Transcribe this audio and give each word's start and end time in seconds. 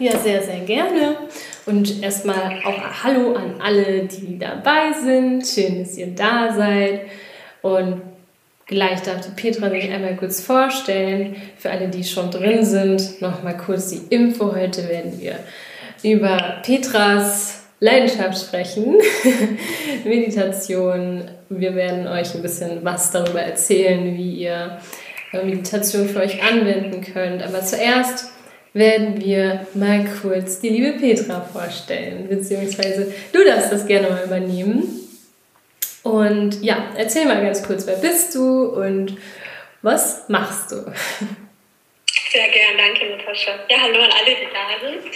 Ja, 0.00 0.16
sehr, 0.16 0.42
sehr 0.42 0.60
gerne. 0.60 1.16
Und 1.66 2.04
erstmal 2.04 2.62
auch 2.64 3.02
Hallo 3.02 3.34
an 3.34 3.60
alle, 3.60 4.04
die 4.04 4.38
dabei 4.38 4.92
sind. 4.92 5.44
Schön, 5.44 5.80
dass 5.80 5.96
ihr 5.96 6.14
da 6.14 6.54
seid. 6.54 7.00
Und 7.62 8.02
gleich 8.66 9.02
darf 9.02 9.22
die 9.22 9.32
Petra 9.34 9.68
sich 9.70 9.90
einmal 9.90 10.16
kurz 10.16 10.40
vorstellen. 10.40 11.34
Für 11.56 11.72
alle, 11.72 11.88
die 11.88 12.04
schon 12.04 12.30
drin 12.30 12.64
sind, 12.64 13.20
nochmal 13.20 13.56
kurz 13.56 13.88
die 13.88 14.14
Info. 14.14 14.54
Heute 14.54 14.88
werden 14.88 15.20
wir 15.20 15.40
über 16.04 16.60
Petras 16.62 17.64
Leidenschaft 17.80 18.38
sprechen, 18.38 18.98
Meditation. 20.04 21.28
Wir 21.48 21.74
werden 21.74 22.06
euch 22.06 22.36
ein 22.36 22.42
bisschen 22.42 22.84
was 22.84 23.10
darüber 23.10 23.40
erzählen, 23.40 24.16
wie 24.16 24.42
ihr 24.42 24.78
Meditation 25.32 26.08
für 26.08 26.20
euch 26.20 26.40
anwenden 26.42 27.00
könnt. 27.00 27.42
Aber 27.42 27.62
zuerst 27.62 28.30
werden 28.78 29.20
wir 29.20 29.66
mal 29.74 30.08
kurz 30.22 30.60
die 30.60 30.70
liebe 30.70 30.98
Petra 30.98 31.40
vorstellen, 31.40 32.28
beziehungsweise 32.28 33.12
du 33.32 33.44
darfst 33.44 33.72
das 33.72 33.86
gerne 33.86 34.08
mal 34.08 34.24
übernehmen. 34.24 34.84
Und 36.02 36.62
ja, 36.62 36.92
erzähl 36.96 37.26
mal 37.26 37.42
ganz 37.42 37.62
kurz, 37.62 37.86
wer 37.86 37.96
bist 37.96 38.34
du 38.34 38.66
und 38.66 39.18
was 39.82 40.28
machst 40.28 40.72
du? 40.72 40.76
Sehr 42.30 42.48
gern, 42.48 42.78
danke 42.78 43.16
Natascha. 43.16 43.52
Ja, 43.70 43.78
hallo 43.82 44.00
an 44.00 44.10
alle, 44.10 44.36
die 44.36 44.48
da 44.52 44.88
sind. 44.88 45.14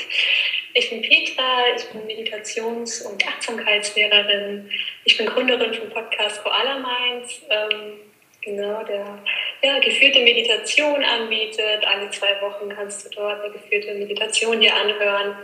Ich 0.74 0.88
bin 0.88 1.02
Petra, 1.02 1.64
ich 1.76 1.84
bin 1.90 2.06
Meditations- 2.06 3.02
und 3.02 3.26
Achtsamkeitslehrerin. 3.26 4.70
Ich 5.04 5.18
bin 5.18 5.26
Gründerin 5.26 5.74
vom 5.74 5.90
Podcast 5.90 6.42
Koala 6.42 6.78
Minds, 6.78 7.42
ähm, 7.50 8.00
genau, 8.42 8.82
der 8.84 9.18
ja, 9.62 9.78
geführte 9.78 10.20
Meditation 10.20 11.02
anbietet. 11.02 11.86
Alle 11.86 12.10
zwei 12.10 12.40
Wochen 12.40 12.68
kannst 12.68 13.04
du 13.04 13.10
dort 13.10 13.42
eine 13.42 13.52
geführte 13.52 13.94
Meditation 13.94 14.60
dir 14.60 14.74
anhören. 14.74 15.36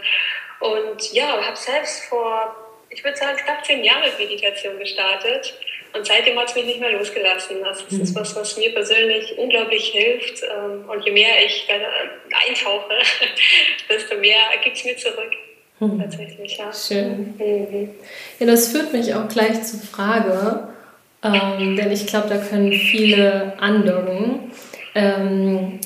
Und 0.61 1.13
ja, 1.13 1.41
habe 1.41 1.57
selbst 1.57 2.05
vor, 2.05 2.55
ich 2.91 3.03
würde 3.05 3.17
sagen, 3.17 3.37
knapp 3.37 3.65
zehn 3.65 3.85
Jahren 3.85 4.03
mit 4.03 4.19
Meditation 4.19 4.79
gestartet. 4.79 5.55
Und 5.95 6.07
seitdem 6.07 6.39
hat 6.39 6.51
es 6.51 6.55
mich 6.55 6.67
nicht 6.67 6.81
mehr 6.81 6.93
losgelassen. 6.93 7.65
Also 7.65 7.85
das 7.85 7.95
ist 7.95 8.15
mhm. 8.15 8.21
was, 8.21 8.37
was 8.37 8.57
mir 8.59 8.73
persönlich 8.75 9.39
unglaublich 9.39 9.89
hilft. 9.89 10.43
Ähm, 10.43 10.89
und 10.89 11.05
je 11.05 11.13
mehr 11.13 11.45
ich 11.45 11.67
eintauche, 12.47 12.95
desto 13.89 14.17
mehr 14.17 14.41
gibt 14.63 14.77
es 14.77 14.85
mir 14.85 14.97
zurück. 14.97 15.33
Mhm. 15.81 16.01
Tatsächlich, 16.01 16.59
ja. 16.59 16.73
Schön. 16.73 17.35
Mhm. 17.39 17.95
Ja, 18.39 18.47
das 18.47 18.73
führt 18.73 18.93
mich 18.93 19.15
auch 19.15 19.29
gleich 19.29 19.63
zur 19.63 19.81
Frage, 19.81 20.75
ähm, 21.23 21.77
denn 21.77 21.93
ich 21.93 22.07
glaube, 22.07 22.29
da 22.29 22.39
können 22.39 22.73
viele 22.73 23.55
andocken. 23.59 24.53
Ähm, 24.95 25.81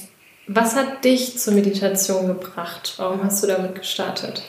was 0.46 0.76
hat 0.76 1.04
dich 1.04 1.38
zur 1.38 1.54
Meditation 1.54 2.26
gebracht? 2.26 2.94
Warum 2.98 3.22
hast 3.24 3.42
du 3.42 3.46
damit 3.46 3.74
gestartet? 3.74 4.42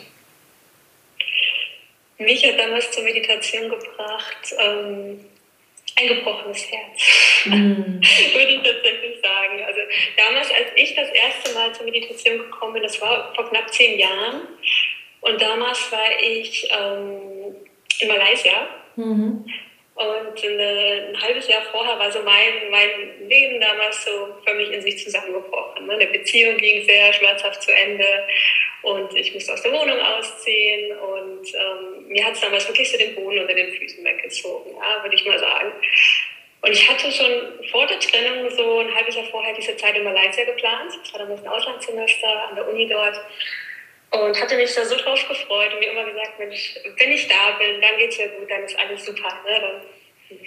Mich 2.17 2.45
hat 2.45 2.59
damals 2.59 2.91
zur 2.91 3.03
Meditation 3.03 3.69
gebracht 3.69 4.53
ähm, 4.59 5.19
ein 5.95 6.07
gebrochenes 6.07 6.71
Herz, 6.71 7.45
mm. 7.45 7.51
würde 7.53 8.53
ich 8.53 8.63
tatsächlich 8.63 9.21
sagen. 9.21 9.63
Also 9.65 9.79
damals, 10.17 10.49
als 10.49 10.67
ich 10.75 10.95
das 10.95 11.09
erste 11.09 11.53
Mal 11.53 11.73
zur 11.73 11.85
Meditation 11.85 12.37
gekommen 12.37 12.73
bin, 12.73 12.83
das 12.83 12.99
war 13.01 13.33
vor 13.35 13.49
knapp 13.49 13.71
zehn 13.73 13.99
Jahren, 13.99 14.47
und 15.23 15.41
damals 15.41 15.89
war 15.91 16.19
ich 16.21 16.67
ähm, 16.69 17.55
in 17.99 18.07
Malaysia. 18.09 18.67
Mhm. 18.97 19.45
Und 19.95 20.43
eine, 20.43 21.09
ein 21.09 21.21
halbes 21.21 21.47
Jahr 21.47 21.61
vorher 21.71 21.99
war 21.99 22.11
so 22.11 22.19
mein, 22.23 22.71
mein 22.71 23.27
Leben 23.29 23.61
damals 23.61 24.03
so 24.03 24.35
förmlich 24.43 24.71
in 24.71 24.81
sich 24.81 25.03
zusammengebrochen. 25.03 25.85
Ne? 25.85 25.93
Eine 25.93 26.07
Beziehung 26.07 26.57
ging 26.57 26.83
sehr 26.83 27.13
schmerzhaft 27.13 27.61
zu 27.61 27.71
Ende 27.71 28.27
und 28.81 29.15
ich 29.15 29.33
musste 29.33 29.53
aus 29.53 29.61
der 29.61 29.71
Wohnung 29.71 29.99
ausziehen 29.99 30.97
und 30.97 31.47
ähm, 31.53 32.07
mir 32.07 32.25
hat 32.25 32.33
es 32.33 32.41
damals 32.41 32.67
wirklich 32.67 32.91
so 32.91 32.97
den 32.97 33.13
Boden 33.13 33.39
unter 33.39 33.53
den 33.53 33.71
Füßen 33.71 34.03
weggezogen, 34.03 34.71
ja, 34.75 35.03
würde 35.03 35.15
ich 35.15 35.25
mal 35.25 35.37
sagen. 35.37 35.71
Und 36.63 36.71
ich 36.71 36.89
hatte 36.89 37.11
schon 37.11 37.67
vor 37.71 37.85
der 37.85 37.99
Trennung 37.99 38.49
so 38.49 38.79
ein 38.79 38.95
halbes 38.95 39.15
Jahr 39.15 39.25
vorher 39.25 39.53
diese 39.53 39.75
Zeit 39.77 39.95
in 39.95 40.03
Malaysia 40.05 40.43
geplant. 40.45 40.91
Das 41.03 41.13
war 41.13 41.19
damals 41.19 41.41
ein 41.43 41.47
Auslandssemester 41.49 42.49
an 42.49 42.55
der 42.55 42.67
Uni 42.67 42.87
dort. 42.87 43.19
Und 44.13 44.39
hatte 44.39 44.55
mich 44.55 44.73
da 44.73 44.85
so 44.85 44.95
drauf 44.95 45.27
gefreut 45.27 45.73
und 45.73 45.79
mir 45.79 45.91
immer 45.91 46.05
gesagt, 46.05 46.37
Mensch, 46.37 46.75
wenn 46.97 47.11
ich 47.11 47.27
da 47.27 47.51
bin, 47.57 47.81
dann 47.81 47.97
geht's 47.97 48.17
mir 48.17 48.29
gut, 48.29 48.49
dann 48.49 48.63
ist 48.63 48.77
alles 48.77 49.05
super. 49.05 49.41
Ne? 49.45 49.59
Dann 49.59 49.81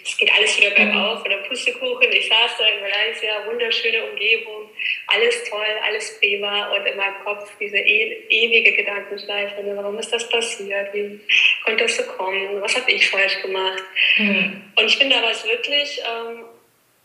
es 0.02 0.16
geht 0.16 0.32
alles 0.32 0.58
wieder 0.58 0.70
bergauf 0.70 1.22
und 1.22 1.30
der 1.30 1.38
Pustekuchen. 1.38 2.10
Ich 2.12 2.28
saß 2.28 2.58
da 2.58 2.66
in 2.66 2.80
Malaysia, 2.80 3.46
wunderschöne 3.46 4.04
Umgebung, 4.04 4.70
alles 5.08 5.44
toll, 5.48 5.66
alles 5.84 6.18
prima 6.18 6.74
und 6.74 6.86
in 6.86 6.96
meinem 6.96 7.22
Kopf 7.24 7.50
diese 7.60 7.78
e 7.78 8.24
ewige 8.28 8.72
Gedankenschleife. 8.72 9.62
Ne? 9.62 9.76
Warum 9.76 9.98
ist 9.98 10.12
das 10.12 10.28
passiert? 10.28 10.92
Wie 10.94 11.20
konnte 11.64 11.84
das 11.84 11.96
so 11.96 12.02
kommen? 12.04 12.60
Was 12.60 12.76
habe 12.76 12.90
ich 12.90 13.08
falsch 13.08 13.40
gemacht? 13.42 13.82
Mhm. 14.16 14.72
Und 14.76 14.84
ich 14.86 14.98
bin 14.98 15.10
damals 15.10 15.44
wirklich, 15.44 16.00
ähm, 16.00 16.44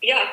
ja, 0.02 0.32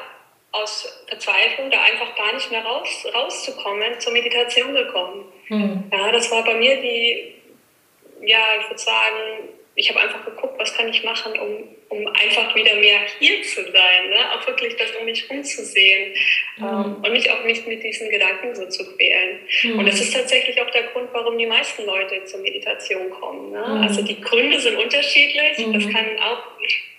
aus 0.52 1.04
Verzweiflung 1.06 1.70
da 1.70 1.82
einfach 1.82 2.14
gar 2.16 2.32
nicht 2.32 2.50
mehr 2.50 2.64
raus, 2.64 3.06
rauszukommen, 3.14 4.00
zur 4.00 4.12
Meditation 4.12 4.74
gekommen. 4.74 5.32
Mhm. 5.48 5.90
Ja, 5.92 6.10
das 6.10 6.30
war 6.30 6.44
bei 6.44 6.54
mir 6.54 6.80
die, 6.80 7.34
ja, 8.22 8.40
ich 8.60 8.68
würde 8.68 8.78
sagen, 8.78 9.48
ich 9.74 9.88
habe 9.90 10.00
einfach 10.00 10.24
geguckt, 10.24 10.58
was 10.58 10.74
kann 10.74 10.88
ich 10.88 11.04
machen, 11.04 11.38
um, 11.38 11.68
um 11.88 12.06
einfach 12.06 12.54
wieder 12.54 12.74
mehr 12.76 13.00
hier 13.18 13.42
zu 13.42 13.62
sein, 13.62 14.10
ne? 14.10 14.32
auch 14.32 14.46
wirklich 14.46 14.76
das 14.76 14.90
um 14.96 15.06
mich 15.06 15.28
umzusehen 15.30 16.12
mhm. 16.58 16.64
ähm, 16.64 16.96
und 17.02 17.12
mich 17.12 17.30
auch 17.30 17.42
nicht 17.44 17.66
mit 17.66 17.82
diesen 17.82 18.10
Gedanken 18.10 18.54
so 18.54 18.66
zu 18.68 18.94
quälen. 18.94 19.40
Mhm. 19.62 19.78
Und 19.78 19.86
das 19.86 20.00
ist 20.00 20.12
tatsächlich 20.12 20.60
auch 20.60 20.70
der 20.70 20.84
Grund, 20.84 21.08
warum 21.12 21.38
die 21.38 21.46
meisten 21.46 21.86
Leute 21.86 22.24
zur 22.24 22.40
Meditation 22.40 23.08
kommen. 23.10 23.52
Ne? 23.52 23.58
Mhm. 23.66 23.82
Also 23.82 24.02
die 24.02 24.20
Gründe 24.20 24.60
sind 24.60 24.76
unterschiedlich. 24.76 25.56
Das 25.56 25.84
mhm. 25.84 25.92
kann 25.92 26.18
auch 26.20 26.42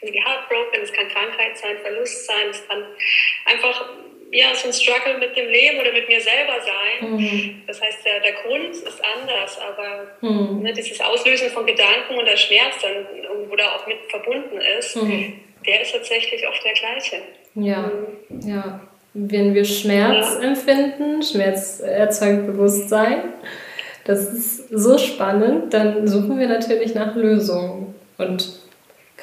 die 0.02 0.24
Heartbroken, 0.24 0.82
es 0.82 0.94
kann 0.94 1.08
Krankheit 1.10 1.58
sein, 1.58 1.78
Verlust 1.82 2.26
sein, 2.26 2.48
es 2.50 2.68
kann 2.68 2.86
einfach 3.46 3.90
ja, 4.32 4.54
so 4.54 4.68
ein 4.68 4.74
Struggle 4.74 5.18
mit 5.20 5.36
dem 5.36 5.48
Leben 5.48 5.80
oder 5.80 5.92
mit 5.92 6.08
mir 6.08 6.22
selber 6.22 6.58
sein. 6.62 7.12
Mhm. 7.12 7.62
Das 7.66 7.82
heißt, 7.82 8.06
der, 8.06 8.20
der 8.20 8.34
Grund 8.44 8.76
ist 8.76 9.02
anders, 9.18 9.58
aber 9.60 10.08
mhm. 10.22 10.62
ne, 10.62 10.74
dieses 10.74 11.00
Auslösen 11.02 11.50
von 11.50 11.66
Gedanken 11.66 12.18
und 12.18 12.26
der 12.26 12.38
Schmerz 12.38 12.76
dann, 12.82 13.06
wo 13.50 13.56
da 13.56 13.76
auch 13.76 13.88
mit 13.88 13.98
verbunden 14.10 14.60
ist, 14.78 14.96
mhm. 14.96 15.40
der 15.66 15.82
ist 15.82 15.94
tatsächlich 15.94 16.48
oft 16.48 16.64
der 16.64 16.74
gleiche. 16.74 17.22
Ja, 17.56 17.92
mhm. 18.30 18.48
ja. 18.48 18.82
Wenn 19.16 19.56
wir 19.56 19.66
Schmerz 19.66 20.38
ja. 20.40 20.48
empfinden, 20.48 21.24
Schmerz 21.24 21.80
erzeugt 21.80 22.46
Bewusstsein, 22.46 23.34
das 24.06 24.32
ist 24.32 24.70
so 24.70 24.98
spannend, 25.00 25.74
dann 25.74 26.08
suchen 26.08 26.40
wir 26.40 26.48
natürlich 26.48 26.94
nach 26.94 27.16
Lösungen. 27.16 27.96
Und 28.20 28.60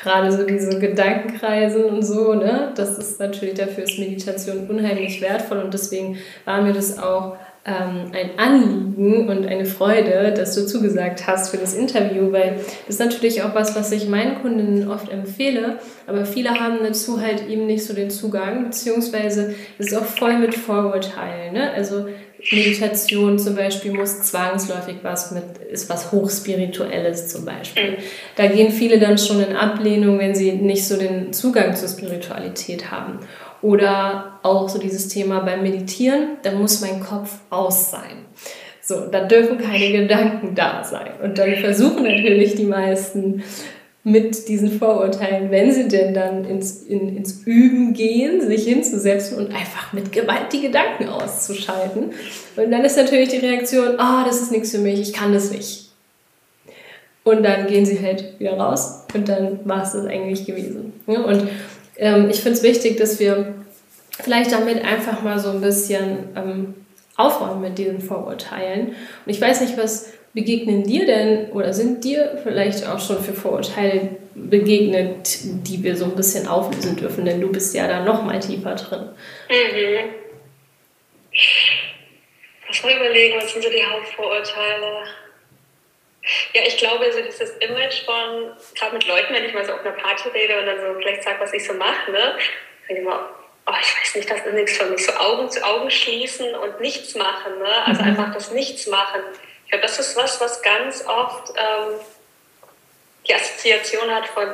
gerade 0.01 0.33
so 0.33 0.45
diese 0.45 0.79
Gedankenkreisen 0.79 1.85
und 1.85 2.03
so, 2.03 2.35
ne, 2.35 2.73
das 2.75 2.99
ist 2.99 3.21
natürlich 3.21 3.55
dafür 3.55 3.85
ist 3.85 3.99
Meditation 3.99 4.69
unheimlich 4.69 5.21
wertvoll 5.21 5.59
und 5.59 5.75
deswegen 5.75 6.19
war 6.45 6.63
mir 6.63 6.73
das 6.73 6.99
auch 6.99 7.37
ähm, 7.67 8.13
ein 8.13 8.39
Anliegen 8.39 9.29
und 9.29 9.45
eine 9.45 9.65
Freude, 9.65 10.33
dass 10.33 10.55
du 10.55 10.67
zugesagt 10.67 11.27
hast 11.27 11.51
für 11.51 11.57
das 11.57 11.75
Interview, 11.75 12.31
weil 12.31 12.61
das 12.87 12.97
ist 12.97 13.01
natürlich 13.01 13.43
auch 13.43 13.55
was, 13.55 13.75
was 13.75 13.91
ich 13.91 14.09
meinen 14.09 14.41
Kundinnen 14.41 14.89
oft 14.89 15.11
empfehle, 15.11 15.79
aber 16.07 16.25
viele 16.25 16.51
haben 16.51 16.79
dazu 16.83 17.21
halt 17.21 17.49
eben 17.49 17.67
nicht 17.67 17.85
so 17.85 17.93
den 17.93 18.11
Zugang, 18.11 18.65
beziehungsweise 18.65 19.55
es 19.79 19.89
ist 19.89 19.99
auch 19.99 20.05
voll 20.05 20.39
mit 20.39 20.55
Vorurteilen, 20.55 21.55
ne? 21.55 21.73
also 21.73 22.07
Meditation 22.51 23.39
zum 23.39 23.57
Beispiel 23.57 23.93
muss 23.93 24.23
zwangsläufig 24.23 24.97
was 25.03 25.31
mit, 25.33 25.45
ist 25.71 25.89
was 25.89 26.13
Hochspirituelles 26.13 27.29
zum 27.29 27.45
Beispiel. 27.45 27.93
Mhm. 27.93 27.97
Da 28.37 28.47
gehen 28.47 28.73
viele 28.73 28.99
dann 28.99 29.19
schon 29.19 29.43
in 29.43 29.57
Ablehnung, 29.57 30.19
wenn 30.19 30.35
sie 30.35 30.53
nicht 30.53 30.87
so 30.87 30.97
den 30.97 31.33
Zugang 31.33 31.75
zur 31.75 31.89
Spiritualität 31.89 32.91
haben. 32.91 33.21
Oder 33.63 34.39
auch 34.43 34.69
so 34.69 34.79
dieses 34.79 35.09
Thema 35.09 35.41
beim 35.41 35.63
Meditieren, 35.63 36.37
da 36.43 36.53
muss 36.53 36.81
mein 36.81 37.01
Kopf 37.01 37.31
aus 37.51 37.91
sein. 37.91 38.27
So, 38.83 39.07
da 39.07 39.25
dürfen 39.25 39.59
keine 39.59 39.91
Gedanken 39.91 40.55
da 40.55 40.85
sein. 40.85 41.11
Und 41.21 41.39
dann 41.39 41.57
versuchen 41.57 42.05
natürlich 42.05 42.55
die 42.55 42.67
meisten 42.67 43.43
mit 44.07 44.47
diesen 44.47 44.79
Vorurteilen, 44.79 45.51
wenn 45.51 45.73
sie 45.73 45.89
denn 45.89 46.15
dann 46.15 46.45
ins, 46.45 46.81
in, 46.83 47.17
ins 47.17 47.43
Üben 47.45 47.93
gehen, 47.93 48.41
sich 48.41 48.63
hinzusetzen 48.63 49.37
und 49.37 49.53
einfach 49.53 49.93
mit 49.93 50.13
Gewalt 50.13 50.53
die 50.53 50.61
Gedanken 50.61 51.09
auszuschalten. 51.09 52.13
Und 52.55 52.71
dann 52.71 52.85
ist 52.85 52.97
natürlich 52.97 53.31
die 53.31 53.39
Reaktion, 53.39 53.99
ah, 53.99 54.23
oh, 54.23 54.25
das 54.25 54.41
ist 54.41 54.53
nichts 54.53 54.71
für 54.71 54.79
mich, 54.79 55.01
ich 55.01 55.13
kann 55.13 55.33
das 55.33 55.51
nicht. 55.51 55.91
Und 57.25 57.43
dann 57.43 57.67
gehen 57.67 57.85
sie 57.85 58.01
halt 58.01 58.39
wieder 58.39 58.57
raus 58.57 59.07
und 59.13 59.29
dann 59.29 59.59
war 59.65 59.83
es 59.83 59.91
das 59.91 60.07
eigentlich 60.07 60.47
gewesen. 60.47 60.93
und 61.07 61.49
ähm, 61.97 62.31
ich 62.31 62.43
finde 62.43 62.59
es 62.59 62.63
wichtig, 62.63 62.99
dass 62.99 63.19
wir 63.19 63.55
vielleicht 64.13 64.53
damit 64.53 64.85
einfach 64.85 65.23
mal 65.23 65.41
so 65.41 65.51
ein 65.51 65.61
bisschen 65.61 66.29
ähm, 66.37 66.75
aufräumen 67.17 67.61
mit 67.61 67.77
diesen 67.77 68.01
Vorurteilen. 68.01 68.91
Und 68.91 68.95
ich 69.27 69.41
weiß 69.41 69.63
nicht, 69.63 69.77
was 69.77 70.11
begegnen 70.37 70.85
dir 70.85 71.07
denn 71.07 71.51
oder 71.53 71.73
sind 71.73 72.05
dir 72.05 72.39
vielleicht 72.43 72.87
auch 72.87 73.01
schon 73.01 73.25
für 73.25 73.33
Vorurteile 73.33 74.19
begegnet, 74.35 75.39
die 75.67 75.83
wir 75.83 75.97
so 75.97 76.05
ein 76.05 76.15
bisschen 76.15 76.47
auflösen 76.47 76.95
dürfen? 76.95 77.25
Denn 77.25 77.41
du 77.41 77.51
bist 77.51 77.75
ja 77.75 77.89
da 77.89 78.05
noch 78.05 78.23
mal 78.23 78.39
tiefer 78.39 78.75
drin. 78.75 79.09
Mhm. 79.49 80.11
Lass 82.69 82.83
mal 82.83 82.97
überlegen, 82.97 83.39
was 83.39 83.51
sind 83.51 83.65
so 83.65 83.71
die 83.71 83.83
Hauptvorurteile? 83.83 85.05
Ja, 86.53 86.63
ich 86.67 86.77
glaube, 86.77 87.11
so 87.13 87.21
dieses 87.23 87.57
Image 87.57 88.05
von, 88.05 88.53
gerade 88.75 88.93
mit 88.93 89.07
Leuten, 89.09 89.33
wenn 89.33 89.45
ich 89.45 89.55
mal 89.55 89.65
so 89.65 89.73
auf 89.73 89.81
einer 89.81 89.93
Party 89.93 90.29
rede 90.29 90.61
und 90.61 90.67
dann 90.67 90.81
so 90.81 91.01
vielleicht 91.01 91.23
sage, 91.23 91.41
was 91.41 91.55
ich 91.55 91.65
so 91.65 91.73
mache, 91.73 92.11
ne, 92.11 92.37
dann 92.89 92.97
immer, 92.99 93.31
oh, 93.67 93.75
ich 93.81 94.01
weiß 94.01 94.17
nicht, 94.17 94.31
das 94.31 94.45
ist 94.45 94.53
nichts 94.53 94.77
für 94.77 94.85
mich. 94.91 95.07
So 95.07 95.13
Augen 95.13 95.49
zu 95.49 95.65
Augen 95.65 95.91
schließen 95.91 96.55
und 96.57 96.79
nichts 96.81 97.15
machen, 97.15 97.59
ne? 97.59 97.87
also 97.87 98.03
mhm. 98.03 98.09
einfach 98.09 98.35
das 98.35 98.51
Nichts 98.51 98.87
machen. 98.87 99.23
Ich 99.67 99.71
glaube, 99.73 99.83
das 99.83 99.99
ist 99.99 100.17
was, 100.17 100.41
was 100.41 100.63
ganz 100.63 101.05
oft 101.07 101.51
ähm, 101.51 102.01
die 103.27 103.35
Assoziation 103.35 104.11
hat 104.11 104.29
von, 104.29 104.49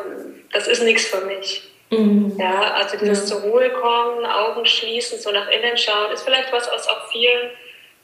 das 0.53 0.67
ist 0.67 0.83
nichts 0.83 1.07
für 1.07 1.21
mich. 1.21 1.71
Mhm. 1.91 2.37
Ja, 2.39 2.73
also 2.73 2.97
dieses 2.97 3.21
ja. 3.21 3.37
zur 3.37 3.51
Ruhe 3.51 3.71
kommen, 3.71 4.25
Augen 4.25 4.65
schließen, 4.65 5.19
so 5.21 5.31
nach 5.31 5.49
innen 5.49 5.77
schauen, 5.77 6.11
ist 6.13 6.23
vielleicht 6.23 6.51
was, 6.53 6.67
was 6.71 6.89
auch 6.89 7.11
vielen 7.11 7.51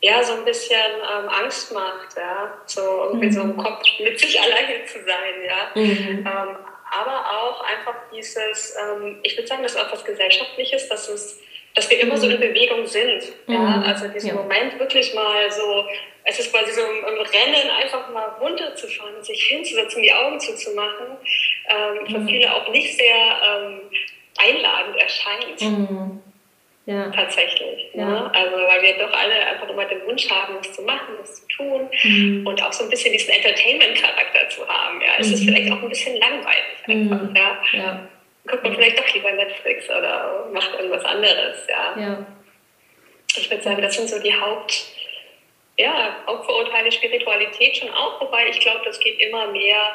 ja 0.00 0.22
so 0.22 0.34
ein 0.34 0.44
bisschen 0.44 0.76
ähm, 0.76 1.28
Angst 1.28 1.72
macht, 1.72 2.16
ja, 2.16 2.55
so 2.66 2.81
irgendwie 3.06 3.26
mhm. 3.26 3.32
so 3.32 3.40
im 3.40 3.56
Kopf 3.56 3.82
mit 3.99 4.19
sich 4.19 4.40
alleine 4.43 4.84
zu 4.84 4.99
sein, 4.99 5.43
ja. 5.44 5.70
Mhm. 5.75 6.19
Ähm, 6.19 6.56
aber 6.90 7.43
auch 7.43 7.62
einfach 7.64 7.94
dieses, 8.12 8.76
ähm, 8.76 9.19
ich 9.22 9.37
würde 9.37 9.49
sagen, 9.49 9.62
das 9.62 9.75
ist 9.75 9.81
auch 9.81 9.93
was 9.93 10.04
Gesellschaftliches, 10.04 10.88
dass 10.88 11.08
es 11.08 11.40
dass 11.74 11.88
wir 11.90 12.00
immer 12.00 12.16
so 12.16 12.28
in 12.28 12.40
Bewegung 12.40 12.86
sind. 12.86 13.22
Ja? 13.46 13.58
Mhm. 13.58 13.82
Also 13.84 14.08
diesen 14.08 14.30
ja. 14.30 14.34
Moment 14.34 14.78
wirklich 14.78 15.14
mal 15.14 15.50
so, 15.50 15.84
es 16.24 16.38
ist 16.38 16.52
quasi 16.52 16.72
so 16.72 16.80
im, 16.82 16.98
im, 16.98 17.20
Rennen 17.20 17.70
einfach 17.70 18.10
mal 18.12 18.26
runterzufahren, 18.40 19.22
sich 19.22 19.42
hinzusetzen, 19.44 20.02
die 20.02 20.12
Augen 20.12 20.38
zuzumachen, 20.40 21.16
ähm, 21.68 22.06
für 22.06 22.18
mhm. 22.18 22.28
viele 22.28 22.54
auch 22.54 22.68
nicht 22.70 22.96
sehr 22.96 23.16
ähm, 23.46 23.80
einladend 24.38 24.96
erscheint. 24.96 25.60
Mhm. 25.60 26.22
Ja. 26.86 27.10
Tatsächlich. 27.10 27.90
Ja. 27.92 28.06
Ne? 28.06 28.34
Also, 28.34 28.56
weil 28.56 28.80
wir 28.80 28.96
doch 28.96 29.12
alle 29.12 29.34
einfach 29.34 29.68
immer 29.68 29.84
den 29.84 30.06
Wunsch 30.06 30.30
haben, 30.30 30.54
was 30.58 30.72
zu 30.72 30.80
machen, 30.80 31.16
was 31.20 31.34
zu 31.34 31.46
tun 31.48 31.88
mhm. 32.02 32.46
und 32.46 32.62
auch 32.62 32.72
so 32.72 32.84
ein 32.84 32.88
bisschen 32.88 33.12
diesen 33.12 33.28
Entertainment-Charakter 33.28 34.48
zu 34.48 34.66
haben. 34.66 34.98
Ja. 35.02 35.08
Es 35.18 35.30
ist 35.30 35.42
mhm. 35.42 35.48
vielleicht 35.48 35.70
auch 35.70 35.82
ein 35.82 35.88
bisschen 35.90 36.18
langweilig 36.18 36.78
einfach. 36.86 37.22
Mhm. 37.28 37.36
Ja. 37.36 38.08
Guckt 38.48 38.64
man 38.64 38.74
vielleicht 38.74 38.98
doch 38.98 39.14
lieber 39.14 39.32
Netflix 39.32 39.88
oder 39.88 40.48
macht 40.52 40.74
irgendwas 40.74 41.04
anderes. 41.04 41.66
Ja. 41.68 42.00
ja. 42.00 42.26
Ich 43.36 43.50
würde 43.50 43.62
sagen, 43.62 43.82
das 43.82 43.94
sind 43.94 44.08
so 44.08 44.18
die 44.20 44.34
Haupt, 44.34 44.86
ja, 45.76 46.16
Hauptvorurteile 46.26 46.90
Spiritualität 46.90 47.76
schon 47.76 47.90
auch, 47.90 48.20
wobei 48.20 48.48
ich 48.48 48.60
glaube, 48.60 48.80
das 48.84 48.98
geht 48.98 49.20
immer 49.20 49.46
mehr 49.48 49.92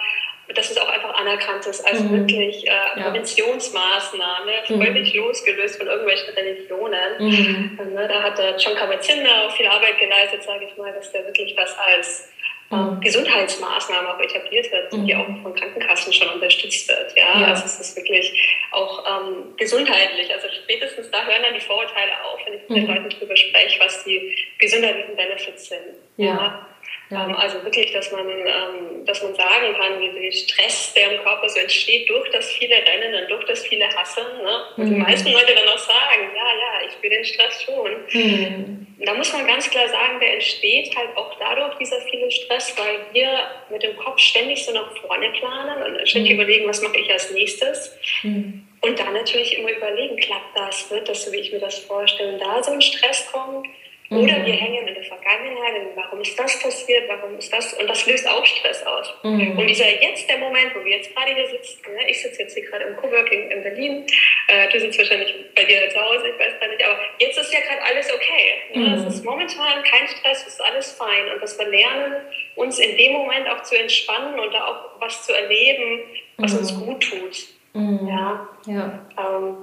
dass 0.49 0.71
es 0.71 0.77
auch 0.77 0.87
einfach 0.89 1.13
anerkannt 1.15 1.65
ist 1.65 1.85
als 1.85 2.01
mhm. 2.01 2.19
wirklich 2.19 2.67
äh, 2.67 2.69
ja. 2.69 3.03
Präventionsmaßnahme, 3.03 4.51
völlig 4.67 5.13
mhm. 5.13 5.21
losgelöst 5.21 5.77
von 5.77 5.87
irgendwelchen 5.87 6.33
Religionen. 6.33 7.17
Mhm. 7.19 7.93
Ne, 7.93 8.07
da 8.07 8.21
hat 8.21 8.37
der 8.37 8.57
John 8.57 8.75
Kabat-Zinn 8.75 9.25
auch 9.25 9.51
viel 9.55 9.67
Arbeit 9.67 9.99
geleistet, 9.99 10.43
sage 10.43 10.65
ich 10.65 10.77
mal, 10.77 10.91
dass 10.91 11.11
der 11.11 11.25
wirklich 11.25 11.55
das 11.55 11.77
als 11.77 12.32
ähm, 12.73 13.01
Gesundheitsmaßnahmen 13.01 14.11
auch 14.11 14.19
etabliert 14.19 14.71
wird, 14.71 14.93
mhm. 14.93 15.05
die 15.05 15.15
auch 15.15 15.25
von 15.41 15.53
Krankenkassen 15.55 16.13
schon 16.13 16.29
unterstützt 16.29 16.87
wird. 16.87 17.17
Ja, 17.17 17.39
ja. 17.39 17.47
also 17.47 17.65
es 17.65 17.79
ist 17.79 17.95
wirklich 17.95 18.33
auch 18.71 19.03
ähm, 19.05 19.55
gesundheitlich. 19.57 20.31
Also 20.33 20.47
spätestens 20.63 21.09
da 21.11 21.25
hören 21.25 21.43
dann 21.43 21.53
die 21.53 21.59
Vorurteile 21.59 22.11
auf, 22.23 22.39
wenn 22.45 22.53
ich 22.55 22.61
mit 22.69 22.77
den 22.77 22.83
mhm. 22.83 22.93
Leuten 22.93 23.09
darüber 23.09 23.35
spreche, 23.35 23.79
was 23.79 24.03
die 24.03 24.35
gesundheitlichen 24.59 25.15
Benefits 25.15 25.69
sind. 25.69 25.95
Ja. 26.17 26.67
ja. 27.09 27.25
Ähm, 27.25 27.35
also 27.35 27.63
wirklich, 27.63 27.91
dass 27.91 28.11
man, 28.11 28.27
ähm, 28.27 29.05
dass 29.05 29.21
man 29.21 29.35
sagen 29.35 29.73
kann, 29.77 29.99
wie 29.99 30.21
der 30.21 30.31
Stress, 30.31 30.93
der 30.93 31.11
im 31.11 31.23
Körper 31.23 31.47
so 31.47 31.59
entsteht 31.59 32.09
durch 32.09 32.29
das 32.31 32.49
viele 32.51 32.75
Rennen 32.75 33.21
und 33.21 33.29
durch 33.29 33.45
das 33.45 33.65
viele 33.65 33.87
Hassen. 33.87 34.23
Ne? 34.41 34.63
Und 34.77 34.85
mhm. 34.85 34.93
die 34.95 34.99
meisten 34.99 35.31
Leute 35.31 35.53
dann 35.53 35.67
auch 35.67 35.77
sagen, 35.77 36.31
ja, 36.35 36.45
ja, 36.45 36.87
ich 36.87 37.01
will 37.03 37.09
den 37.09 37.25
Stress 37.25 37.63
schon. 37.63 37.91
Mhm. 38.13 38.82
Da 39.05 39.13
muss 39.13 39.33
man 39.33 39.45
ganz 39.45 39.69
klar 39.69 39.87
sagen, 39.89 40.19
der 40.21 40.35
entsteht 40.35 40.95
halt 40.95 41.15
auch 41.17 41.37
dadurch, 41.37 41.77
dieser 41.77 41.99
viele 42.01 42.31
Stress, 42.31 42.73
weil 42.77 42.99
wir 43.11 43.47
mit 43.69 43.83
dem 43.83 43.97
Kopf 43.97 44.19
ständig 44.19 44.63
so 44.63 44.71
nach 44.71 44.95
vorne 44.97 45.29
planen 45.31 45.83
und 45.83 46.07
ständig 46.07 46.33
mhm. 46.33 46.39
überlegen, 46.39 46.67
was 46.67 46.81
mache 46.81 46.97
ich 46.97 47.11
als 47.11 47.31
nächstes. 47.31 47.97
Mhm. 48.23 48.65
Und 48.81 48.99
dann 48.99 49.13
natürlich 49.13 49.57
immer 49.57 49.71
überlegen, 49.71 50.15
klappt 50.17 50.55
das, 50.55 50.89
wird 50.89 51.09
das 51.09 51.25
so, 51.25 51.31
wie 51.31 51.37
ich 51.37 51.51
mir 51.51 51.59
das 51.59 51.79
vorstelle, 51.79 52.37
da 52.37 52.63
so 52.63 52.71
ein 52.71 52.81
Stress 52.81 53.29
kommt 53.31 53.67
oder 54.15 54.39
mhm. 54.39 54.45
wir 54.45 54.53
hängen 54.53 54.87
in 54.87 54.93
der 54.93 55.03
Vergangenheit, 55.03 55.73
warum 55.95 56.21
ist 56.21 56.37
das 56.37 56.59
passiert, 56.61 57.03
warum 57.07 57.37
ist 57.37 57.51
das, 57.51 57.73
und 57.73 57.87
das 57.87 58.05
löst 58.05 58.27
auch 58.27 58.45
Stress 58.45 58.83
aus. 58.85 59.13
Mhm. 59.23 59.57
Und 59.57 59.67
dieser 59.67 59.89
jetzt 60.01 60.29
der 60.29 60.37
Moment, 60.37 60.75
wo 60.75 60.83
wir 60.83 60.97
jetzt 60.97 61.13
gerade 61.15 61.33
hier 61.33 61.47
sitzen, 61.47 61.93
ne? 61.93 62.09
ich 62.09 62.21
sitze 62.21 62.43
jetzt 62.43 62.53
hier 62.53 62.65
gerade 62.65 62.85
im 62.85 62.95
Coworking 62.97 63.51
in 63.51 63.63
Berlin, 63.63 64.05
äh, 64.47 64.67
du 64.69 64.79
sitzt 64.79 64.97
wahrscheinlich 64.97 65.33
bei 65.55 65.65
dir 65.65 65.89
zu 65.89 65.99
Hause, 65.99 66.29
ich 66.29 66.39
weiß 66.39 66.59
gar 66.59 66.67
nicht, 66.69 66.83
aber 66.83 66.99
jetzt 67.19 67.37
ist 67.37 67.53
ja 67.53 67.59
gerade 67.59 67.81
alles 67.83 68.13
okay. 68.13 68.53
Ne? 68.73 68.87
Mhm. 68.87 68.93
Es 68.93 69.15
ist 69.15 69.25
momentan 69.25 69.83
kein 69.83 70.07
Stress, 70.07 70.41
es 70.41 70.53
ist 70.53 70.61
alles 70.61 70.91
fein. 70.93 71.29
Und 71.33 71.41
dass 71.41 71.57
wir 71.57 71.67
lernen, 71.67 72.15
uns 72.55 72.79
in 72.79 72.97
dem 72.97 73.13
Moment 73.13 73.47
auch 73.49 73.63
zu 73.63 73.77
entspannen 73.77 74.39
und 74.39 74.53
da 74.53 74.65
auch 74.65 75.01
was 75.01 75.25
zu 75.25 75.33
erleben, 75.33 76.01
was 76.37 76.53
uns 76.53 76.73
mhm. 76.73 76.85
gut 76.85 77.03
tut. 77.03 77.47
Mhm. 77.73 78.07
Ja. 78.07 78.47
ja. 78.67 78.99
Ähm, 79.17 79.55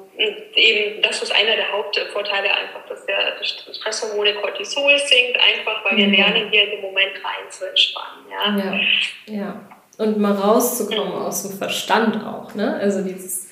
eben, 0.54 1.02
das 1.02 1.22
ist 1.22 1.34
einer 1.34 1.56
der 1.56 1.72
Hauptvorteile 1.72 2.48
einfach, 2.48 2.84
dass 2.88 3.06
der 3.06 3.34
Stresshormone 3.42 4.34
Cortisol 4.34 4.98
sinkt, 4.98 5.38
einfach 5.38 5.84
weil 5.84 5.96
wir 5.96 6.08
mhm. 6.08 6.14
lernen, 6.14 6.50
hier 6.50 6.64
in 6.64 6.70
dem 6.70 6.80
Moment 6.82 7.12
rein 7.24 7.50
zu 7.50 7.68
entspannen. 7.68 8.26
Ja, 8.30 8.56
ja. 8.58 8.80
ja. 9.26 9.60
Und 9.98 10.18
mal 10.18 10.32
rauszukommen 10.32 11.08
mhm. 11.08 11.26
aus 11.26 11.42
dem 11.42 11.56
Verstand 11.56 12.24
auch, 12.24 12.54
ne? 12.54 12.78
Also 12.80 13.02
dieses 13.02 13.50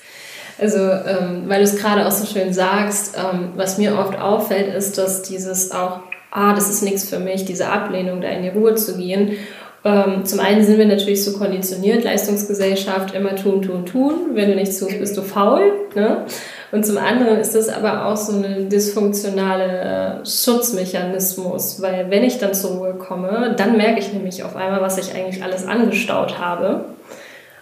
also, 0.61 0.77
ähm, 0.77 1.43
weil 1.47 1.59
du 1.59 1.63
es 1.63 1.77
gerade 1.77 2.05
auch 2.05 2.11
so 2.11 2.25
schön 2.25 2.53
sagst, 2.53 3.17
ähm, 3.17 3.53
was 3.55 3.77
mir 3.77 3.97
oft 3.97 4.19
auffällt, 4.19 4.73
ist, 4.73 4.97
dass 4.97 5.21
dieses 5.21 5.71
auch, 5.71 6.01
ah, 6.31 6.53
das 6.53 6.69
ist 6.69 6.81
nichts 6.81 7.09
für 7.09 7.19
mich, 7.19 7.45
diese 7.45 7.69
Ablehnung, 7.69 8.19
da 8.19 8.27
in 8.27 8.43
die 8.43 8.49
Ruhe 8.49 8.75
zu 8.75 8.97
gehen 8.97 9.37
ähm, 9.85 10.25
zum 10.25 10.39
einen 10.41 10.63
sind 10.63 10.77
wir 10.77 10.85
natürlich 10.85 11.23
so 11.23 11.37
konditioniert, 11.37 12.03
Leistungsgesellschaft, 12.03 13.15
immer 13.15 13.35
tun, 13.35 13.61
tun, 13.61 13.85
tun. 13.85 14.13
Wenn 14.33 14.49
du 14.49 14.55
nichts 14.55 14.77
tust, 14.79 14.99
bist 14.99 15.15
du 15.15 15.21
faul. 15.21 15.71
Ne? 15.95 16.25
Und 16.71 16.85
zum 16.85 16.97
anderen 16.97 17.37
ist 17.39 17.55
das 17.55 17.69
aber 17.69 18.05
auch 18.05 18.17
so 18.17 18.33
ein 18.33 18.69
dysfunktionale 18.69 20.21
äh, 20.21 20.25
Schutzmechanismus, 20.25 21.81
weil 21.81 22.11
wenn 22.11 22.23
ich 22.23 22.39
dann 22.39 22.53
zur 22.53 22.71
Ruhe 22.71 22.93
komme, 22.95 23.55
dann 23.57 23.77
merke 23.77 23.99
ich 23.99 24.11
nämlich 24.13 24.43
auf 24.43 24.55
einmal, 24.55 24.81
was 24.81 24.97
ich 24.97 25.15
eigentlich 25.15 25.41
alles 25.43 25.65
angestaut 25.65 26.37
habe. 26.37 26.85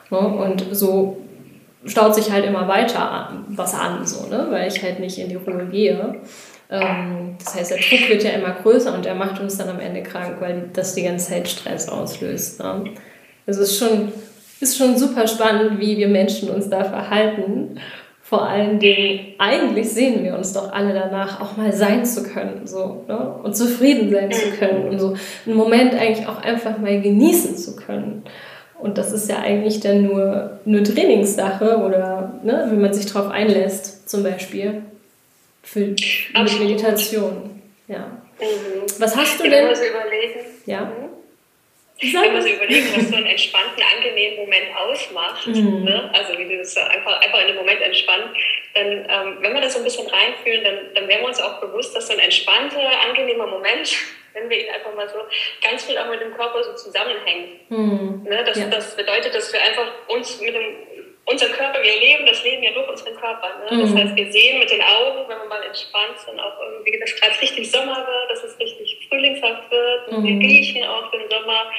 Ne? 0.09 0.17
Und 0.17 0.65
so 0.71 1.17
staut 1.85 2.15
sich 2.15 2.31
halt 2.31 2.45
immer 2.45 2.67
weiter 2.67 3.31
was 3.49 3.75
an, 3.75 4.05
so, 4.05 4.27
ne? 4.27 4.47
weil 4.49 4.67
ich 4.67 4.81
halt 4.81 4.99
nicht 4.99 5.19
in 5.19 5.29
die 5.29 5.35
Ruhe 5.35 5.67
gehe. 5.67 6.15
Ähm, 6.69 7.35
das 7.43 7.55
heißt, 7.55 7.71
der 7.71 7.77
Druck 7.77 8.09
wird 8.09 8.23
ja 8.23 8.31
immer 8.31 8.53
größer 8.61 8.93
und 8.93 9.05
er 9.05 9.15
macht 9.15 9.39
uns 9.39 9.57
dann 9.57 9.69
am 9.69 9.79
Ende 9.79 10.03
krank, 10.03 10.37
weil 10.39 10.69
das 10.73 10.95
die 10.95 11.03
ganze 11.03 11.31
Zeit 11.31 11.47
Stress 11.47 11.87
auslöst. 11.87 12.59
Ne? 12.59 12.91
Es 13.45 13.57
ist 13.57 13.77
schon, 13.77 14.11
ist 14.59 14.77
schon 14.77 14.97
super 14.97 15.27
spannend, 15.27 15.79
wie 15.79 15.97
wir 15.97 16.09
Menschen 16.09 16.49
uns 16.49 16.69
da 16.69 16.83
verhalten. 16.83 17.79
Vor 18.21 18.45
allen 18.45 18.79
Dingen, 18.79 19.35
eigentlich 19.39 19.89
sehen 19.89 20.25
wir 20.25 20.35
uns 20.35 20.51
doch 20.51 20.73
alle 20.73 20.93
danach, 20.93 21.39
auch 21.39 21.55
mal 21.55 21.71
sein 21.71 22.05
zu 22.05 22.23
können 22.23 22.67
so, 22.67 23.05
ne? 23.07 23.35
und 23.41 23.55
zufrieden 23.55 24.11
sein 24.11 24.29
zu 24.31 24.49
können 24.59 24.89
und 24.89 24.99
so 24.99 25.15
einen 25.45 25.55
Moment 25.55 25.93
eigentlich 25.93 26.27
auch 26.27 26.41
einfach 26.41 26.77
mal 26.77 27.01
genießen 27.01 27.55
zu 27.55 27.77
können. 27.77 28.23
Und 28.79 28.97
das 28.97 29.13
ist 29.13 29.29
ja 29.29 29.39
eigentlich 29.39 29.79
dann 29.79 30.03
nur 30.03 30.59
eine 30.65 30.83
Trainingssache 30.83 31.77
oder 31.77 32.39
ne, 32.43 32.67
wenn 32.69 32.81
man 32.81 32.93
sich 32.93 33.11
darauf 33.11 33.31
einlässt, 33.31 34.07
zum 34.07 34.21
Beispiel 34.21 34.83
für, 35.67 35.79
mit 35.79 36.59
Meditation. 36.59 37.61
Ja. 37.87 38.21
Mhm. 38.39 38.83
Was 38.99 39.15
hast 39.15 39.39
du 39.39 39.43
ich 39.43 39.49
denn? 39.49 39.75
So 39.75 39.83
überlegen. 39.83 40.39
Ja. 40.65 40.81
Mhm. 40.81 41.09
Ich 41.99 42.13
kann 42.13 42.41
so 42.41 42.47
überlegen, 42.47 42.87
was 42.95 43.09
so 43.09 43.15
einen 43.15 43.25
entspannten, 43.25 43.83
angenehmen 43.83 44.37
Moment 44.37 44.67
ausmacht. 44.77 45.47
Mhm. 45.47 45.83
Ne? 45.83 46.11
Also 46.13 46.37
wie 46.37 46.47
du 46.47 46.57
das 46.57 46.77
einfach, 46.77 47.19
einfach 47.19 47.41
in 47.41 47.47
dem 47.47 47.55
Moment 47.55 47.81
entspannt. 47.81 48.35
Dann, 48.75 48.87
ähm, 49.09 49.37
wenn 49.41 49.53
wir 49.53 49.61
das 49.61 49.73
so 49.73 49.79
ein 49.79 49.83
bisschen 49.83 50.07
reinfühlen, 50.07 50.63
dann, 50.63 50.93
dann 50.93 51.07
werden 51.07 51.21
wir 51.21 51.27
uns 51.27 51.41
auch 51.41 51.59
bewusst, 51.59 51.95
dass 51.95 52.07
so 52.07 52.13
ein 52.13 52.19
entspannter, 52.19 52.79
angenehmer 53.03 53.47
Moment, 53.47 53.97
wenn 54.33 54.47
wir 54.47 54.63
ihn 54.63 54.71
einfach 54.71 54.93
mal 54.95 55.09
so 55.09 55.17
ganz 55.67 55.85
viel 55.85 55.97
auch 55.97 56.07
mit 56.07 56.21
dem 56.21 56.35
Körper 56.35 56.63
so 56.63 56.73
zusammenhängt. 56.75 57.71
Mhm. 57.71 58.23
Ne? 58.25 58.43
Das, 58.45 58.59
ja. 58.59 58.67
das 58.67 58.95
bedeutet, 58.95 59.33
dass 59.33 59.51
wir 59.51 59.61
einfach 59.63 59.91
uns 60.07 60.39
mit 60.39 60.53
dem 60.53 60.75
unser 61.27 61.49
Körper, 61.49 61.83
wir 61.83 61.99
leben 61.99 62.25
das 62.25 62.41
Leben 62.43 62.63
ja 62.63 62.71
durch 62.71 62.87
unseren 62.87 63.15
Körper. 63.15 63.49
Ne? 63.59 63.81
Das 63.81 63.89
mhm. 63.91 63.97
heißt, 63.97 64.15
wir 64.15 64.31
sehen 64.31 64.59
mit 64.59 64.71
den 64.71 64.81
Augen, 64.81 65.27
wenn 65.27 65.37
wir 65.37 65.45
mal 65.45 65.61
entspannt 65.61 66.17
sind, 66.25 66.39
auch 66.39 66.57
irgendwie, 66.61 66.97
dass 66.99 67.13
gerade 67.15 67.41
richtig 67.41 67.69
Sommer 67.69 67.97
wird, 67.97 68.31
dass 68.31 68.43
es 68.45 68.57
richtig 68.59 69.07
frühlingshaft 69.09 69.69
wird. 69.69 70.11
Mhm. 70.11 70.23
Wir 70.23 70.39
riechen 70.39 70.83
auch 70.85 71.11
den 71.11 71.29
Sommer, 71.29 71.69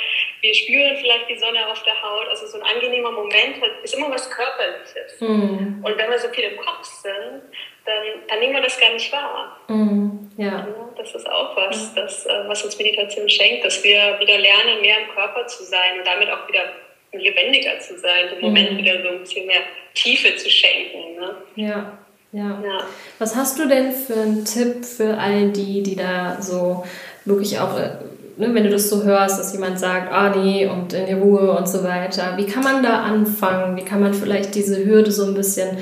wir 0.42 0.54
spüren 0.54 0.96
vielleicht 0.96 1.30
die 1.30 1.38
Sonne 1.38 1.66
auf 1.66 1.82
der 1.82 1.94
Haut. 2.02 2.28
Also 2.28 2.46
so 2.46 2.60
ein 2.60 2.76
angenehmer 2.76 3.10
Moment 3.10 3.56
ist 3.82 3.94
immer 3.94 4.10
was 4.10 4.30
Körperliches. 4.30 5.20
Mhm. 5.20 5.82
Und 5.82 5.98
wenn 5.98 6.10
wir 6.10 6.18
so 6.18 6.28
viel 6.28 6.44
im 6.44 6.58
Kopf 6.58 6.84
sind, 6.84 7.42
dann, 7.86 8.04
dann 8.28 8.40
nehmen 8.40 8.52
wir 8.52 8.62
das 8.62 8.78
gar 8.78 8.92
nicht 8.92 9.10
wahr. 9.10 9.58
Mhm. 9.68 10.30
Ja. 10.36 10.68
Das 10.96 11.14
ist 11.14 11.28
auch 11.28 11.56
was, 11.56 11.94
das, 11.94 12.26
äh, 12.26 12.48
was 12.48 12.62
uns 12.64 12.76
Meditation 12.76 13.28
schenkt, 13.30 13.64
dass 13.64 13.82
wir 13.82 14.18
wieder 14.20 14.38
lernen, 14.38 14.82
mehr 14.82 15.00
im 15.00 15.08
Körper 15.14 15.46
zu 15.46 15.64
sein 15.64 15.98
und 15.98 16.06
damit 16.06 16.28
auch 16.28 16.46
wieder 16.48 16.64
lebendiger 17.12 17.78
zu 17.80 17.98
sein, 17.98 18.28
dem 18.34 18.40
Moment 18.40 18.72
mhm. 18.72 18.78
wieder 18.78 19.02
so 19.02 19.08
ein 19.08 19.20
bisschen 19.20 19.46
mehr 19.46 19.62
Tiefe 19.94 20.36
zu 20.36 20.50
schenken. 20.50 21.20
Ne? 21.20 21.34
Ja. 21.56 21.98
Ja. 22.32 22.62
ja. 22.62 22.80
Was 23.18 23.34
hast 23.34 23.58
du 23.58 23.66
denn 23.66 23.92
für 23.92 24.20
einen 24.20 24.44
Tipp 24.44 24.84
für 24.84 25.16
all 25.16 25.50
die, 25.50 25.82
die 25.82 25.96
da 25.96 26.40
so 26.42 26.84
wirklich 27.24 27.58
auch, 27.58 27.78
äh, 27.78 27.92
ne, 28.36 28.52
wenn 28.54 28.64
du 28.64 28.70
das 28.70 28.90
so 28.90 29.02
hörst, 29.02 29.38
dass 29.38 29.54
jemand 29.54 29.78
sagt, 29.78 30.12
ah 30.12 30.34
nee, 30.36 30.66
und 30.66 30.92
in 30.92 31.06
die 31.06 31.14
Ruhe 31.14 31.52
und 31.52 31.66
so 31.68 31.82
weiter, 31.84 32.36
wie 32.36 32.46
kann 32.46 32.62
man 32.62 32.82
da 32.82 33.02
anfangen? 33.02 33.76
Wie 33.76 33.84
kann 33.84 34.00
man 34.00 34.12
vielleicht 34.12 34.54
diese 34.54 34.84
Hürde 34.84 35.10
so 35.10 35.24
ein 35.24 35.34
bisschen 35.34 35.78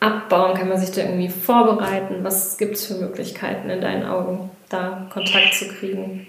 abbauen? 0.00 0.54
Kann 0.54 0.68
man 0.68 0.78
sich 0.78 0.90
da 0.90 1.02
irgendwie 1.02 1.28
vorbereiten? 1.28 2.24
Was 2.24 2.58
gibt 2.58 2.74
es 2.74 2.86
für 2.86 2.94
Möglichkeiten 2.94 3.70
in 3.70 3.80
deinen 3.80 4.06
Augen, 4.06 4.50
da 4.68 5.08
Kontakt 5.12 5.54
zu 5.54 5.68
kriegen? 5.68 6.26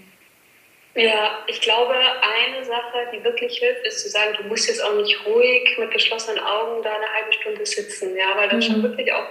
Ja, 1.00 1.44
ich 1.48 1.62
glaube, 1.62 1.94
eine 1.94 2.64
Sache, 2.64 3.08
die 3.14 3.24
wirklich 3.24 3.58
hilft, 3.58 3.86
ist 3.86 4.02
zu 4.02 4.10
sagen, 4.10 4.36
du 4.38 4.44
musst 4.44 4.68
jetzt 4.68 4.84
auch 4.84 4.96
nicht 4.96 5.26
ruhig 5.26 5.78
mit 5.78 5.92
geschlossenen 5.92 6.44
Augen 6.44 6.84
da 6.84 6.94
eine 6.94 7.14
halbe 7.14 7.34
Stunde 7.34 7.66
sitzen, 7.66 8.16
ja, 8.18 8.36
weil 8.36 8.50
das 8.50 8.68
mhm. 8.68 8.72
schon 8.72 8.84
wirklich 8.84 9.12
auch 9.14 9.26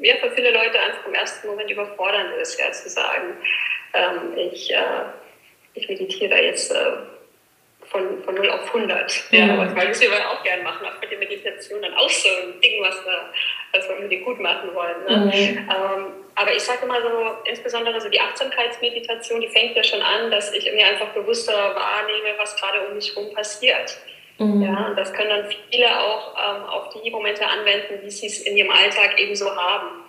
ja, 0.00 0.16
für 0.16 0.30
viele 0.32 0.50
Leute 0.50 0.78
einfach 0.80 1.06
im 1.06 1.14
ersten 1.14 1.46
Moment 1.46 1.70
überfordernd 1.70 2.34
ist, 2.40 2.58
ja, 2.58 2.70
zu 2.72 2.88
sagen, 2.88 3.36
ähm, 3.94 4.36
ich, 4.36 4.72
äh, 4.72 5.04
ich 5.74 5.88
meditiere 5.88 6.42
jetzt 6.42 6.70
äh, 6.72 6.92
von, 7.86 8.22
von 8.22 8.34
0 8.34 8.50
auf 8.50 8.74
100. 8.74 9.24
Ja, 9.30 9.46
ja 9.46 9.76
weil 9.76 9.88
das 9.88 10.00
wir 10.00 10.30
auch 10.30 10.42
gerne 10.42 10.62
machen, 10.62 10.86
auch 10.86 11.00
mit 11.00 11.10
der 11.10 11.18
Meditation 11.18 11.82
dann 11.82 11.94
auch 11.94 12.10
so 12.10 12.28
ein 12.28 12.60
Ding, 12.60 12.82
was 12.82 12.96
wir, 13.04 13.32
was 13.72 13.88
wir 13.88 13.96
unbedingt 13.96 14.24
gut 14.24 14.40
machen 14.40 14.74
wollen. 14.74 15.04
Ne? 15.04 15.16
Mhm. 15.16 15.70
Ähm, 15.70 16.23
aber 16.36 16.54
ich 16.54 16.62
sage 16.62 16.84
immer 16.84 17.00
so, 17.00 17.08
insbesondere 17.44 18.00
so 18.00 18.08
die 18.08 18.20
Achtsamkeitsmeditation, 18.20 19.40
die 19.40 19.48
fängt 19.48 19.76
ja 19.76 19.84
schon 19.84 20.02
an, 20.02 20.30
dass 20.30 20.52
ich 20.52 20.64
mir 20.72 20.86
einfach 20.86 21.08
bewusster 21.08 21.52
wahrnehme, 21.52 22.36
was 22.38 22.56
gerade 22.56 22.86
um 22.88 22.94
mich 22.94 23.14
herum 23.14 23.32
passiert. 23.32 23.96
Mhm. 24.38 24.62
Ja, 24.62 24.86
und 24.88 24.96
das 24.98 25.12
können 25.12 25.30
dann 25.30 25.52
viele 25.70 26.00
auch 26.00 26.34
ähm, 26.36 26.64
auf 26.64 26.88
die 26.90 27.10
Momente 27.10 27.46
anwenden, 27.46 28.00
wie 28.02 28.10
sie 28.10 28.26
es 28.26 28.40
in 28.42 28.56
ihrem 28.56 28.70
Alltag 28.70 29.18
ebenso 29.18 29.54
haben. 29.54 30.04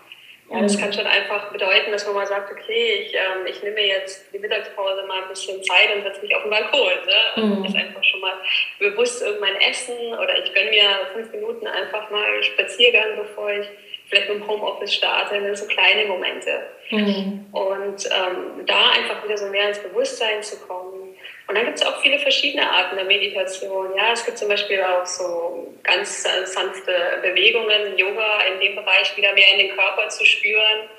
Ja, 0.49 0.61
das 0.61 0.77
mhm. 0.77 0.81
kann 0.81 0.93
schon 0.93 1.07
einfach 1.07 1.51
bedeuten, 1.51 1.91
dass 1.91 2.05
man 2.05 2.15
mal 2.15 2.27
sagt, 2.27 2.51
okay, 2.51 3.01
ich, 3.01 3.15
ähm, 3.15 3.45
ich 3.47 3.63
nehme 3.63 3.81
jetzt 3.81 4.31
die 4.31 4.37
Mittagspause 4.37 5.03
mal 5.07 5.23
ein 5.23 5.29
bisschen 5.29 5.63
Zeit 5.63 5.95
und 5.95 6.03
setze 6.03 6.21
mich 6.21 6.35
auf 6.35 6.43
den 6.43 6.51
Balkon. 6.51 6.91
Ne? 7.05 7.43
Und 7.43 7.59
mhm. 7.59 7.65
ist 7.65 7.75
einfach 7.75 8.03
schon 8.03 8.19
mal 8.19 8.33
bewusst 8.77 9.23
irgendwann 9.23 9.55
essen 9.55 9.95
oder 10.13 10.37
ich 10.43 10.53
gönne 10.53 10.69
mir 10.69 10.89
fünf 11.13 11.31
Minuten 11.31 11.65
einfach 11.65 12.11
mal 12.11 12.43
Spaziergang, 12.43 13.15
bevor 13.17 13.51
ich 13.51 13.67
vielleicht 14.07 14.29
mit 14.29 14.39
dem 14.39 14.47
Homeoffice 14.47 14.93
starte, 14.93 15.39
ne? 15.39 15.55
so 15.55 15.65
kleine 15.67 16.05
Momente. 16.05 16.67
Mhm. 16.91 17.45
Und 17.51 18.05
ähm, 18.05 18.65
da 18.65 18.89
einfach 18.91 19.23
wieder 19.23 19.37
so 19.37 19.47
mehr 19.47 19.69
ins 19.69 19.79
Bewusstsein 19.79 20.41
zu 20.43 20.59
kommen 20.67 21.05
und 21.47 21.55
dann 21.55 21.65
gibt 21.65 21.77
es 21.77 21.85
auch 21.85 22.01
viele 22.01 22.17
verschiedene 22.17 22.69
Arten 22.69 22.95
der 22.95 23.05
Meditation. 23.05 23.95
Ja, 23.95 24.13
es 24.13 24.25
gibt 24.25 24.37
zum 24.37 24.49
Beispiel 24.49 24.81
auch 24.81 25.05
so 25.05 25.73
ganz 25.83 26.25
äh, 26.25 26.45
sanfte 26.45 27.19
Bewegungen, 27.21 27.97
Yoga 27.97 28.41
in 28.51 28.59
dem 28.59 28.75
Bereich 28.75 29.15
wieder 29.15 29.31
mehr 29.33 29.51
in 29.53 29.59
den 29.59 29.75
Körper 29.75 30.09
zu 30.09 30.25
spüren. 30.25 30.89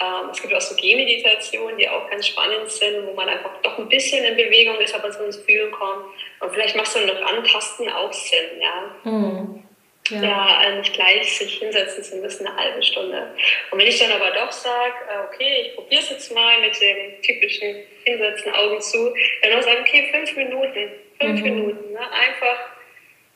Ähm, 0.00 0.30
es 0.32 0.42
gibt 0.42 0.52
auch 0.52 0.60
so 0.60 0.74
Gehmeditationen, 0.74 1.78
die 1.78 1.88
auch 1.88 2.10
ganz 2.10 2.26
spannend 2.26 2.68
sind, 2.70 3.06
wo 3.06 3.12
man 3.12 3.28
einfach 3.28 3.52
doch 3.62 3.78
ein 3.78 3.88
bisschen 3.88 4.24
in 4.24 4.36
Bewegung 4.36 4.80
ist, 4.80 4.94
aber 4.96 5.12
so 5.12 5.22
ins 5.24 5.36
Fühlen 5.36 5.70
kommt. 5.70 6.06
Und 6.40 6.52
vielleicht 6.52 6.74
macht 6.74 6.88
so 6.88 6.98
ein 6.98 7.08
Rantasten 7.08 7.88
auch 7.90 8.12
Sinn. 8.12 8.60
Ja. 8.60 9.10
Mhm. 9.10 9.63
Ja. 10.10 10.22
ja, 10.22 10.76
nicht 10.76 10.92
gleich 10.92 11.38
sich 11.38 11.58
hinsetzen 11.58 12.04
zu 12.04 12.16
müssen, 12.16 12.46
eine 12.46 12.56
halbe 12.56 12.82
Stunde. 12.82 13.34
Und 13.70 13.78
wenn 13.78 13.86
ich 13.86 13.98
dann 13.98 14.12
aber 14.12 14.32
doch 14.32 14.52
sage, 14.52 14.94
äh, 15.08 15.34
okay, 15.34 15.62
ich 15.62 15.74
probiere 15.74 16.02
es 16.02 16.10
jetzt 16.10 16.34
mal 16.34 16.60
mit 16.60 16.78
dem 16.78 17.22
typischen 17.22 17.76
Hinsetzen, 18.04 18.52
Augen 18.52 18.80
zu, 18.82 19.14
dann 19.42 19.58
auch 19.58 19.62
sagen, 19.62 19.80
okay, 19.80 20.10
fünf 20.12 20.36
Minuten, 20.36 20.90
fünf 21.18 21.40
mhm. 21.40 21.42
Minuten, 21.42 21.92
ne? 21.92 22.12
einfach 22.12 22.73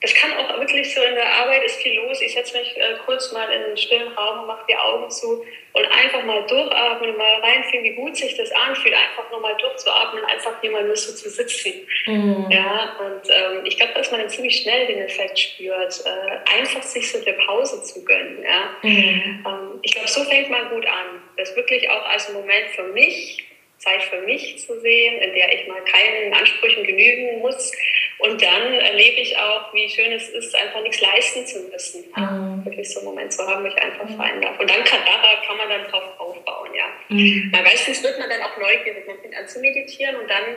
das 0.00 0.14
kann 0.14 0.31
auch 0.37 0.61
wirklich 0.61 0.95
so 0.95 1.02
in 1.02 1.14
der 1.14 1.28
Arbeit 1.28 1.64
ist 1.64 1.76
viel 1.76 1.95
los. 1.97 2.21
Ich 2.21 2.33
setze 2.33 2.57
mich 2.57 2.76
äh, 2.76 2.95
kurz 3.05 3.33
mal 3.33 3.50
in 3.50 3.64
einen 3.64 3.76
stillen 3.76 4.12
Raum 4.12 4.40
und 4.40 4.47
mache 4.47 4.64
die 4.69 4.76
Augen 4.76 5.11
zu 5.11 5.45
und 5.73 5.85
einfach 5.87 6.25
mal 6.25 6.47
durchatmen, 6.47 7.17
mal 7.17 7.40
reinfühlen, 7.40 7.85
wie 7.85 7.95
gut 7.95 8.17
sich 8.17 8.37
das 8.37 8.50
anfühlt, 8.52 8.95
einfach 8.95 9.28
nur 9.33 9.40
mal 9.40 9.57
durchzuatmen, 9.57 10.25
einfach 10.25 10.61
hier 10.61 10.71
mal 10.71 10.85
nur 10.85 10.95
so 10.95 11.12
zu 11.12 11.28
sitzen. 11.28 11.73
Mhm. 12.07 12.47
Ja, 12.49 12.97
und 13.00 13.28
ähm, 13.28 13.64
ich 13.64 13.76
glaube, 13.76 13.95
dass 13.95 14.12
man 14.12 14.28
ziemlich 14.28 14.62
schnell 14.62 14.87
den 14.87 15.00
Effekt 15.00 15.37
spürt, 15.37 16.05
äh, 16.05 16.59
einfach 16.59 16.83
sich 16.83 17.11
so 17.11 17.19
eine 17.19 17.37
Pause 17.45 17.83
zu 17.83 18.05
gönnen. 18.05 18.45
Ja? 18.45 18.76
Mhm. 18.83 19.45
Ähm, 19.47 19.81
ich 19.83 19.93
glaube, 19.93 20.09
so 20.09 20.23
fängt 20.25 20.49
man 20.49 20.69
gut 20.71 20.87
an. 20.87 21.23
Das 21.37 21.57
wirklich 21.57 21.90
auch 21.90 22.07
als 22.07 22.33
Moment 22.33 22.69
für 22.76 22.85
mich 22.85 23.45
Zeit 23.78 24.02
für 24.02 24.21
mich 24.23 24.59
zu 24.59 24.81
sehen, 24.81 25.21
in 25.23 25.35
der 25.35 25.52
ich 25.52 25.67
mal 25.69 25.83
keinen 25.85 26.35
Ansprüchen 26.35 26.85
genügen 26.85 27.38
muss. 27.38 27.73
Und 28.18 28.42
dann 28.42 28.75
erlebe 28.75 29.20
ich 29.20 29.37
auch, 29.37 29.72
wie 29.72 29.88
schön 29.88 30.12
es 30.12 30.28
ist, 30.30 30.54
einfach 30.54 30.82
nichts 30.82 31.00
leisten 31.00 31.46
zu 31.46 31.60
müssen. 31.70 32.04
Mhm. 32.16 32.64
Wirklich 32.64 32.92
so 32.92 33.00
einen 33.00 33.10
Moment 33.10 33.32
zu 33.32 33.46
haben, 33.46 33.62
wo 33.62 33.68
ich 33.68 33.76
einfach 33.76 34.08
fallen 34.16 34.42
darf. 34.42 34.58
Und 34.58 34.68
dann 34.68 34.82
kann, 34.82 35.00
da 35.04 35.46
kann 35.46 35.56
man 35.56 35.68
dann 35.68 35.84
drauf 35.84 36.18
aufbauen, 36.18 36.75
ja. 36.75 36.87
Mhm. 37.08 37.50
Weil 37.52 37.62
meistens 37.62 38.02
wird 38.02 38.18
man 38.18 38.28
dann 38.28 38.42
auch 38.42 38.56
neugierig, 38.56 39.06
man 39.06 39.20
fängt 39.20 39.37
an 39.37 39.46
zu 39.46 39.60
meditieren 39.60 40.16
und 40.16 40.28
dann, 40.28 40.56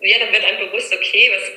ja, 0.00 0.18
dann 0.18 0.32
wird 0.32 0.44
einem 0.44 0.70
bewusst, 0.70 0.94
okay, 0.94 1.30
was, 1.34 1.52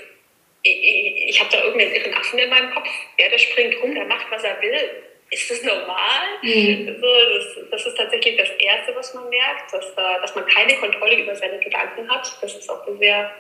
ich, 0.64 1.30
ich 1.30 1.40
habe 1.40 1.50
da 1.50 1.64
irgendeinen 1.64 1.96
irren 1.96 2.14
Affen 2.14 2.38
in 2.38 2.50
meinem 2.50 2.72
Kopf, 2.72 2.90
der, 3.18 3.30
der 3.30 3.38
springt 3.38 3.82
rum, 3.82 3.96
der 3.96 4.06
macht, 4.06 4.30
was 4.32 4.44
er 4.44 4.62
will 4.62 5.04
ist 5.32 5.50
das 5.50 5.64
normal? 5.64 6.28
Mhm. 6.42 6.98
So, 7.00 7.08
das, 7.34 7.70
das, 7.72 7.86
ist 7.88 7.98
tatsächlich 7.98 8.36
das 8.36 8.50
Erste, 8.60 8.94
was 8.94 9.14
man 9.14 9.30
merkt, 9.30 9.74
dass, 9.74 9.96
dass 9.96 10.36
man 10.36 10.46
keine 10.46 10.76
Kontrolle 10.76 11.16
über 11.16 11.34
seine 11.36 11.58
Gedanken 11.60 12.10
hat. 12.10 12.38
Das 12.42 12.54
ist 12.54 12.70
auch 12.70 12.86
eine 12.86 12.98
sehr 12.98 13.32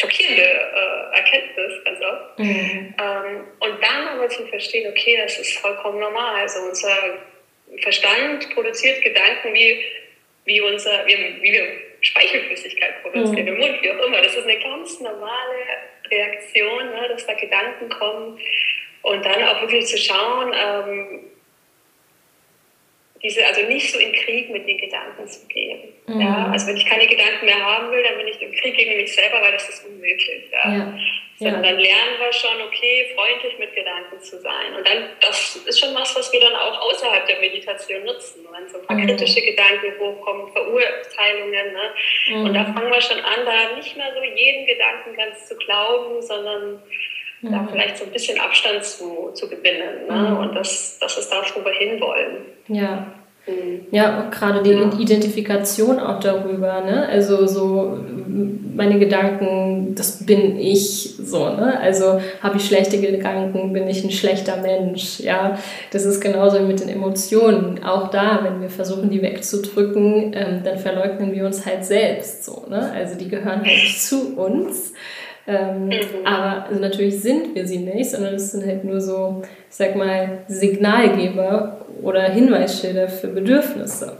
schockierende 0.00 0.42
äh, 0.42 1.16
Erkenntnis, 1.16 1.84
ganz 1.84 2.00
oft. 2.00 2.38
Mhm. 2.38 2.94
Ähm, 2.98 3.44
und 3.60 3.82
dann 3.82 4.08
aber 4.08 4.28
zu 4.28 4.46
verstehen, 4.46 4.90
okay, 4.90 5.18
das 5.22 5.38
ist 5.38 5.58
vollkommen 5.58 6.00
normal. 6.00 6.40
Also 6.40 6.60
unser 6.60 7.18
Verstand 7.82 8.48
produziert 8.54 9.02
Gedanken 9.02 9.52
wie, 9.52 9.84
wie, 10.44 10.60
unser, 10.60 11.06
wie, 11.06 11.42
wie 11.42 11.52
wir 11.52 11.66
Speichelflüssigkeit 12.00 13.02
produzieren 13.02 13.42
mhm. 13.42 13.48
im 13.48 13.58
Mund, 13.58 13.82
wie 13.82 13.90
auch 13.90 14.06
immer. 14.06 14.22
Das 14.22 14.34
ist 14.34 14.44
eine 14.44 14.58
ganz 14.58 15.00
normale 15.00 15.56
Reaktion, 16.10 16.90
ne, 16.90 17.08
dass 17.10 17.26
da 17.26 17.34
Gedanken 17.34 17.88
kommen 17.90 18.40
und 19.02 19.24
dann 19.24 19.42
auch 19.44 19.60
wirklich 19.60 19.86
zu 19.86 19.98
schauen, 19.98 20.52
ähm, 20.54 21.30
diese, 23.22 23.46
also 23.46 23.62
nicht 23.62 23.92
so 23.92 23.98
in 23.98 24.12
Krieg 24.12 24.50
mit 24.50 24.66
den 24.66 24.78
Gedanken 24.78 25.26
zu 25.26 25.46
gehen. 25.48 25.92
Mhm. 26.06 26.20
Ja? 26.20 26.50
Also 26.52 26.68
wenn 26.68 26.76
ich 26.76 26.86
keine 26.86 27.06
Gedanken 27.06 27.44
mehr 27.44 27.62
haben 27.62 27.90
will, 27.90 28.02
dann 28.02 28.16
bin 28.16 28.28
ich 28.28 28.40
im 28.40 28.52
Krieg 28.52 28.76
gegen 28.76 28.96
mich 28.96 29.14
selber, 29.14 29.40
weil 29.42 29.52
das 29.52 29.68
ist 29.68 29.84
unmöglich. 29.86 30.44
Ja? 30.52 30.72
ja. 30.72 30.98
Sondern 31.38 31.64
ja. 31.64 31.70
dann 31.70 31.80
lernen 31.80 32.18
wir 32.18 32.32
schon, 32.32 32.60
okay, 32.66 33.12
freundlich 33.14 33.58
mit 33.58 33.74
Gedanken 33.74 34.20
zu 34.20 34.38
sein. 34.40 34.74
Und 34.76 34.86
dann, 34.86 35.08
das 35.20 35.56
ist 35.56 35.80
schon 35.80 35.94
was, 35.94 36.14
was 36.14 36.30
wir 36.32 36.40
dann 36.40 36.54
auch 36.54 36.78
außerhalb 36.80 37.26
der 37.26 37.40
Meditation 37.40 38.04
nutzen. 38.04 38.46
Wenn 38.52 38.68
so 38.68 38.78
ein 38.78 38.86
paar 38.86 38.96
mhm. 38.96 39.06
kritische 39.06 39.40
Gedanken 39.40 39.98
hochkommen, 39.98 40.52
Verurteilungen. 40.52 41.72
Ne? 41.72 41.94
Mhm. 42.28 42.44
Und 42.44 42.54
da 42.54 42.64
fangen 42.64 42.90
wir 42.90 43.00
schon 43.00 43.20
an, 43.20 43.46
da 43.46 43.74
nicht 43.76 43.96
mehr 43.96 44.12
so 44.14 44.22
jeden 44.22 44.66
Gedanken 44.66 45.14
ganz 45.16 45.46
zu 45.46 45.56
glauben, 45.56 46.20
sondern 46.20 46.82
mhm. 47.42 47.52
da 47.52 47.68
vielleicht 47.70 47.98
so 47.98 48.04
ein 48.04 48.12
bisschen 48.12 48.38
Abstand 48.40 48.84
zu, 48.84 49.30
zu 49.34 49.48
gewinnen. 49.48 50.06
Ne? 50.08 50.30
Mhm. 50.30 50.36
Und 50.38 50.54
das, 50.54 50.98
das 51.00 51.18
ist 51.18 51.30
das, 51.30 51.54
wo 51.54 51.64
wir 51.64 51.72
hinwollen. 51.72 52.46
Ja. 52.68 53.06
Mhm. 53.46 53.86
Ja, 53.90 54.20
und 54.20 54.30
gerade 54.30 54.62
die 54.62 54.70
ja. 54.70 54.90
Identifikation 54.98 55.98
auch 55.98 56.20
darüber, 56.20 56.82
ne? 56.82 57.08
Also 57.08 57.46
so 57.46 57.98
meine 58.74 58.98
Gedanken, 58.98 59.94
das 59.94 60.24
bin 60.24 60.58
ich 60.58 61.16
so, 61.16 61.50
ne? 61.50 61.78
Also 61.80 62.20
habe 62.42 62.58
ich 62.58 62.66
schlechte 62.66 63.00
Gedanken, 63.00 63.72
bin 63.72 63.88
ich 63.88 64.04
ein 64.04 64.10
schlechter 64.10 64.56
Mensch, 64.56 65.20
ja? 65.20 65.58
Das 65.90 66.04
ist 66.04 66.20
genauso 66.20 66.60
wie 66.60 66.64
mit 66.64 66.80
den 66.80 66.88
Emotionen. 66.88 67.82
Auch 67.82 68.10
da, 68.10 68.40
wenn 68.42 68.60
wir 68.60 68.70
versuchen, 68.70 69.10
die 69.10 69.22
wegzudrücken, 69.22 70.34
ähm, 70.34 70.62
dann 70.64 70.78
verleugnen 70.78 71.32
wir 71.32 71.46
uns 71.46 71.66
halt 71.66 71.84
selbst 71.84 72.44
so, 72.44 72.66
ne? 72.68 72.92
Also 72.94 73.16
die 73.16 73.28
gehören 73.28 73.64
halt 73.64 73.88
zu 73.96 74.36
uns. 74.36 74.92
Ähm, 75.46 75.86
mhm. 75.86 75.92
Aber 76.24 76.66
also 76.66 76.80
natürlich 76.80 77.20
sind 77.20 77.54
wir 77.54 77.66
sie 77.66 77.78
nicht, 77.78 78.10
sondern 78.10 78.34
es 78.34 78.52
sind 78.52 78.66
halt 78.66 78.84
nur 78.84 79.00
so, 79.00 79.42
ich 79.68 79.76
sag 79.76 79.96
mal, 79.96 80.38
Signalgeber 80.48 81.86
oder 82.02 82.22
Hinweisschilder 82.22 83.08
für 83.08 83.28
Bedürfnisse. 83.28 84.16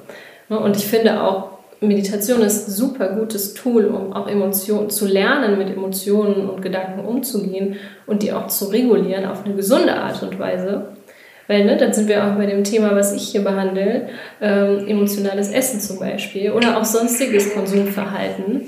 Und 0.48 0.76
ich 0.76 0.86
finde 0.86 1.22
auch, 1.22 1.60
Meditation 1.80 2.42
ist 2.42 2.68
ein 2.68 2.72
super 2.72 3.08
gutes 3.08 3.54
Tool, 3.54 3.86
um 3.86 4.12
auch 4.12 4.28
Emotionen 4.28 4.90
zu 4.90 5.06
lernen, 5.06 5.56
mit 5.56 5.70
Emotionen 5.70 6.50
und 6.50 6.60
Gedanken 6.60 7.06
umzugehen 7.06 7.76
und 8.06 8.22
die 8.22 8.32
auch 8.32 8.48
zu 8.48 8.66
regulieren 8.66 9.24
auf 9.24 9.44
eine 9.44 9.54
gesunde 9.54 9.94
Art 9.94 10.22
und 10.22 10.38
Weise. 10.38 10.88
Weil, 11.46 11.64
ne, 11.64 11.76
dann 11.76 11.92
sind 11.92 12.08
wir 12.08 12.24
auch 12.24 12.36
bei 12.36 12.46
dem 12.46 12.64
Thema, 12.64 12.94
was 12.94 13.14
ich 13.14 13.28
hier 13.28 13.42
behandle, 13.42 14.08
ähm, 14.40 14.86
emotionales 14.86 15.50
Essen 15.50 15.80
zum 15.80 15.98
Beispiel 15.98 16.52
oder 16.52 16.78
auch 16.78 16.84
sonstiges 16.84 17.54
Konsumverhalten 17.54 18.66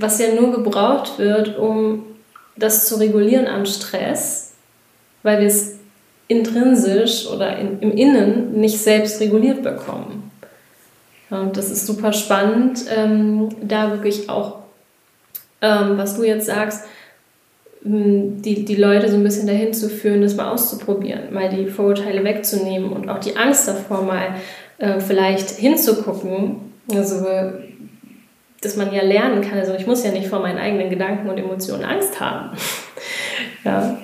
was 0.00 0.18
ja 0.18 0.34
nur 0.34 0.52
gebraucht 0.52 1.18
wird, 1.18 1.58
um 1.58 2.04
das 2.56 2.88
zu 2.88 2.96
regulieren 2.96 3.46
am 3.46 3.66
Stress, 3.66 4.52
weil 5.22 5.40
wir 5.40 5.46
es 5.46 5.76
intrinsisch 6.28 7.26
oder 7.26 7.56
in, 7.58 7.80
im 7.80 7.92
Innen 7.92 8.52
nicht 8.60 8.78
selbst 8.78 9.20
reguliert 9.20 9.62
bekommen. 9.62 10.30
Und 11.28 11.56
das 11.56 11.70
ist 11.70 11.86
super 11.86 12.12
spannend, 12.12 12.84
ähm, 12.94 13.48
da 13.62 13.90
wirklich 13.90 14.28
auch, 14.28 14.58
ähm, 15.60 15.96
was 15.96 16.16
du 16.16 16.24
jetzt 16.24 16.46
sagst, 16.46 16.84
die, 17.82 18.64
die 18.64 18.74
Leute 18.76 19.08
so 19.08 19.16
ein 19.16 19.22
bisschen 19.22 19.46
dahin 19.46 19.72
zu 19.72 19.88
führen, 19.88 20.20
das 20.20 20.36
mal 20.36 20.50
auszuprobieren, 20.50 21.32
mal 21.32 21.48
die 21.48 21.66
Vorurteile 21.66 22.22
wegzunehmen 22.24 22.92
und 22.92 23.08
auch 23.08 23.18
die 23.18 23.36
Angst 23.36 23.68
davor 23.68 24.02
mal 24.02 24.34
äh, 24.78 25.00
vielleicht 25.00 25.50
hinzugucken. 25.50 26.56
Also 26.92 27.24
dass 28.62 28.76
man 28.76 28.92
ja 28.92 29.02
lernen 29.02 29.42
kann. 29.48 29.58
Also 29.58 29.74
ich 29.74 29.86
muss 29.86 30.04
ja 30.04 30.10
nicht 30.10 30.28
vor 30.28 30.40
meinen 30.40 30.58
eigenen 30.58 30.90
Gedanken 30.90 31.28
und 31.28 31.38
Emotionen 31.38 31.84
Angst 31.84 32.20
haben. 32.20 32.56
ja. 33.64 33.98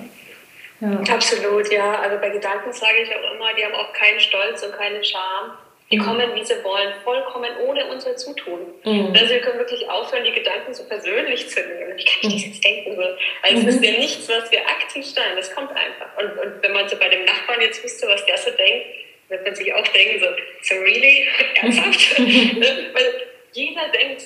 ja. 0.81 1.13
Absolut, 1.13 1.71
ja. 1.71 1.99
Also 1.99 2.17
bei 2.19 2.29
Gedanken 2.29 2.71
sage 2.71 2.97
ich 3.03 3.09
auch 3.09 3.35
immer, 3.35 3.53
die 3.53 3.63
haben 3.63 3.75
auch 3.75 3.93
keinen 3.93 4.19
Stolz 4.19 4.63
und 4.63 4.73
keine 4.73 5.03
Scham. 5.03 5.51
Die 5.89 5.97
mhm. 5.97 6.03
kommen, 6.03 6.35
wie 6.35 6.43
sie 6.43 6.61
wollen, 6.63 6.91
vollkommen 7.03 7.49
ohne 7.65 7.85
unser 7.85 8.15
Zutun. 8.17 8.59
Mhm. 8.83 9.13
Also 9.13 9.29
wir 9.29 9.39
können 9.39 9.59
wirklich 9.59 9.87
aufhören, 9.89 10.25
die 10.25 10.33
Gedanken 10.33 10.73
so 10.73 10.83
persönlich 10.83 11.47
zu 11.47 11.61
nehmen. 11.61 11.95
Wie 11.95 12.03
kann 12.03 12.31
ich 12.31 12.33
das 12.33 12.45
jetzt 12.45 12.63
denken? 12.63 12.95
So, 12.95 13.03
es 13.43 13.61
mhm. 13.61 13.69
ist 13.69 13.83
ja 13.83 13.91
nichts, 13.91 14.27
was 14.27 14.51
wir 14.51 14.59
aktiv 14.67 15.05
steuern. 15.05 15.37
Das 15.37 15.53
kommt 15.53 15.69
einfach. 15.69 16.09
Und, 16.17 16.31
und 16.39 16.63
wenn 16.63 16.73
man 16.73 16.89
so 16.89 16.97
bei 16.97 17.07
dem 17.07 17.23
Nachbarn 17.23 17.61
jetzt 17.61 17.81
wüsste, 17.83 18.07
was 18.07 18.25
der 18.25 18.37
so 18.37 18.51
denkt, 18.51 18.87
wird 19.29 19.45
man 19.45 19.55
sich 19.55 19.73
auch 19.73 19.87
denken, 19.87 20.19
so, 20.19 20.25
so 20.61 20.81
really? 20.81 21.27
Ernsthaft? 21.61 22.19
Ne? 22.19 22.89
weil 22.93 23.26
jeder 23.57 23.87
denkt, 23.89 24.23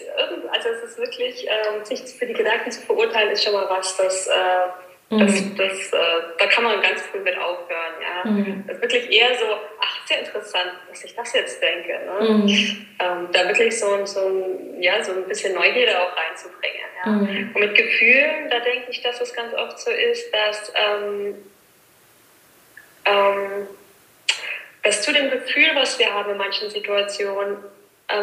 also 0.51 0.69
es 0.69 0.83
ist 0.83 0.97
wirklich, 0.97 1.47
ähm, 1.47 1.85
sich 1.85 2.01
für 2.01 2.25
die 2.25 2.33
Gedanken 2.33 2.69
zu 2.69 2.81
verurteilen, 2.81 3.31
ist 3.31 3.43
schon 3.43 3.53
mal 3.53 3.67
was, 3.69 3.95
das... 3.97 4.27
Äh, 4.27 4.31
das, 5.19 5.41
mhm. 5.41 5.57
das, 5.57 5.91
äh, 5.91 6.21
da 6.39 6.45
kann 6.47 6.63
man 6.63 6.81
ganz 6.81 7.01
früh 7.01 7.19
mit 7.19 7.37
aufhören. 7.37 7.93
Ja. 8.01 8.31
Mhm. 8.31 8.63
Das 8.65 8.77
ist 8.77 8.81
wirklich 8.81 9.11
eher 9.11 9.37
so, 9.37 9.45
ach, 9.81 10.07
sehr 10.07 10.19
interessant, 10.19 10.71
was 10.89 11.03
ich 11.03 11.13
das 11.13 11.33
jetzt 11.33 11.61
denke. 11.61 11.99
Ne? 12.05 12.29
Mhm. 12.29 12.87
Ähm, 12.97 13.27
da 13.33 13.45
wirklich 13.45 13.77
so, 13.77 14.05
so, 14.05 14.57
ja, 14.79 15.03
so 15.03 15.11
ein 15.11 15.27
bisschen 15.27 15.53
Neugierde 15.53 15.99
auch 15.99 16.15
reinzubringen. 16.15 16.87
Ja. 17.03 17.11
Mhm. 17.11 17.51
Und 17.53 17.59
mit 17.59 17.75
Gefühlen, 17.75 18.49
da 18.49 18.61
denke 18.61 18.89
ich, 18.89 19.01
dass 19.01 19.19
es 19.19 19.33
ganz 19.33 19.53
oft 19.53 19.79
so 19.79 19.91
ist, 19.91 20.33
dass, 20.33 20.71
ähm, 20.75 21.35
ähm, 23.03 23.67
dass 24.83 25.01
zu 25.01 25.11
dem 25.11 25.29
Gefühl, 25.29 25.71
was 25.75 25.99
wir 25.99 26.13
haben 26.13 26.31
in 26.31 26.37
manchen 26.37 26.69
Situationen, 26.69 27.57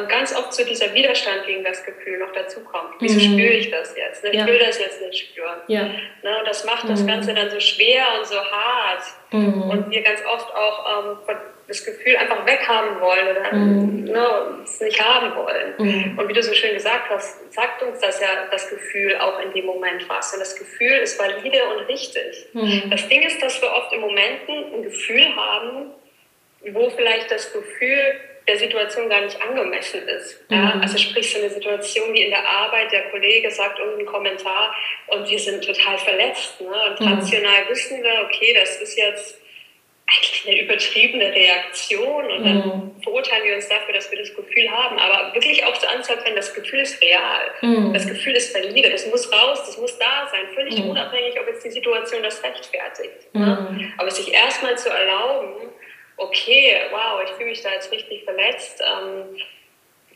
ganz 0.08 0.34
oft 0.34 0.52
so 0.52 0.64
dieser 0.64 0.92
Widerstand 0.94 1.46
gegen 1.46 1.64
das 1.64 1.84
Gefühl 1.84 2.18
noch 2.18 2.32
dazu 2.32 2.60
kommt. 2.60 2.94
Wieso 3.00 3.16
mhm. 3.16 3.34
spüre 3.34 3.52
ich 3.54 3.70
das 3.70 3.96
jetzt? 3.96 4.24
Ne? 4.24 4.30
Ich 4.30 4.38
ja. 4.38 4.46
will 4.46 4.58
das 4.58 4.78
jetzt 4.78 5.00
nicht 5.00 5.28
spüren. 5.28 5.60
Ja. 5.66 5.84
Ne? 6.22 6.38
Und 6.38 6.46
das 6.46 6.64
macht 6.64 6.84
mhm. 6.84 6.90
das 6.90 7.06
Ganze 7.06 7.34
dann 7.34 7.50
so 7.50 7.60
schwer 7.60 8.04
und 8.18 8.26
so 8.26 8.36
hart. 8.36 9.02
Mhm. 9.32 9.62
Und 9.62 9.90
wir 9.90 10.02
ganz 10.02 10.22
oft 10.24 10.54
auch 10.54 11.06
ähm, 11.06 11.36
das 11.68 11.84
Gefühl 11.84 12.16
einfach 12.16 12.46
weghaben 12.46 12.98
wollen 13.00 13.28
oder 13.28 13.52
mhm. 13.52 14.04
ne, 14.04 14.58
es 14.64 14.80
nicht 14.80 15.00
haben 15.00 15.36
wollen. 15.36 15.74
Mhm. 15.78 16.18
Und 16.18 16.28
wie 16.28 16.32
du 16.32 16.42
so 16.42 16.54
schön 16.54 16.74
gesagt 16.74 17.10
hast, 17.10 17.52
sagt 17.52 17.82
uns 17.82 18.00
das 18.00 18.20
ja 18.20 18.28
das 18.50 18.70
Gefühl 18.70 19.16
auch 19.18 19.38
in 19.40 19.52
dem 19.52 19.66
Moment 19.66 20.08
was. 20.08 20.32
Und 20.32 20.40
das 20.40 20.56
Gefühl 20.56 20.96
ist 21.02 21.18
valide 21.18 21.62
und 21.74 21.86
richtig. 21.86 22.48
Mhm. 22.54 22.90
Das 22.90 23.06
Ding 23.08 23.22
ist, 23.22 23.42
dass 23.42 23.60
wir 23.60 23.70
oft 23.70 23.92
in 23.92 24.00
Momenten 24.00 24.74
ein 24.74 24.82
Gefühl 24.82 25.36
haben, 25.36 25.90
wo 26.72 26.90
vielleicht 26.90 27.30
das 27.30 27.52
Gefühl 27.52 28.20
der 28.48 28.58
Situation 28.58 29.08
gar 29.08 29.20
nicht 29.20 29.40
angemessen 29.40 30.08
ist. 30.08 30.40
Ja? 30.48 30.74
Mhm. 30.74 30.82
Also 30.82 30.98
sprich 30.98 31.30
so 31.30 31.38
eine 31.38 31.50
Situation 31.50 32.12
wie 32.14 32.22
in 32.22 32.30
der 32.30 32.48
Arbeit, 32.48 32.90
der 32.90 33.10
Kollege 33.10 33.50
sagt 33.50 33.78
irgendeinen 33.78 34.06
Kommentar 34.06 34.74
und 35.08 35.28
wir 35.28 35.38
sind 35.38 35.64
total 35.64 35.98
verletzt. 35.98 36.60
Ne? 36.60 36.66
Und 36.66 37.00
mhm. 37.00 37.12
rational 37.12 37.68
wissen 37.68 38.02
wir, 38.02 38.22
okay, 38.24 38.54
das 38.58 38.80
ist 38.80 38.96
jetzt 38.96 39.38
eigentlich 40.10 40.44
eine 40.46 40.62
übertriebene 40.62 41.34
Reaktion 41.34 42.30
und 42.30 42.44
dann 42.44 42.56
mhm. 42.56 43.02
verurteilen 43.02 43.44
wir 43.44 43.56
uns 43.56 43.68
dafür, 43.68 43.92
dass 43.92 44.10
wir 44.10 44.18
das 44.18 44.34
Gefühl 44.34 44.70
haben. 44.70 44.98
Aber 44.98 45.34
wirklich 45.34 45.62
auch 45.64 45.76
zu 45.76 45.86
anzeigen, 45.86 46.34
das 46.34 46.54
Gefühl 46.54 46.80
ist 46.80 47.02
real. 47.02 47.50
Mhm. 47.60 47.92
Das 47.92 48.06
Gefühl 48.06 48.34
ist 48.34 48.54
valide, 48.54 48.88
das 48.88 49.06
muss 49.08 49.30
raus, 49.30 49.62
das 49.66 49.76
muss 49.76 49.98
da 49.98 50.26
sein, 50.30 50.46
völlig 50.54 50.78
mhm. 50.78 50.90
unabhängig, 50.90 51.38
ob 51.38 51.46
jetzt 51.48 51.62
die 51.62 51.70
Situation 51.70 52.22
das 52.22 52.42
rechtfertigt. 52.42 53.34
Ne? 53.34 53.68
Mhm. 53.70 53.92
Aber 53.98 54.10
sich 54.10 54.32
erstmal 54.32 54.78
zu 54.78 54.88
erlauben, 54.88 55.68
okay, 56.18 56.82
wow, 56.90 57.20
ich 57.24 57.30
fühle 57.30 57.50
mich 57.50 57.62
da 57.62 57.72
jetzt 57.72 57.90
richtig 57.90 58.24
verletzt. 58.24 58.82
Ähm, 58.82 59.36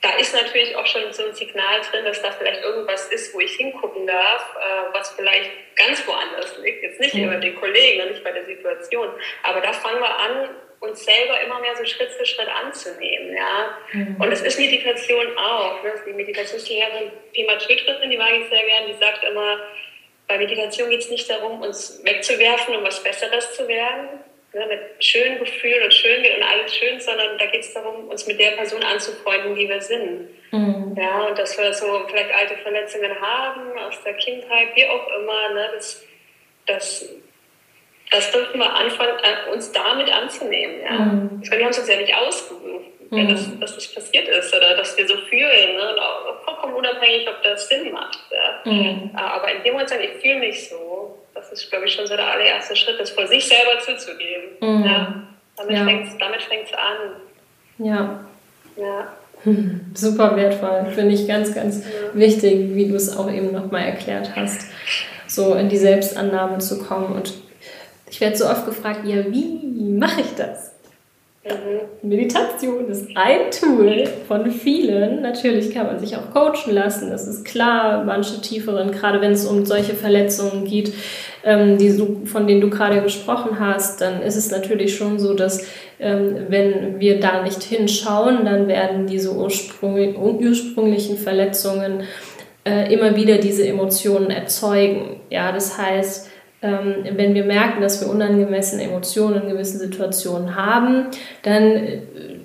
da 0.03 0.17
ist 0.17 0.35
natürlich 0.35 0.75
auch 0.75 0.87
schon 0.87 1.13
so 1.13 1.25
ein 1.25 1.35
Signal 1.35 1.81
drin, 1.91 2.05
dass 2.05 2.21
da 2.21 2.33
vielleicht 2.33 2.63
irgendwas 2.63 3.07
ist, 3.07 3.33
wo 3.33 3.41
ich 3.41 3.53
hingucken 3.53 4.07
darf, 4.07 4.57
äh, 4.57 4.93
was 4.93 5.11
vielleicht 5.13 5.51
ganz 5.77 6.07
woanders 6.07 6.59
liegt. 6.59 6.83
Jetzt 6.83 7.01
nicht 7.01 7.15
mhm. 7.15 7.25
über 7.25 7.37
den 7.37 7.55
Kollegen 7.55 8.03
und 8.03 8.11
nicht 8.11 8.25
bei 8.25 8.33
der 8.33 8.45
Situation. 8.45 9.09
Aber 9.45 9.61
da 9.61 9.73
fangen 9.73 10.01
wir 10.01 10.19
an, 10.19 10.51
uns 10.81 11.05
selber 11.05 11.41
immer 11.41 11.61
mehr 11.61 11.77
so 11.77 11.85
Schritt 11.85 12.11
für 12.11 12.27
Schritt 12.27 12.49
anzunehmen. 12.49 13.37
Ja? 13.37 13.79
Mhm. 13.93 14.17
Und 14.19 14.31
das 14.31 14.43
ist 14.43 14.59
Meditation 14.59 15.38
auch. 15.38 15.81
Ne? 15.85 15.95
Die 16.05 16.12
Meditationslehrerin 16.12 17.12
Pema 17.33 17.57
Tötrin, 17.57 18.11
die 18.11 18.17
mag 18.17 18.33
ich 18.33 18.49
sehr 18.49 18.65
gern, 18.65 18.88
die 18.88 18.95
sagt 18.95 19.23
immer, 19.23 19.61
bei 20.27 20.38
Meditation 20.38 20.91
geht 20.91 21.01
es 21.01 21.11
nicht 21.11 21.31
darum, 21.31 21.62
uns 21.62 22.03
wegzuwerfen, 22.05 22.75
um 22.75 22.85
was 22.85 23.03
Besseres 23.03 23.55
zu 23.55 23.69
werden, 23.69 24.09
ne, 24.55 24.67
mit 24.67 25.05
schönen 25.05 25.38
Gefühlen 25.38 25.85
und 25.85 25.95
schön 25.95 26.21
und 26.21 26.43
alles 26.43 26.75
schön, 26.75 27.01
sondern 27.01 27.38
da 27.38 27.47
geht 27.47 27.62
es 27.62 27.73
darum, 27.73 28.09
uns 28.09 28.27
mit 28.27 28.38
der 28.38 28.53
Person 28.53 28.83
anzufreunden, 28.83 29.55
die 29.55 29.69
wir 29.69 29.81
sind. 29.81 30.29
Mhm. 30.51 30.95
Ja, 30.97 31.27
und 31.27 31.38
dass 31.38 31.57
wir 31.59 31.73
so 31.73 32.07
vielleicht 32.09 32.33
alte 32.33 32.57
Verletzungen 32.59 33.21
haben 33.21 33.79
aus 33.79 34.03
der 34.05 34.15
Kindheit, 34.15 34.69
wie 34.75 34.87
auch 34.87 35.07
immer, 35.19 35.55
ne, 35.55 35.71
das, 35.75 36.05
das, 36.67 37.09
das 38.11 38.31
dürfen 38.31 38.59
wir 38.59 38.71
anfangen, 38.71 39.19
äh, 39.23 39.51
uns 39.51 39.73
damit 39.73 40.12
anzunehmen. 40.12 40.81
Ja. 40.83 40.93
Mhm. 40.93 41.43
wir 41.43 41.65
haben 41.65 41.71
es 41.71 41.79
uns 41.79 41.88
ja 41.88 41.97
nicht 41.97 42.15
ausgesucht, 42.15 43.11
mhm. 43.11 43.29
das, 43.29 43.59
dass 43.59 43.75
das 43.75 43.95
passiert 43.95 44.29
ist 44.29 44.55
oder 44.55 44.77
dass 44.77 44.97
wir 44.99 45.09
so 45.09 45.17
fühlen. 45.17 45.77
Ne, 45.77 45.93
und 45.93 45.99
auch 45.99 46.45
vollkommen 46.45 46.75
unabhängig, 46.75 47.27
ob 47.29 47.43
das 47.43 47.69
Sinn 47.69 47.91
macht. 47.93 48.21
Ja. 48.31 48.71
Mhm. 48.71 49.11
Aber 49.15 49.51
in 49.51 49.62
dem 49.62 49.73
Moment 49.73 49.88
sagen, 49.88 50.05
ich 50.05 50.21
fühle 50.21 50.41
mich 50.41 50.69
so, 50.69 51.22
das 51.35 51.53
ist, 51.53 51.71
glaube 51.71 51.87
ich, 51.87 51.95
schon 51.95 52.07
so 52.07 52.16
der 52.16 52.27
allererste 52.27 52.77
Schritt, 52.77 52.99
das 52.99 53.11
vor 53.11 53.27
sich 53.27 53.47
selber 53.47 53.79
zuzugeben. 53.81 54.51
Mhm. 54.61 54.85
Ja, 54.85 55.23
damit 55.57 55.77
ja. 55.77 55.85
fängt 55.85 56.07
es 56.07 56.75
an. 56.75 57.12
Ja. 57.79 58.25
Ja. 58.77 59.12
Super 59.95 60.37
wertvoll, 60.37 60.87
finde 60.95 61.14
ich 61.14 61.27
ganz, 61.27 61.55
ganz 61.55 61.85
ja. 61.85 61.90
wichtig, 62.14 62.75
wie 62.75 62.88
du 62.88 62.95
es 62.95 63.16
auch 63.16 63.31
eben 63.31 63.53
nochmal 63.53 63.85
erklärt 63.85 64.35
hast, 64.37 64.71
so 65.27 65.55
in 65.55 65.68
die 65.68 65.79
Selbstannahme 65.79 66.59
zu 66.59 66.79
kommen. 66.85 67.12
Und 67.12 67.35
ich 68.09 68.21
werde 68.21 68.37
so 68.37 68.47
oft 68.47 68.66
gefragt, 68.66 69.01
ja, 69.05 69.25
wie 69.31 69.61
mache 69.99 70.21
ich 70.21 70.35
das? 70.37 70.73
Mhm. 71.44 72.09
Meditation 72.09 72.88
ist 72.88 73.09
ein 73.16 73.50
Tool 73.50 74.05
von 74.28 74.48
vielen. 74.52 75.22
Natürlich 75.22 75.74
kann 75.74 75.87
man 75.87 75.98
sich 75.98 76.16
auch 76.16 76.31
coachen 76.33 76.72
lassen, 76.72 77.11
das 77.11 77.26
ist 77.26 77.44
klar. 77.44 78.05
Manche 78.05 78.40
tieferen, 78.40 78.92
gerade 78.92 79.20
wenn 79.20 79.33
es 79.33 79.44
um 79.44 79.64
solche 79.64 79.94
Verletzungen 79.94 80.64
geht, 80.64 80.92
ähm, 81.44 81.78
die 81.78 81.96
du, 81.96 82.26
von 82.26 82.46
denen 82.46 82.61
du 82.61 82.70
gerade 82.70 83.02
gesprochen 83.02 83.59
hast, 83.59 84.00
dann 84.00 84.22
ist 84.22 84.37
es 84.37 84.52
natürlich 84.52 84.96
schon 84.96 85.18
so, 85.18 85.35
dass 85.35 85.66
ähm, 85.98 86.46
wenn 86.48 87.00
wir 87.00 87.18
da 87.18 87.42
nicht 87.42 87.64
hinschauen, 87.64 88.44
dann 88.44 88.68
werden 88.68 89.09
diese 89.09 89.35
ursprünglichen 89.35 91.16
Verletzungen 91.16 92.05
äh, 92.64 92.92
immer 92.94 93.16
wieder 93.16 93.38
diese 93.38 93.66
Emotionen 93.66 94.31
erzeugen. 94.31 95.20
Ja, 95.31 95.50
das 95.50 95.76
heißt, 95.76 96.32
wenn 96.62 97.35
wir 97.35 97.44
merken, 97.44 97.83
dass 97.83 98.01
wir 98.01 98.09
unangemessene 98.09 98.85
Emotionen 98.85 99.42
in 99.42 99.48
gewissen 99.51 99.81
Situationen 99.81 100.55
haben, 100.55 101.09
dann 101.42 101.62
äh, 101.62 102.01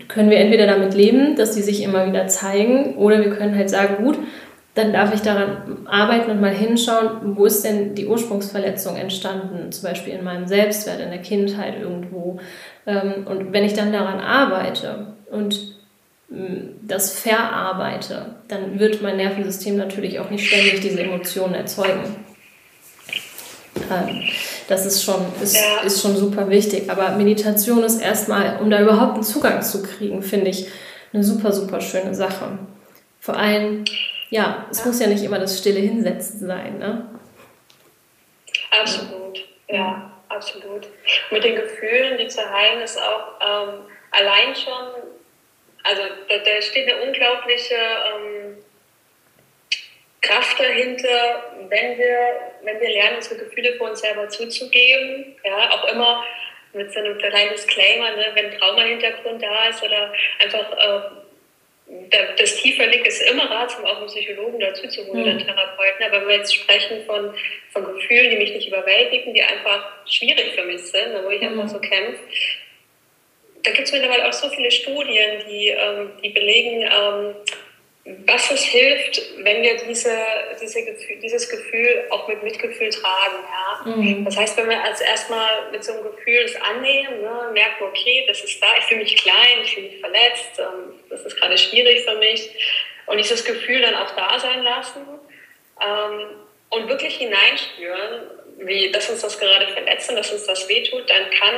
können 0.07 0.29
wir 0.29 0.39
entweder 0.39 0.65
damit 0.65 0.93
leben, 0.95 1.35
dass 1.35 1.51
die 1.51 1.61
sich 1.61 1.83
immer 1.83 2.07
wieder 2.07 2.27
zeigen, 2.27 2.95
oder 2.95 3.19
wir 3.23 3.29
können 3.29 3.55
halt 3.55 3.69
sagen, 3.69 4.03
gut, 4.03 4.17
dann 4.73 4.93
darf 4.93 5.13
ich 5.13 5.21
daran 5.21 5.85
arbeiten 5.85 6.31
und 6.31 6.41
mal 6.41 6.53
hinschauen, 6.53 7.35
wo 7.35 7.45
ist 7.45 7.63
denn 7.63 7.95
die 7.95 8.07
Ursprungsverletzung 8.07 8.95
entstanden, 8.95 9.71
zum 9.71 9.89
Beispiel 9.89 10.13
in 10.13 10.23
meinem 10.23 10.47
Selbstwert, 10.47 10.99
in 10.99 11.09
der 11.09 11.21
Kindheit 11.21 11.79
irgendwo. 11.79 12.39
Ähm, 12.85 13.25
und 13.25 13.53
wenn 13.53 13.63
ich 13.63 13.73
dann 13.73 13.91
daran 13.91 14.19
arbeite 14.19 15.07
und 15.31 15.75
mm, 16.29 16.87
das 16.87 17.19
verarbeite, 17.19 18.35
dann 18.47 18.79
wird 18.79 19.01
mein 19.01 19.17
Nervensystem 19.17 19.77
natürlich 19.77 20.19
auch 20.19 20.29
nicht 20.29 20.47
ständig 20.47 20.81
diese 20.81 21.01
Emotionen 21.01 21.55
erzeugen. 21.55 22.15
Ähm, 23.91 24.23
das 24.67 24.85
ist 24.85 25.03
schon, 25.03 25.25
ist, 25.41 25.55
ja. 25.55 25.81
ist 25.81 26.01
schon 26.01 26.15
super 26.15 26.49
wichtig. 26.49 26.89
Aber 26.89 27.11
Meditation 27.11 27.83
ist 27.83 28.01
erstmal, 28.01 28.59
um 28.61 28.69
da 28.69 28.81
überhaupt 28.81 29.15
einen 29.15 29.23
Zugang 29.23 29.61
zu 29.61 29.83
kriegen, 29.83 30.21
finde 30.21 30.49
ich 30.49 30.67
eine 31.13 31.23
super, 31.23 31.51
super 31.51 31.81
schöne 31.81 32.13
Sache. 32.13 32.57
Vor 33.19 33.35
allem, 33.35 33.85
ja, 34.29 34.65
es 34.71 34.79
ja. 34.79 34.85
muss 34.85 34.99
ja 34.99 35.07
nicht 35.07 35.23
immer 35.23 35.39
das 35.39 35.59
stille 35.59 35.79
Hinsetzen 35.79 36.47
sein. 36.47 36.77
Ne? 36.79 37.07
Absolut, 38.81 39.39
ja, 39.67 40.11
absolut. 40.29 40.87
Mit 41.31 41.43
den 41.43 41.55
Gefühlen, 41.55 42.17
die 42.17 42.27
zu 42.27 42.41
heilen, 42.41 42.81
ist 42.81 42.97
auch 42.97 43.39
ähm, 43.41 43.79
allein 44.11 44.55
schon, 44.55 45.03
also 45.83 46.01
da, 46.29 46.35
da 46.37 46.61
steht 46.61 46.91
eine 46.91 47.07
unglaubliche. 47.07 47.75
Ähm, 47.75 48.46
Kraft 50.27 50.59
dahinter, 50.59 51.43
wenn 51.69 51.97
wir, 51.97 52.19
wenn 52.63 52.79
wir 52.79 52.89
lernen, 52.89 53.17
unsere 53.17 53.37
Gefühle 53.37 53.73
für 53.73 53.83
uns 53.83 54.01
selber 54.01 54.27
zuzugeben. 54.29 55.35
Ja, 55.43 55.71
auch 55.71 55.91
immer 55.91 56.25
mit 56.73 56.91
so 56.91 56.99
einem 56.99 57.17
kleinen 57.17 57.51
Disclaimer, 57.51 58.11
ne, 58.11 58.31
wenn 58.33 58.51
Trauma-Hintergrund 58.59 59.41
da 59.41 59.69
ist 59.69 59.81
oder 59.81 60.13
einfach 60.39 60.71
äh, 60.71 61.17
das 62.37 62.55
tiefer 62.57 62.85
liegt, 62.87 63.07
ist 63.07 63.21
immer 63.29 63.49
ratsam, 63.49 63.85
auch 63.85 63.97
einen 63.97 64.07
Psychologen 64.07 64.59
dazu 64.59 64.87
zu 64.89 65.07
holen, 65.07 65.21
mhm. 65.21 65.29
einen 65.29 65.39
Therapeuten. 65.39 66.05
Aber 66.05 66.21
wenn 66.21 66.27
wir 66.27 66.35
jetzt 66.35 66.53
sprechen 66.53 67.05
von, 67.05 67.33
von 67.71 67.85
Gefühlen, 67.85 68.29
die 68.29 68.37
mich 68.37 68.53
nicht 68.53 68.67
überwältigen, 68.67 69.33
die 69.33 69.41
einfach 69.41 69.89
schwierig 70.05 70.53
für 70.53 70.65
mich 70.65 70.81
sind, 70.81 71.23
wo 71.23 71.29
ich 71.29 71.41
mhm. 71.41 71.59
einfach 71.59 71.69
so 71.69 71.79
kämpfe, 71.79 72.19
da 73.63 73.71
gibt 73.71 73.87
es 73.87 73.91
mittlerweile 73.91 74.27
auch 74.27 74.33
so 74.33 74.49
viele 74.49 74.71
Studien, 74.71 75.43
die, 75.49 75.69
ähm, 75.69 76.11
die 76.23 76.29
belegen, 76.29 76.83
ähm, 76.83 77.35
was 78.25 78.51
es 78.51 78.63
hilft, 78.63 79.21
wenn 79.43 79.61
wir 79.61 79.77
diese, 79.85 80.15
diese 80.61 80.85
Gefühl, 80.85 81.17
dieses 81.17 81.49
Gefühl 81.49 82.05
auch 82.09 82.27
mit 82.27 82.41
Mitgefühl 82.41 82.89
tragen. 82.89 83.43
Ja? 83.51 83.91
Mhm. 83.91 84.23
Das 84.23 84.37
heißt, 84.37 84.57
wenn 84.57 84.69
wir 84.69 84.81
als 84.81 85.01
erstmal 85.01 85.71
mit 85.71 85.83
so 85.83 85.93
einem 85.93 86.03
Gefühl 86.03 86.43
das 86.43 86.55
annehmen, 86.61 87.21
ne, 87.21 87.49
merken, 87.53 87.83
okay, 87.83 88.23
das 88.27 88.41
ist 88.41 88.61
da, 88.61 88.67
ich 88.77 88.85
fühle 88.85 89.01
mich 89.01 89.17
klein, 89.17 89.61
ich 89.61 89.73
fühle 89.73 89.89
mich 89.89 89.99
verletzt, 89.99 90.59
ähm, 90.59 90.93
das 91.09 91.21
ist 91.21 91.35
gerade 91.37 91.57
schwierig 91.57 92.05
für 92.05 92.15
mich. 92.15 92.49
Und 93.07 93.17
dieses 93.17 93.43
Gefühl 93.43 93.81
dann 93.81 93.95
auch 93.95 94.15
da 94.15 94.39
sein 94.39 94.63
lassen 94.63 95.05
ähm, 95.85 96.27
und 96.69 96.87
wirklich 96.87 97.15
hineinspüren, 97.17 98.31
wie, 98.59 98.89
dass 98.91 99.09
uns 99.09 99.21
das 99.21 99.37
gerade 99.37 99.67
verletzt 99.67 100.09
und 100.09 100.15
dass 100.15 100.31
uns 100.31 100.45
das 100.45 100.67
wehtut, 100.69 101.09
dann 101.09 101.29
kann 101.31 101.55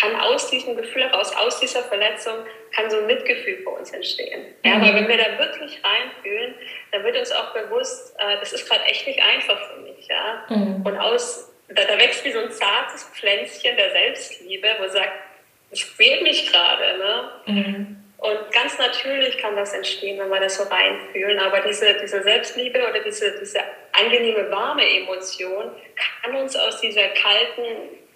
kann 0.00 0.16
aus 0.16 0.48
diesem 0.50 0.76
Gefühl 0.76 1.02
heraus, 1.02 1.34
aus 1.36 1.60
dieser 1.60 1.82
Verletzung, 1.82 2.34
kann 2.74 2.90
so 2.90 2.98
ein 2.98 3.06
Mitgefühl 3.06 3.58
für 3.62 3.70
uns 3.70 3.90
entstehen. 3.90 4.54
Ja, 4.64 4.76
mhm. 4.76 4.82
weil 4.82 4.94
wenn 4.94 5.08
wir 5.08 5.18
da 5.18 5.38
wirklich 5.38 5.80
reinfühlen, 5.84 6.54
dann 6.92 7.04
wird 7.04 7.18
uns 7.18 7.32
auch 7.32 7.52
bewusst, 7.52 8.14
äh, 8.18 8.38
das 8.38 8.52
ist 8.52 8.68
gerade 8.68 8.84
echt 8.84 9.06
nicht 9.06 9.20
einfach 9.22 9.58
für 9.70 9.80
mich. 9.80 10.06
Ja? 10.08 10.44
Mhm. 10.48 10.86
Und 10.86 10.96
aus, 10.96 11.52
da, 11.68 11.84
da, 11.84 11.98
wächst 11.98 12.24
wie 12.24 12.32
so 12.32 12.38
ein 12.38 12.50
zartes 12.50 13.04
Pflänzchen 13.14 13.76
der 13.76 13.90
Selbstliebe, 13.90 14.68
wo 14.80 14.88
sagt, 14.88 15.12
es 15.70 15.96
quält 15.96 16.22
mich 16.22 16.50
gerade. 16.50 16.98
Ne? 16.98 17.30
Mhm. 17.46 17.96
Und 18.18 18.52
ganz 18.52 18.78
natürlich 18.78 19.38
kann 19.38 19.56
das 19.56 19.72
entstehen, 19.72 20.18
wenn 20.18 20.28
wir 20.28 20.40
das 20.40 20.56
so 20.56 20.64
reinfühlen. 20.64 21.38
Aber 21.38 21.60
diese, 21.60 21.94
diese 22.00 22.22
Selbstliebe 22.22 22.78
oder 22.88 23.00
diese, 23.00 23.38
diese 23.40 23.60
angenehme, 23.92 24.50
warme 24.50 24.82
Emotion 24.84 25.72
kann 26.22 26.36
uns 26.36 26.54
aus 26.54 26.80
dieser 26.80 27.08
kalten, 27.08 27.64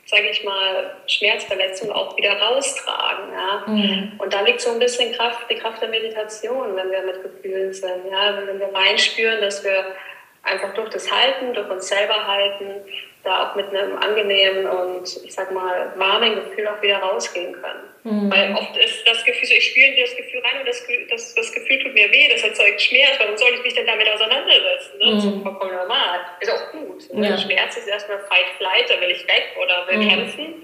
sage 0.06 0.28
ich 0.30 0.44
mal, 0.44 0.96
Schmerzverletzung 1.06 1.90
auch 1.90 2.16
wieder 2.16 2.38
raustragen. 2.38 3.32
Ja? 3.32 3.64
Mhm. 3.66 4.12
Und 4.18 4.32
da 4.32 4.42
liegt 4.42 4.60
so 4.60 4.70
ein 4.70 4.78
bisschen 4.78 5.12
Kraft, 5.14 5.48
die 5.50 5.56
Kraft 5.56 5.80
der 5.80 5.88
Meditation, 5.88 6.76
wenn 6.76 6.90
wir 6.90 7.02
mit 7.02 7.22
Gefühlen 7.22 7.72
sind. 7.72 8.10
Ja? 8.10 8.36
Wenn 8.36 8.58
wir 8.58 8.72
reinspüren, 8.74 9.40
dass 9.40 9.64
wir 9.64 9.94
einfach 10.42 10.74
durch 10.74 10.90
das 10.90 11.10
Halten, 11.10 11.54
durch 11.54 11.68
uns 11.70 11.88
selber 11.88 12.26
halten, 12.26 12.84
da 13.24 13.50
auch 13.50 13.56
mit 13.56 13.68
einem 13.70 13.96
angenehmen 13.96 14.66
und 14.66 15.04
ich 15.24 15.32
sag 15.32 15.50
mal 15.50 15.92
warmen 15.96 16.34
Gefühl 16.34 16.68
auch 16.68 16.80
wieder 16.82 16.98
rausgehen 16.98 17.52
können. 17.52 17.84
Mhm. 18.04 18.30
Weil 18.30 18.54
oft 18.54 18.76
ist 18.76 19.06
das 19.06 19.24
Gefühl 19.24 19.48
so, 19.48 19.54
ich 19.54 19.70
spüre 19.70 20.00
das 20.00 20.14
Gefühl 20.14 20.40
rein 20.40 20.60
und 20.60 20.68
das, 20.68 20.86
das, 21.10 21.34
das 21.34 21.52
Gefühl 21.52 21.78
tut 21.82 21.94
mir 21.94 22.10
weh, 22.12 22.28
das 22.28 22.42
erzeugt 22.42 22.82
Schmerz, 22.82 23.12
warum 23.18 23.36
soll 23.36 23.48
ich 23.54 23.62
mich 23.62 23.74
denn 23.74 23.86
damit 23.86 24.08
auseinandersetzen? 24.08 24.98
Ne? 24.98 25.06
Mhm. 25.06 25.14
Das 25.14 25.24
ist 25.24 25.42
vollkommen 25.42 25.74
normal. 25.74 26.20
Ist 26.40 26.52
auch 26.52 26.72
gut. 26.72 27.14
Ne? 27.14 27.30
Ja. 27.30 27.38
Schmerz 27.38 27.76
ist 27.76 27.88
erstmal 27.88 28.18
Fight, 28.20 28.46
Flight, 28.58 28.90
da 28.90 29.00
will 29.00 29.10
ich 29.10 29.26
weg 29.26 29.56
oder 29.60 29.86
will 29.88 29.98
mhm. 29.98 30.08
kämpfen. 30.08 30.54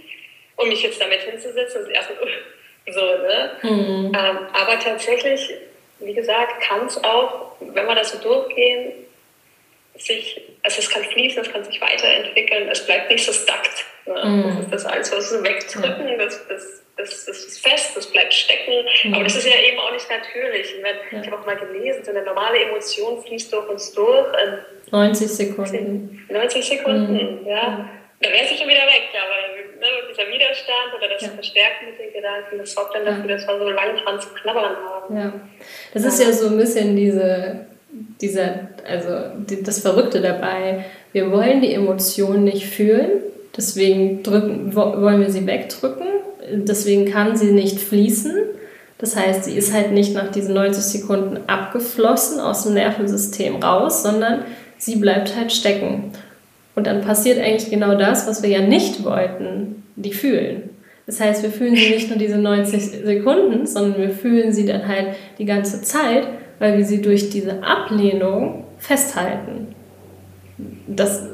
Und 0.57 0.68
mich 0.68 0.83
jetzt 0.83 1.01
damit 1.01 1.23
hinzusetzen, 1.23 1.81
ist 1.81 1.88
erstmal 1.88 2.18
so, 2.90 3.01
ne? 3.01 3.53
Mhm. 3.62 4.12
Ähm, 4.14 4.38
aber 4.53 4.79
tatsächlich, 4.79 5.51
wie 6.01 6.12
gesagt, 6.12 6.61
kann 6.61 6.85
es 6.85 7.03
auch, 7.03 7.53
wenn 7.61 7.87
wir 7.87 7.94
das 7.94 8.12
so 8.12 8.18
durchgehen, 8.18 8.92
sich, 10.03 10.41
also 10.63 10.79
es 10.79 10.91
kann 10.91 11.05
fließen, 11.05 11.43
es 11.43 11.53
kann 11.53 11.65
sich 11.65 11.81
weiterentwickeln, 11.81 12.69
es 12.69 12.85
bleibt 12.87 13.11
nicht 13.11 13.25
so 13.25 13.33
stuck. 13.33 13.63
Ne? 14.07 14.25
Mhm. 14.25 14.43
Das 14.43 14.59
ist 14.65 14.73
das 14.73 14.87
alles, 14.87 15.13
was 15.13 15.33
wir 15.33 15.43
wegdrücken, 15.45 16.19
das, 16.19 16.47
das, 16.49 16.83
das, 16.97 17.25
das 17.27 17.45
ist 17.45 17.67
fest, 17.67 17.97
das 17.97 18.07
bleibt 18.07 18.33
stecken. 18.33 18.85
Mhm. 19.05 19.15
Aber 19.15 19.25
das 19.25 19.37
ist 19.37 19.47
ja 19.47 19.61
eben 19.61 19.79
auch 19.79 19.93
nicht 19.93 20.07
natürlich. 20.11 20.75
Ich, 20.75 21.13
ja. 21.13 21.21
ich 21.21 21.27
habe 21.27 21.41
auch 21.41 21.47
mal 21.47 21.57
gelesen, 21.57 22.05
so 22.05 22.11
eine 22.11 22.23
normale 22.23 22.61
Emotion 22.63 23.23
fließt 23.23 23.53
durch 23.53 23.69
uns 23.69 23.93
durch. 23.93 24.27
90 24.91 25.29
Sekunden. 25.29 26.27
90 26.29 26.65
Sekunden, 26.65 27.43
mhm. 27.43 27.47
ja. 27.47 27.89
Da 28.23 28.29
wäre 28.29 28.47
sie 28.47 28.57
schon 28.57 28.69
wieder 28.69 28.83
weg, 28.83 29.09
ja, 29.15 29.21
weil 29.31 29.79
ne, 29.79 29.87
dieser 30.11 30.29
Widerstand 30.29 30.93
oder 30.95 31.09
das 31.09 31.23
ja. 31.23 31.29
Verstärken 31.29 31.87
mit 31.87 31.99
den 31.99 32.13
Gedanken, 32.13 32.59
das 32.59 32.73
sorgt 32.73 32.95
dann 32.95 33.07
dafür, 33.07 33.29
dass 33.29 33.47
wir 33.47 33.59
so 33.59 33.71
lange 33.71 33.99
dran 34.03 34.21
zu 34.21 34.29
knabbern 34.35 34.77
haben. 34.77 35.17
Ja. 35.17 35.33
Das 35.95 36.05
ist 36.05 36.23
ja 36.23 36.31
so 36.31 36.49
ein 36.49 36.59
bisschen 36.59 36.97
diese 36.97 37.69
dieser, 38.20 38.68
also 38.88 39.09
das 39.62 39.81
Verrückte 39.81 40.20
dabei, 40.20 40.85
wir 41.12 41.31
wollen 41.31 41.61
die 41.61 41.74
Emotionen 41.74 42.44
nicht 42.44 42.66
fühlen, 42.66 43.11
deswegen 43.57 44.22
drücken, 44.22 44.74
wollen 44.74 45.20
wir 45.20 45.31
sie 45.31 45.46
wegdrücken, 45.46 46.07
deswegen 46.53 47.11
kann 47.11 47.37
sie 47.37 47.53
nicht 47.53 47.81
fließen. 47.81 48.35
Das 48.98 49.16
heißt, 49.16 49.44
sie 49.44 49.57
ist 49.57 49.72
halt 49.72 49.92
nicht 49.92 50.14
nach 50.14 50.31
diesen 50.31 50.55
90 50.55 50.85
Sekunden 50.85 51.38
abgeflossen 51.46 52.38
aus 52.38 52.64
dem 52.64 52.74
Nervensystem 52.74 53.57
raus, 53.57 54.03
sondern 54.03 54.44
sie 54.76 54.96
bleibt 54.96 55.35
halt 55.37 55.53
stecken. 55.53 56.12
Und 56.74 56.87
dann 56.87 57.00
passiert 57.00 57.38
eigentlich 57.38 57.70
genau 57.70 57.94
das, 57.94 58.26
was 58.26 58.42
wir 58.42 58.50
ja 58.50 58.61
nicht 58.61 59.03
wollten, 59.05 59.83
die 59.96 60.12
fühlen. 60.12 60.70
Das 61.07 61.18
heißt, 61.20 61.42
wir 61.42 61.50
fühlen 61.50 61.74
sie 61.74 61.90
nicht 61.90 62.09
nur 62.09 62.18
diese 62.18 62.38
90 62.38 63.05
Sekunden, 63.05 63.66
sondern 63.66 64.00
wir 64.00 64.11
fühlen 64.11 64.53
sie 64.53 64.64
dann 64.64 64.87
halt 64.87 65.09
die 65.38 65.44
ganze 65.44 65.83
Zeit 65.83 66.29
weil 66.61 66.79
wir 66.79 66.85
sie 66.85 67.03
durch 67.03 67.31
diese 67.31 67.64
Ablehnung 67.64 68.64
festhalten. 68.79 69.75
Das, 70.87 71.27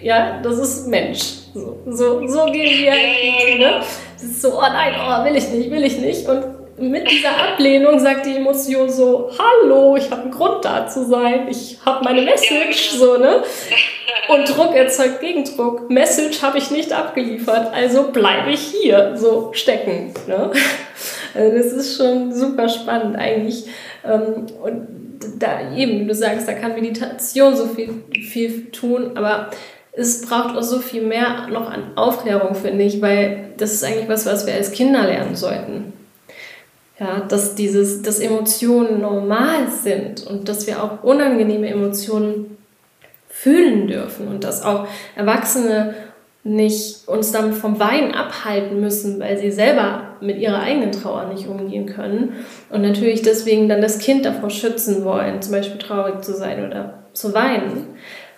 ja, 0.00 0.40
das 0.42 0.58
ist 0.58 0.86
Mensch. 0.86 1.20
So, 1.54 1.78
so, 1.86 2.26
so 2.28 2.44
gehen 2.52 2.84
wir. 2.84 3.58
Ne? 3.58 3.80
Das 4.14 4.22
ist 4.22 4.42
so, 4.42 4.58
oh 4.58 4.60
nein, 4.60 4.94
oh, 4.96 5.24
will 5.24 5.34
ich 5.34 5.48
nicht, 5.48 5.70
will 5.70 5.82
ich 5.82 5.98
nicht. 5.98 6.28
Und 6.28 6.44
mit 6.78 7.10
dieser 7.10 7.36
Ablehnung 7.36 7.98
sagt 7.98 8.26
die 8.26 8.36
Emotion 8.36 8.88
so, 8.90 9.30
hallo, 9.38 9.96
ich 9.96 10.10
habe 10.10 10.22
einen 10.22 10.30
Grund 10.30 10.64
da 10.64 10.86
zu 10.86 11.06
sein, 11.06 11.48
ich 11.50 11.78
habe 11.84 12.04
meine 12.04 12.22
Message, 12.22 12.90
so, 12.90 13.16
ne? 13.16 13.42
Und 14.28 14.48
Druck 14.48 14.74
erzeugt 14.76 15.20
Gegendruck. 15.20 15.90
Message 15.90 16.42
habe 16.42 16.58
ich 16.58 16.70
nicht 16.70 16.92
abgeliefert, 16.92 17.72
also 17.72 18.12
bleibe 18.12 18.50
ich 18.50 18.60
hier, 18.60 19.14
so 19.16 19.50
stecken, 19.54 20.12
ne? 20.26 20.50
Also 21.34 21.56
das 21.56 21.72
ist 21.72 21.96
schon 21.96 22.32
super 22.32 22.68
spannend 22.68 23.16
eigentlich. 23.16 23.66
Ähm, 24.04 24.46
und 24.62 24.88
da 25.38 25.74
eben, 25.74 26.08
du 26.08 26.14
sagst, 26.14 26.48
da 26.48 26.52
kann 26.52 26.74
Meditation 26.74 27.56
so 27.56 27.66
viel, 27.66 28.02
viel 28.12 28.70
tun, 28.70 29.12
aber 29.16 29.50
es 29.92 30.22
braucht 30.22 30.56
auch 30.56 30.62
so 30.62 30.78
viel 30.78 31.02
mehr 31.02 31.48
noch 31.48 31.70
an 31.70 31.96
Aufklärung, 31.96 32.54
finde 32.54 32.84
ich, 32.84 33.02
weil 33.02 33.50
das 33.56 33.72
ist 33.72 33.84
eigentlich 33.84 34.08
was, 34.08 34.26
was 34.26 34.46
wir 34.46 34.54
als 34.54 34.72
Kinder 34.72 35.02
lernen 35.02 35.36
sollten. 35.36 35.92
Ja, 36.98 37.20
dass, 37.20 37.54
dieses, 37.54 38.02
dass 38.02 38.18
Emotionen 38.18 39.00
normal 39.00 39.68
sind 39.70 40.26
und 40.26 40.48
dass 40.48 40.66
wir 40.66 40.82
auch 40.82 41.02
unangenehme 41.02 41.68
Emotionen 41.68 42.58
fühlen 43.30 43.86
dürfen 43.86 44.28
und 44.28 44.44
dass 44.44 44.62
auch 44.62 44.86
Erwachsene 45.16 45.94
nicht 46.42 47.06
uns 47.06 47.32
dann 47.32 47.52
vom 47.52 47.78
Weinen 47.78 48.12
abhalten 48.12 48.80
müssen, 48.80 49.20
weil 49.20 49.38
sie 49.38 49.50
selber 49.50 50.16
mit 50.20 50.38
ihrer 50.38 50.60
eigenen 50.60 50.92
Trauer 50.92 51.26
nicht 51.26 51.46
umgehen 51.46 51.86
können 51.86 52.32
und 52.70 52.82
natürlich 52.82 53.22
deswegen 53.22 53.68
dann 53.68 53.82
das 53.82 53.98
Kind 53.98 54.24
davor 54.24 54.48
schützen 54.48 55.04
wollen, 55.04 55.42
zum 55.42 55.52
Beispiel 55.52 55.78
traurig 55.78 56.22
zu 56.22 56.34
sein 56.34 56.66
oder 56.66 57.00
zu 57.12 57.34
weinen, 57.34 57.86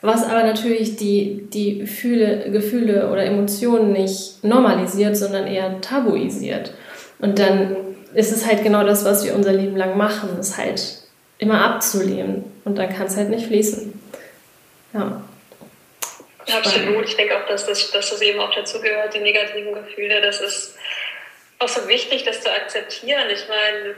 was 0.00 0.24
aber 0.24 0.42
natürlich 0.42 0.96
die, 0.96 1.48
die 1.52 1.78
Gefühle, 1.78 2.50
Gefühle 2.50 3.10
oder 3.12 3.24
Emotionen 3.24 3.92
nicht 3.92 4.42
normalisiert, 4.42 5.16
sondern 5.16 5.46
eher 5.46 5.80
tabuisiert. 5.80 6.74
Und 7.20 7.38
dann 7.38 7.76
ist 8.14 8.32
es 8.32 8.46
halt 8.46 8.64
genau 8.64 8.82
das, 8.84 9.04
was 9.04 9.24
wir 9.24 9.34
unser 9.36 9.52
Leben 9.52 9.76
lang 9.76 9.96
machen, 9.96 10.30
ist 10.40 10.58
halt 10.58 11.02
immer 11.38 11.64
abzulehnen 11.64 12.44
und 12.64 12.78
dann 12.78 12.88
kann 12.88 13.06
es 13.06 13.16
halt 13.16 13.30
nicht 13.30 13.46
fließen. 13.46 13.92
Ja. 14.92 15.22
Absolut. 16.54 17.08
Ich 17.08 17.16
denke 17.16 17.36
auch, 17.36 17.46
dass 17.46 17.66
das, 17.66 17.90
dass 17.90 18.10
das 18.10 18.20
eben 18.22 18.40
auch 18.40 18.54
dazu 18.54 18.80
gehört, 18.80 19.14
die 19.14 19.20
negativen 19.20 19.74
Gefühle. 19.74 20.20
Das 20.20 20.40
ist 20.40 20.76
auch 21.58 21.68
so 21.68 21.86
wichtig, 21.88 22.24
das 22.24 22.40
zu 22.40 22.50
akzeptieren. 22.50 23.30
Ich 23.30 23.46
meine, 23.48 23.94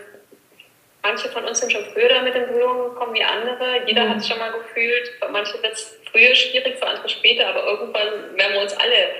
manche 1.03 1.29
von 1.29 1.45
uns 1.45 1.61
sind 1.61 1.73
schon 1.73 1.85
früher 1.93 2.09
damit 2.09 2.35
in 2.35 2.47
Berührung 2.47 2.91
gekommen 2.91 3.15
wie 3.15 3.25
andere. 3.25 3.83
Jeder 3.87 4.05
mhm. 4.05 4.11
hat 4.11 4.17
es 4.19 4.29
schon 4.29 4.39
mal 4.39 4.53
gefühlt. 4.53 5.09
Für 5.21 5.29
manche 5.29 5.63
wird 5.63 5.73
es 5.73 5.97
früher 6.11 6.35
schwierig, 6.35 6.79
für 6.79 6.87
andere 6.87 7.09
später. 7.09 7.49
Aber 7.49 7.65
irgendwann 7.67 8.37
werden 8.37 8.53
wir 8.53 8.61
uns 8.61 8.75
alle 8.75 9.15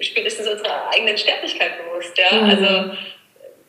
spätestens 0.00 0.48
unserer 0.48 0.90
eigenen 0.90 1.16
Sterblichkeit 1.16 1.72
bewusst. 1.84 2.16
Ja? 2.18 2.32
Mhm. 2.32 2.50
Also 2.50 2.96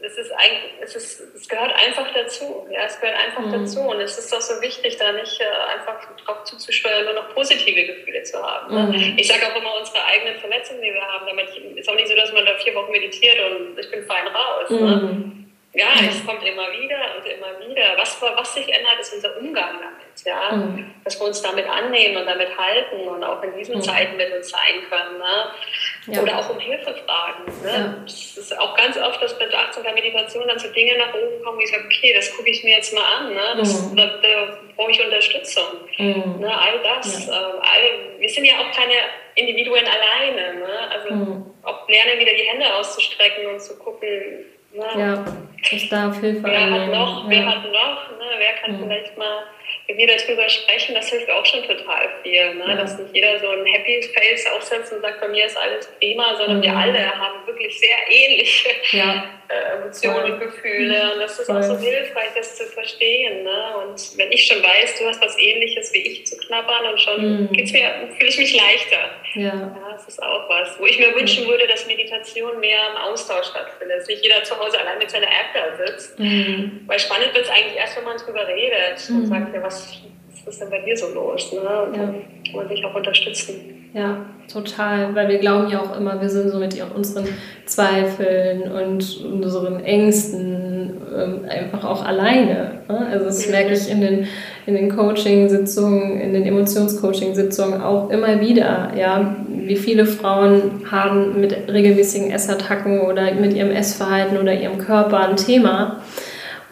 es 0.06 0.18
ist 0.18 0.32
eigentlich, 0.32 0.74
es 0.82 0.96
ist, 0.96 1.22
es 1.36 1.48
gehört 1.48 1.72
einfach 1.74 2.13
dazu. 2.13 2.68
Ja, 2.70 2.82
es 2.86 3.00
gehört 3.00 3.18
einfach 3.18 3.46
mhm. 3.46 3.52
dazu. 3.54 3.80
Und 3.82 4.02
es 4.02 4.18
ist 4.18 4.32
doch 4.32 4.42
so 4.42 4.62
wichtig, 4.62 4.98
da 4.98 5.12
nicht 5.13 5.39
äh, 5.39 5.46
einfach 5.74 6.00
darauf 6.26 6.44
zuzusteuern, 6.44 7.06
nur 7.06 7.13
noch 7.13 7.34
positive 7.34 7.86
Gefühle 7.86 8.22
zu 8.24 8.38
haben. 8.42 8.74
Ne? 8.74 8.98
Mhm. 8.98 9.18
Ich 9.18 9.28
sage 9.28 9.48
auch 9.48 9.56
immer 9.56 9.80
unsere 9.80 10.04
eigenen 10.04 10.38
Verletzungen, 10.39 10.82
die 10.82 10.94
wir 10.94 11.02
haben. 11.02 11.26
Damit 11.26 11.50
ist 11.78 11.89
auch 11.89 11.96
nicht 11.96 12.10
so, 12.10 12.16
dass 12.16 12.34
man 12.34 12.46
da 12.46 12.56
vier 12.56 12.76
Wochen 12.76 12.92
meditiert 12.92 13.38
und 13.50 13.80
ich 13.80 13.89
bin 13.92 14.04
fein 14.04 14.28
raus. 14.28 14.70
Ne? 14.70 14.78
Mhm. 14.78 14.86
Ne? 14.86 15.43
Ja, 15.76 15.88
es 16.08 16.24
kommt 16.24 16.44
immer 16.44 16.72
wieder 16.72 17.00
und 17.18 17.26
immer 17.26 17.60
wieder. 17.68 17.98
Was, 17.98 18.22
was 18.22 18.54
sich 18.54 18.68
ändert, 18.68 19.00
ist 19.00 19.16
unser 19.16 19.36
Umgang 19.38 19.80
damit. 19.80 20.24
Ja? 20.24 20.56
Mhm. 20.56 20.94
Dass 21.04 21.20
wir 21.20 21.26
uns 21.26 21.42
damit 21.42 21.68
annehmen 21.68 22.18
und 22.18 22.28
damit 22.28 22.56
halten 22.56 23.08
und 23.08 23.24
auch 23.24 23.42
in 23.42 23.58
diesen 23.58 23.78
mhm. 23.78 23.82
Zeiten 23.82 24.16
mit 24.16 24.32
uns 24.32 24.50
sein 24.50 24.84
können. 24.88 25.18
Ne? 25.18 26.14
Ja. 26.14 26.22
Oder 26.22 26.38
auch 26.38 26.50
um 26.52 26.60
Hilfe 26.60 26.94
fragen. 26.94 27.46
Ne? 27.64 27.72
Ja. 27.72 27.96
Das 28.04 28.38
ist 28.38 28.60
auch 28.60 28.78
ganz 28.78 28.98
oft, 28.98 29.20
dass 29.20 29.38
bei 29.40 29.48
der 29.48 29.62
Achtsamkeit 29.62 29.96
Meditation 29.96 30.48
dann 30.48 30.60
so 30.60 30.68
Dinge 30.70 30.96
nach 30.96 31.12
oben 31.12 31.44
kommen, 31.44 31.58
wie 31.58 31.64
ich 31.64 31.72
sage, 31.72 31.86
okay, 31.86 32.14
das 32.14 32.36
gucke 32.38 32.52
ich 32.52 32.64
mir 32.64 32.76
jetzt 32.76 32.94
mal 32.94 33.06
an. 33.18 33.34
Ne? 33.34 33.56
Das, 33.58 33.82
mhm. 33.82 33.98
Da, 33.98 34.06
da 34.06 34.58
brauche 34.76 34.92
ich 34.92 35.04
Unterstützung. 35.04 35.66
Mhm. 35.98 36.40
Ne? 36.40 36.56
All 36.56 36.84
das. 36.84 37.26
Ja. 37.26 37.34
Äh, 37.34 37.54
all, 37.62 38.20
wir 38.20 38.30
sind 38.30 38.46
ja 38.46 38.60
auch 38.60 38.72
keine 38.76 38.94
Individuen 39.36 39.86
alleine. 39.86 40.60
Ne? 40.60 40.91
Also 40.91 41.13
mhm. 41.13 41.46
auch 41.63 41.88
lernen, 41.88 42.19
wieder 42.19 42.34
die 42.34 42.43
Hände 42.43 42.74
auszustrecken 42.76 43.48
und 43.48 43.62
zu 43.62 43.78
gucken, 43.78 44.46
Ne? 44.74 44.86
Ja, 44.98 45.26
ich 45.69 45.88
darf 45.89 46.19
Hilfe 46.19 46.41
wer 46.43 46.72
Hat 46.72 46.88
noch, 46.88 47.24
ja. 47.26 47.30
Wer 47.30 47.46
hat 47.46 47.63
noch? 47.63 48.10
Ne? 48.17 48.26
Wer 48.39 48.54
kann 48.54 48.72
mhm. 48.72 48.84
vielleicht 48.84 49.15
mal 49.19 49.43
mit 49.88 49.98
mir 49.98 50.08
darüber 50.08 50.50
sprechen? 50.50 50.96
Das 50.96 51.10
hilft 51.10 51.30
auch 51.30 51.46
schon 51.46 51.62
total 51.62 52.10
viel. 52.24 52.56
Ne? 52.56 52.65
Ja. 52.67 52.76
Dass 52.78 52.98
nicht 52.98 53.13
jeder 53.13 53.39
so 53.39 53.50
ein 53.50 53.63
Happy 53.67 54.02
Face 54.02 54.48
aufsetzt 54.48 54.91
und 54.91 55.02
sagt, 55.02 55.22
bei 55.22 55.28
mir 55.28 55.46
ist 55.46 55.56
alles 55.58 55.88
prima, 56.00 56.36
sondern 56.38 56.58
mhm. 56.58 56.63
wir 56.63 56.76
alle 56.76 57.15
haben 57.15 57.46
wirklich 57.46 57.80
sehr 57.80 57.98
ähnliche 58.10 58.69
ja. 58.93 59.26
äh, 59.50 59.78
Emotionen 59.78 60.34
und 60.34 60.39
Gefühle. 60.39 61.13
Und 61.13 61.19
das 61.19 61.38
ist 61.38 61.46
Voll. 61.46 61.58
auch 61.58 61.63
so 61.63 61.78
hilfreich, 61.78 62.30
das 62.36 62.58
zu 62.58 62.65
verstehen. 62.65 63.43
Ne? 63.43 63.78
Und 63.78 64.17
wenn 64.17 64.32
ich 64.32 64.43
schon 64.48 64.63
weiß, 64.63 64.98
du 64.98 65.06
hast 65.06 65.22
was 65.22 65.38
ähnliches 65.38 65.93
wie 65.93 66.00
ich 66.00 66.26
zu 66.26 66.36
knabbern, 66.48 66.84
dann 66.84 66.98
schon 66.98 67.43
mhm. 67.43 67.52
geht's 67.52 67.72
mir, 67.72 68.10
fühle 68.17 68.30
ich 68.30 68.38
mich 68.39 68.56
leichter. 68.56 69.12
Ja. 69.36 69.76
Das 69.91 70.08
ist 70.08 70.22
auch 70.22 70.48
was. 70.50 70.80
Wo 70.80 70.86
ich 70.86 71.00
mir 71.00 71.15
wünschen 71.15 71.48
würde, 71.48 71.67
dass 71.67 71.88
Meditation 71.88 72.60
mehr 72.60 72.80
im 72.91 72.98
Austausch 72.98 73.48
stattfindet. 73.48 74.00
Dass 74.00 74.08
nicht 74.08 74.24
jeder 74.24 74.43
zu 74.43 74.58
Hause 74.60 74.80
allein 74.80 75.00
mit 75.00 75.10
seiner 75.10 75.28
App 75.28 75.54
da 75.54 75.86
sitzt. 75.86 76.19
Mhm. 76.19 76.82
Weil 76.86 77.00
spannend 77.00 77.34
wird 77.34 77.46
es 77.46 77.52
eigentlich 77.52 77.76
erst, 77.76 77.98
wenn 77.98 78.04
man 78.04 78.17
drüber 78.17 78.48
redet 78.48 79.10
und 79.10 79.22
mhm. 79.22 79.26
sagt, 79.26 79.56
ja, 79.56 79.63
was, 79.63 80.02
was 80.46 80.54
ist 80.54 80.62
denn 80.62 80.69
bei 80.69 80.80
dir 80.80 80.96
so 80.96 81.13
los? 81.13 81.52
Ne? 81.52 81.60
Und 81.60 81.96
ja. 81.96 82.02
dann 82.04 82.43
kann 82.46 82.56
man 82.56 82.67
sich 82.67 82.86
auch 82.86 82.93
unterstützen. 82.93 83.73
Ja, 83.94 84.26
total, 84.52 85.14
weil 85.14 85.30
wir 85.30 85.38
glauben 85.38 85.70
ja 85.70 85.80
auch 85.80 85.96
immer, 85.96 86.20
wir 86.20 86.30
sind 86.30 86.50
so 86.50 86.58
mit 86.58 86.76
unseren 86.96 87.28
Zweifeln 87.68 88.64
und 88.72 89.24
unseren 89.24 89.82
Ängsten 89.82 90.98
ähm, 91.16 91.42
einfach 91.48 91.84
auch 91.84 92.04
alleine. 92.04 92.82
Ne? 92.88 93.08
Also 93.12 93.26
das 93.26 93.48
merke 93.50 93.74
ich 93.74 93.92
in 93.92 94.02
den, 94.02 94.28
in 94.66 94.74
den 94.74 94.96
Coaching-Sitzungen, 94.96 96.20
in 96.20 96.34
den 96.34 96.44
Emotionscoaching-Sitzungen 96.44 97.84
auch 97.84 98.10
immer 98.10 98.42
wieder, 98.42 98.94
ja, 98.98 99.36
wie 99.48 99.76
viele 99.76 100.08
Frauen 100.08 100.82
haben 100.90 101.40
mit 101.40 101.56
regelmäßigen 101.72 102.32
Essattacken 102.32 103.02
oder 103.02 103.32
mit 103.36 103.54
ihrem 103.54 103.70
Essverhalten 103.70 104.40
oder 104.40 104.56
ihrem 104.56 104.80
Körper 104.80 105.30
ein 105.30 105.38
Thema. 105.38 106.02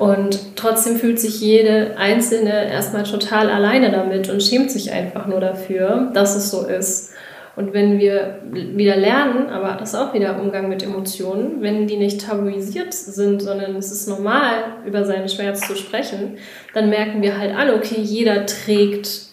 Und 0.01 0.55
trotzdem 0.55 0.95
fühlt 0.95 1.19
sich 1.19 1.41
jede 1.41 1.95
Einzelne 1.95 2.71
erstmal 2.71 3.03
total 3.03 3.51
alleine 3.51 3.91
damit 3.91 4.31
und 4.31 4.41
schämt 4.41 4.71
sich 4.71 4.91
einfach 4.91 5.27
nur 5.27 5.39
dafür, 5.39 6.09
dass 6.15 6.35
es 6.35 6.49
so 6.49 6.65
ist. 6.65 7.11
Und 7.55 7.73
wenn 7.73 7.99
wir 7.99 8.39
wieder 8.51 8.95
lernen, 8.95 9.51
aber 9.51 9.77
das 9.79 9.93
ist 9.93 9.99
auch 9.99 10.11
wieder 10.15 10.41
Umgang 10.41 10.69
mit 10.69 10.81
Emotionen, 10.81 11.61
wenn 11.61 11.85
die 11.85 11.97
nicht 11.97 12.25
tabuisiert 12.25 12.95
sind, 12.95 13.43
sondern 13.43 13.75
es 13.75 13.91
ist 13.91 14.07
normal, 14.07 14.63
über 14.87 15.05
seinen 15.05 15.29
Schmerz 15.29 15.67
zu 15.67 15.75
sprechen, 15.75 16.39
dann 16.73 16.89
merken 16.89 17.21
wir 17.21 17.37
halt 17.37 17.55
alle, 17.55 17.75
okay, 17.75 18.01
jeder 18.01 18.47
trägt 18.47 19.27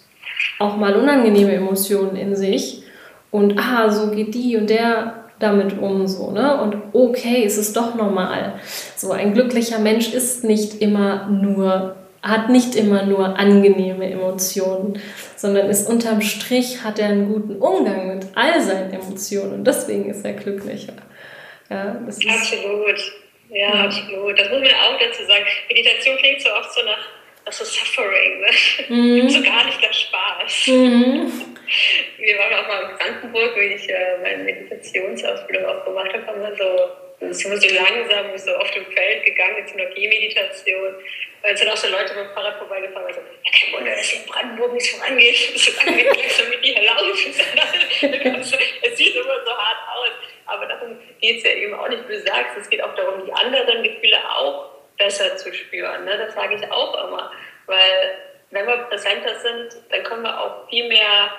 auch 0.58 0.76
mal 0.76 0.96
unangenehme 0.96 1.54
Emotionen 1.54 2.14
in 2.14 2.36
sich. 2.36 2.82
Und 3.30 3.58
ah, 3.58 3.88
so 3.88 4.10
geht 4.10 4.34
die 4.34 4.58
und 4.58 4.68
der 4.68 5.17
damit 5.38 5.78
um, 5.78 6.06
so, 6.06 6.30
ne? 6.30 6.60
Und 6.60 6.76
okay, 6.92 7.44
es 7.44 7.58
ist 7.58 7.76
doch 7.76 7.94
normal. 7.94 8.60
So, 8.96 9.12
ein 9.12 9.34
glücklicher 9.34 9.78
Mensch 9.78 10.12
ist 10.12 10.44
nicht 10.44 10.80
immer 10.80 11.28
nur 11.28 11.96
hat 12.22 12.48
nicht 12.48 12.74
immer 12.74 13.04
nur 13.04 13.38
angenehme 13.38 14.10
Emotionen, 14.10 15.00
sondern 15.36 15.70
ist 15.70 15.88
unterm 15.88 16.20
Strich 16.20 16.82
hat 16.82 16.98
er 16.98 17.08
einen 17.08 17.32
guten 17.32 17.56
Umgang 17.56 18.16
mit 18.16 18.26
all 18.34 18.60
seinen 18.60 18.92
Emotionen 18.92 19.54
und 19.54 19.64
deswegen 19.64 20.10
ist 20.10 20.24
er 20.24 20.32
glücklicher. 20.32 20.94
Ja, 21.70 21.96
das 22.04 22.18
ist 22.18 22.28
absolut. 22.28 22.98
Ja, 23.50 23.74
ja, 23.74 23.84
absolut. 23.84 24.38
Das 24.38 24.50
muss 24.50 24.60
man 24.60 24.70
auch 24.70 24.98
dazu 24.98 25.24
sagen. 25.26 25.44
Meditation 25.68 26.16
klingt 26.18 26.40
so 26.40 26.50
oft 26.50 26.72
so 26.74 26.82
nach, 26.84 26.98
nach 27.46 27.52
so 27.52 27.64
Suffering, 27.64 28.40
ne? 28.40 29.22
Mhm. 29.22 29.28
so 29.28 29.42
gar 29.42 29.64
nicht 29.64 29.80
der 29.82 29.92
Spaß. 29.92 30.66
Mhm. 30.66 31.32
Wir 32.18 32.38
waren 32.38 32.54
auch 32.54 32.68
mal 32.68 32.90
in 32.90 32.96
Brandenburg, 32.96 33.56
wie 33.56 33.74
ich 33.74 33.88
äh, 33.88 34.18
meine 34.22 34.44
Meditationsausbildung 34.44 35.64
auch 35.64 35.84
gemacht 35.84 36.12
habe, 36.12 36.26
haben 36.26 36.42
wir 36.42 36.56
so 36.56 37.08
sind 37.20 37.50
wir 37.50 37.60
so 37.60 37.74
langsam 37.74 38.38
so 38.38 38.54
auf 38.56 38.70
dem 38.70 38.86
Feld 38.86 39.24
gegangen 39.24 39.66
einer 39.72 39.86
Gehmeditation. 39.86 40.94
Weil 41.42 41.54
es 41.54 41.60
sind 41.60 41.68
auch 41.68 41.76
so 41.76 41.88
Leute 41.88 42.14
mit 42.14 42.26
dem 42.26 42.34
Fahrrad 42.34 42.58
vorbeigefahren 42.58 43.06
und 43.06 43.16
ja, 43.16 43.52
kein 43.52 43.72
Wunder, 43.72 43.90
dass 43.94 44.08
hier 44.08 44.20
in 44.20 44.26
Brandenburg 44.26 44.72
nichts 44.72 44.90
vorangeht. 44.90 45.36
So 45.58 45.72
lange 45.84 46.02
geht 46.02 46.26
es 46.26 46.38
damit 46.38 46.58
hier 46.62 46.82
laufen. 46.82 47.34
es 48.82 48.96
sieht 48.96 49.14
immer 49.16 49.44
so 49.44 49.56
hart 49.56 49.78
aus. 49.96 50.10
Aber 50.46 50.66
darum 50.66 50.98
geht 51.20 51.38
es 51.38 51.44
ja 51.44 51.50
eben 51.50 51.74
auch 51.74 51.88
nicht, 51.88 52.08
wie 52.08 52.12
du 52.12 52.20
sagst. 52.20 52.56
Es 52.58 52.70
geht 52.70 52.82
auch 52.82 52.94
darum, 52.94 53.24
die 53.24 53.32
anderen 53.32 53.82
Gefühle 53.82 54.18
auch 54.36 54.70
besser 54.96 55.36
zu 55.36 55.52
spüren. 55.52 56.04
Ne? 56.04 56.18
Das 56.18 56.34
sage 56.34 56.56
ich 56.56 56.70
auch 56.70 57.06
immer. 57.06 57.32
Weil 57.66 58.18
wenn 58.50 58.66
wir 58.66 58.76
präsenter 58.88 59.38
sind, 59.40 59.76
dann 59.90 60.02
können 60.04 60.22
wir 60.22 60.40
auch 60.40 60.68
viel 60.68 60.88
mehr 60.88 61.32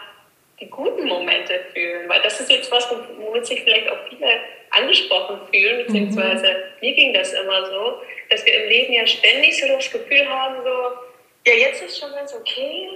die 0.59 0.69
guten 0.69 1.05
Momente 1.05 1.59
fühlen. 1.73 2.07
Weil 2.09 2.21
das 2.21 2.39
ist 2.39 2.51
jetzt 2.51 2.71
was, 2.71 2.89
womit 3.17 3.45
sich 3.45 3.61
vielleicht 3.63 3.89
auch 3.89 3.97
viele 4.09 4.27
angesprochen 4.71 5.39
fühlen, 5.51 5.85
beziehungsweise 5.85 6.47
mhm. 6.47 6.87
mir 6.87 6.93
ging 6.93 7.13
das 7.13 7.33
immer 7.33 7.65
so, 7.65 8.01
dass 8.29 8.45
wir 8.45 8.53
im 8.63 8.69
Leben 8.69 8.93
ja 8.93 9.07
ständig 9.07 9.59
so 9.59 9.67
das 9.67 9.89
Gefühl 9.91 10.27
haben, 10.29 10.55
so, 10.63 11.49
ja, 11.49 11.57
jetzt 11.57 11.81
ist 11.81 11.99
schon 11.99 12.11
ganz 12.11 12.33
okay, 12.35 12.89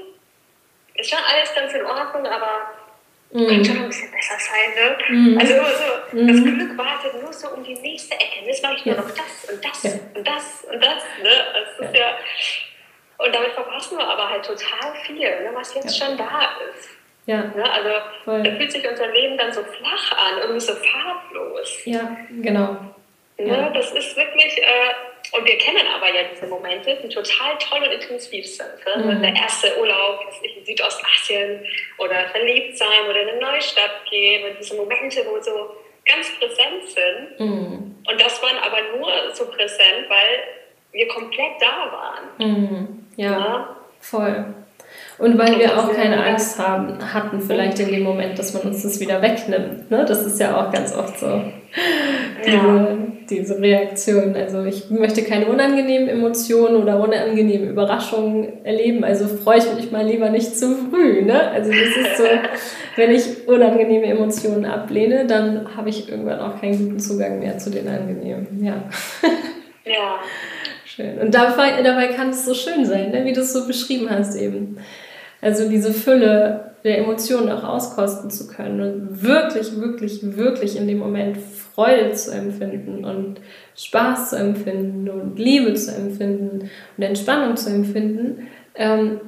ist 0.96 1.10
schon 1.10 1.20
alles 1.32 1.54
ganz 1.56 1.74
in 1.74 1.84
Ordnung, 1.86 2.28
aber 2.28 2.72
mhm. 3.32 3.48
könnte 3.48 3.66
schon 3.66 3.78
ein 3.78 3.88
bisschen 3.88 4.12
besser 4.12 4.38
sein, 4.38 4.76
ne? 4.76 4.98
Mhm. 5.10 5.38
Also 5.40 5.54
immer 5.56 5.70
so, 5.70 6.18
mhm. 6.18 6.28
das 6.28 6.44
Glück 6.44 6.78
wartet 6.78 7.22
nur 7.24 7.34
so 7.34 7.50
um 7.50 7.64
die 7.64 7.76
nächste 7.76 8.16
Ecke. 8.16 8.46
Jetzt 8.46 8.62
mache 8.62 8.76
ich 8.76 8.86
nur 8.86 8.96
noch 8.96 9.10
das 9.10 9.50
und 9.52 9.66
das 9.66 9.84
ja. 9.84 9.92
und 10.14 10.28
das 10.28 10.66
und 10.72 10.84
das, 10.84 11.04
ne? 11.24 11.32
Das 11.54 11.88
ist 11.88 11.96
ja. 11.96 12.02
ja 12.02 12.18
und 13.18 13.34
damit 13.34 13.52
verpassen 13.52 13.98
wir 13.98 14.08
aber 14.08 14.30
halt 14.30 14.46
total 14.46 14.96
viel, 15.06 15.20
ne, 15.20 15.50
was 15.54 15.74
jetzt 15.76 15.98
ja. 15.98 16.08
schon 16.08 16.18
da 16.18 16.58
ist. 16.70 16.90
Ja. 17.26 17.44
Ne? 17.56 17.72
Also 17.72 17.90
voll. 18.26 18.44
da 18.44 18.52
fühlt 18.52 18.72
sich 18.72 18.88
unser 18.88 19.08
Leben 19.08 19.38
dann 19.38 19.52
so 19.52 19.62
flach 19.64 20.12
an, 20.12 20.40
irgendwie 20.42 20.60
so 20.60 20.74
farblos. 20.74 21.86
Ja, 21.86 22.18
genau. 22.42 22.74
Ne? 23.38 23.48
Ja. 23.48 23.70
Das 23.70 23.92
ist 23.92 24.16
wirklich, 24.16 24.58
äh, 24.58 25.38
und 25.38 25.46
wir 25.46 25.58
kennen 25.58 25.88
aber 25.96 26.14
ja 26.14 26.24
diese 26.32 26.48
Momente, 26.48 26.98
die 27.02 27.10
total 27.10 27.58
toll 27.60 27.82
und 27.84 27.92
intensiv 27.92 28.46
sind. 28.46 28.70
Ne? 28.86 29.16
Mhm. 29.16 29.22
Der 29.22 29.36
erste 29.36 29.80
Urlaub 29.80 30.20
in 30.42 30.66
Südostasien 30.66 31.66
oder 31.98 32.28
verliebt 32.30 32.78
sein 32.78 33.08
oder 33.10 33.22
in 33.22 33.30
eine 33.30 33.40
neue 33.40 33.62
Stadt 33.62 34.06
gehen 34.10 34.50
und 34.50 34.60
diese 34.60 34.76
Momente, 34.76 35.26
wo 35.26 35.42
so 35.42 35.76
ganz 36.06 36.30
präsent 36.38 36.84
sind. 36.88 37.40
Mhm. 37.40 37.96
Und 38.06 38.22
das 38.22 38.42
waren 38.44 38.58
aber 38.58 38.82
nur 38.98 39.34
so 39.34 39.46
präsent, 39.48 40.10
weil 40.10 40.44
wir 40.92 41.08
komplett 41.08 41.54
da 41.60 41.92
waren. 41.92 42.24
Mhm. 42.38 43.08
Ja, 43.16 43.32
ja, 43.32 43.78
voll. 44.02 44.54
Und 45.20 45.38
weil 45.38 45.60
wir 45.60 45.78
auch 45.78 45.94
keine 45.94 46.24
Angst 46.26 46.58
haben, 46.58 46.98
hatten 47.14 47.40
vielleicht 47.40 47.80
in 47.80 47.90
dem 47.90 48.04
Moment, 48.04 48.38
dass 48.40 48.54
man 48.54 48.64
uns 48.64 48.84
das 48.84 49.00
wieder 49.00 49.22
wegnimmt. 49.22 49.92
Ne? 49.92 50.06
Das 50.08 50.26
ist 50.26 50.40
ja 50.40 50.60
auch 50.60 50.72
ganz 50.72 50.96
oft 50.96 51.20
so 51.20 51.42
diese, 52.44 52.56
ja. 52.56 52.98
diese 53.30 53.60
Reaktion. 53.60 54.36
Also 54.36 54.64
ich 54.64 54.90
möchte 54.90 55.24
keine 55.24 55.46
unangenehmen 55.46 56.10
Emotionen 56.10 56.78
oder 56.78 57.00
unangenehmen 57.00 57.70
Überraschungen 57.70 58.66
erleben. 58.66 59.04
Also 59.04 59.28
freue 59.28 59.60
ich 59.60 59.74
mich 59.76 59.92
mal 59.92 60.06
lieber 60.06 60.30
nicht 60.30 60.58
zu 60.58 60.76
früh. 60.76 61.22
Ne? 61.22 61.52
Also 61.52 61.72
das 61.72 61.80
ist 61.80 62.18
so, 62.18 62.24
wenn 62.96 63.12
ich 63.12 63.48
unangenehme 63.48 64.08
Emotionen 64.08 64.66
ablehne, 64.66 65.28
dann 65.28 65.76
habe 65.78 65.90
ich 65.90 66.10
irgendwann 66.10 66.40
auch 66.40 66.60
keinen 66.60 66.78
guten 66.78 67.00
Zugang 67.00 67.40
mehr 67.40 67.60
zu 67.60 67.70
den 67.70 67.88
angenehmen. 67.88 68.64
Ja. 68.64 68.84
Ja. 69.86 70.20
Schön. 70.86 71.18
Und 71.20 71.34
dabei, 71.34 71.82
dabei 71.82 72.08
kann 72.08 72.30
es 72.30 72.46
so 72.46 72.54
schön 72.54 72.86
sein, 72.86 73.12
ne? 73.12 73.26
wie 73.26 73.34
du 73.34 73.42
es 73.42 73.52
so 73.52 73.68
beschrieben 73.68 74.10
hast 74.10 74.36
eben. 74.36 74.78
Also 75.44 75.68
diese 75.68 75.94
Fülle 75.94 76.72
der 76.86 77.00
Emotionen 77.00 77.52
auch 77.52 77.64
auskosten 77.64 78.30
zu 78.30 78.48
können 78.48 78.82
und 78.82 79.24
wirklich, 79.24 79.80
wirklich, 79.80 80.36
wirklich 80.38 80.78
in 80.78 80.88
dem 80.88 81.00
Moment 81.00 81.38
Freude 81.76 82.14
zu 82.14 82.32
empfinden 82.32 83.04
und 83.04 83.42
Spaß 83.76 84.30
zu 84.30 84.38
empfinden 84.38 85.10
und 85.10 85.38
Liebe 85.38 85.74
zu 85.74 85.94
empfinden 85.94 86.70
und 86.98 87.04
Entspannung 87.04 87.58
zu 87.58 87.70
empfinden. 87.70 88.48
Ähm, 88.76 89.20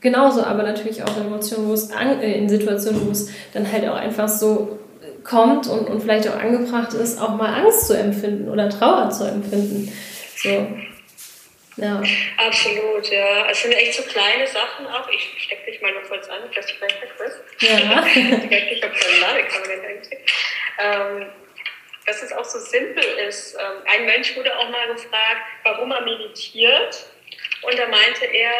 genauso 0.00 0.42
aber 0.42 0.64
natürlich 0.64 1.02
auch 1.02 1.16
in 1.16 1.26
Emotionen, 1.26 1.68
wo 1.68 1.72
es 1.72 1.90
an, 1.92 2.20
äh, 2.20 2.38
in 2.38 2.48
Situationen, 2.48 3.06
wo 3.06 3.10
es 3.10 3.30
dann 3.54 3.70
halt 3.70 3.88
auch 3.88 3.96
einfach 3.96 4.28
so 4.28 4.78
kommt 5.24 5.66
und, 5.66 5.88
und 5.88 6.02
vielleicht 6.02 6.28
auch 6.28 6.38
angebracht 6.38 6.92
ist, 6.92 7.20
auch 7.20 7.36
mal 7.36 7.62
Angst 7.62 7.86
zu 7.86 7.96
empfinden 7.96 8.50
oder 8.50 8.68
Trauer 8.68 9.08
zu 9.10 9.24
empfinden. 9.24 9.90
So, 10.36 10.50
ja. 11.76 12.02
Absolut, 12.36 13.08
ja. 13.10 13.48
Es 13.50 13.62
sind 13.62 13.72
echt 13.72 13.94
so 13.94 14.02
kleine 14.04 14.46
Sachen 14.46 14.86
auch. 14.86 15.08
Ich 15.08 15.42
stecke 15.42 15.70
dich 15.70 15.80
mal 15.80 15.92
noch 15.92 16.08
kurz 16.08 16.28
an, 16.28 16.40
dass 16.54 16.66
du 16.72 16.74
gleich 16.76 16.94
bist. 17.18 17.40
Ja. 17.60 18.06
ich 18.06 18.82
habe 18.82 18.94
keine 18.94 19.18
Ladekamera 19.20 19.86
eigentlich. 19.86 20.18
Ähm, 20.78 21.26
dass 22.06 22.22
es 22.22 22.32
auch 22.32 22.44
so 22.44 22.58
simpel 22.58 23.04
ist. 23.26 23.54
Ähm, 23.54 23.82
ein 23.86 24.06
Mensch 24.06 24.36
wurde 24.36 24.56
auch 24.58 24.68
mal 24.68 24.86
gefragt, 24.88 25.42
warum 25.62 25.90
er 25.90 26.02
meditiert. 26.02 27.06
Und 27.62 27.78
da 27.78 27.88
meinte 27.88 28.26
er, 28.26 28.52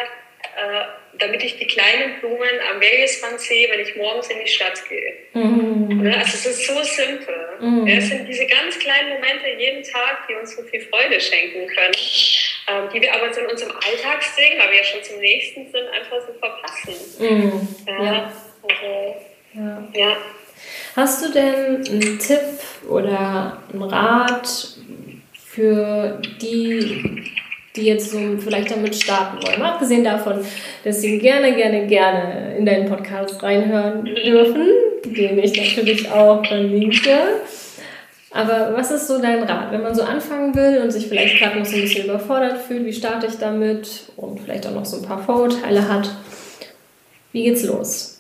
damit 1.19 1.43
ich 1.43 1.57
die 1.57 1.67
kleinen 1.67 2.19
Blumen 2.21 2.61
am 2.73 2.81
Wegesrand 2.81 3.41
sehe, 3.41 3.71
wenn 3.71 3.81
ich 3.81 3.95
morgens 3.97 4.29
in 4.29 4.39
die 4.45 4.51
Stadt 4.51 4.81
gehe. 4.89 5.15
Mhm. 5.33 6.03
Ne? 6.03 6.17
Also 6.17 6.35
es 6.35 6.47
ist 6.47 6.67
so 6.67 6.83
simpel. 6.83 7.35
Mhm. 7.61 7.87
Es 7.87 8.09
sind 8.09 8.29
diese 8.29 8.47
ganz 8.47 8.79
kleinen 8.79 9.11
Momente 9.11 9.49
jeden 9.59 9.83
Tag, 9.85 10.27
die 10.29 10.35
uns 10.35 10.57
so 10.57 10.63
viel 10.63 10.81
Freude 10.83 11.21
schenken 11.21 11.67
können, 11.69 11.95
ähm, 12.69 12.89
die 12.93 13.01
wir 13.01 13.15
aber 13.15 13.33
so 13.33 13.41
in 13.41 13.47
unserem 13.47 13.73
Alltag 13.73 14.23
sehen, 14.23 14.59
weil 14.59 14.71
wir 14.71 14.79
ja 14.79 14.85
schon 14.85 15.03
zum 15.03 15.19
nächsten 15.21 15.71
sind, 15.71 15.89
einfach 15.89 16.19
so 16.27 16.33
verpassen. 16.35 16.95
Mhm. 17.19 17.69
Ja. 17.87 18.05
ja. 18.05 18.33
Also, 18.63 19.17
ja. 19.55 19.89
ja. 19.95 20.17
Hast 20.97 21.25
du 21.25 21.33
denn 21.33 21.87
einen 21.87 22.19
Tipp 22.19 22.61
oder 22.89 23.63
einen 23.73 23.83
Rat 23.83 24.49
für 25.35 26.21
die, 26.41 27.33
die 27.77 27.87
jetzt 27.87 28.11
so 28.11 28.19
vielleicht 28.39 28.71
damit 28.71 28.95
starten 28.95 29.45
wollen. 29.45 29.63
Abgesehen 29.63 30.05
davon, 30.05 30.45
dass 30.85 31.01
sie 31.01 31.19
gerne, 31.19 31.55
gerne, 31.55 31.87
gerne 31.87 32.57
in 32.57 32.67
deinen 32.67 32.89
Podcast 32.89 33.43
reinhören 33.43 34.05
dürfen, 34.05 34.67
den 35.05 35.39
ich 35.39 35.77
natürlich 35.77 36.11
auch 36.11 36.45
verlinke. 36.47 37.19
Aber 38.31 38.75
was 38.77 38.91
ist 38.91 39.07
so 39.07 39.21
dein 39.21 39.45
Rat, 39.45 39.71
wenn 39.71 39.83
man 39.83 39.95
so 39.95 40.03
anfangen 40.03 40.55
will 40.55 40.83
und 40.83 40.91
sich 40.91 41.07
vielleicht 41.07 41.39
gerade 41.39 41.59
noch 41.59 41.65
so 41.65 41.77
ein 41.77 41.83
bisschen 41.83 42.07
überfordert 42.07 42.59
fühlt, 42.59 42.85
wie 42.85 42.93
starte 42.93 43.27
ich 43.27 43.39
damit 43.39 43.89
und 44.17 44.41
vielleicht 44.41 44.67
auch 44.67 44.75
noch 44.75 44.85
so 44.85 44.99
ein 44.99 45.05
paar 45.05 45.23
Vorurteile 45.23 45.89
hat? 45.89 46.11
Wie 47.33 47.45
geht's 47.45 47.65
los? 47.65 48.14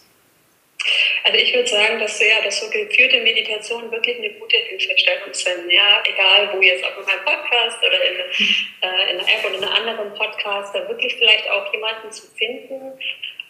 Also 1.27 1.39
ich 1.39 1.55
würde 1.55 1.67
sagen, 1.67 1.99
dass 1.99 2.21
ja, 2.21 2.43
dass 2.45 2.61
so 2.61 2.69
geführte 2.69 3.19
Meditationen 3.21 3.91
wirklich 3.91 4.19
eine 4.19 4.31
gute 4.35 4.59
Hilfestellung 4.59 5.33
sind. 5.33 5.73
Ja, 5.73 6.03
egal 6.07 6.51
wo 6.53 6.61
jetzt, 6.61 6.85
ob 6.85 6.99
in 6.99 7.05
meinem 7.07 7.25
Podcast 7.25 7.79
oder 7.79 7.99
in, 8.03 8.17
äh, 8.17 9.11
in 9.11 9.19
einer 9.19 9.29
App 9.29 9.43
oder 9.47 9.57
in 9.57 9.65
einem 9.65 9.89
anderen 9.89 10.15
Podcast, 10.15 10.75
da 10.75 10.87
wirklich 10.87 11.15
vielleicht 11.15 11.49
auch 11.49 11.73
jemanden 11.73 12.13
zu 12.13 12.27
finden, 12.37 12.93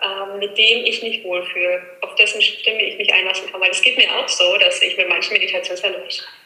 ähm, 0.02 0.38
mit 0.38 0.56
dem 0.56 0.84
ich 0.84 1.02
mich 1.02 1.24
wohlfühle, 1.24 1.82
auf 2.02 2.14
dessen 2.14 2.40
Stimme 2.40 2.80
ich 2.80 2.96
mich 2.96 3.12
einlassen 3.12 3.50
kann. 3.50 3.60
Weil 3.60 3.70
es 3.70 3.82
geht 3.82 3.96
mir 3.96 4.08
auch 4.18 4.28
so, 4.28 4.56
dass 4.58 4.80
ich 4.80 4.96
mit 4.96 5.08
manchen 5.08 5.32
Meditationslernen 5.32 6.00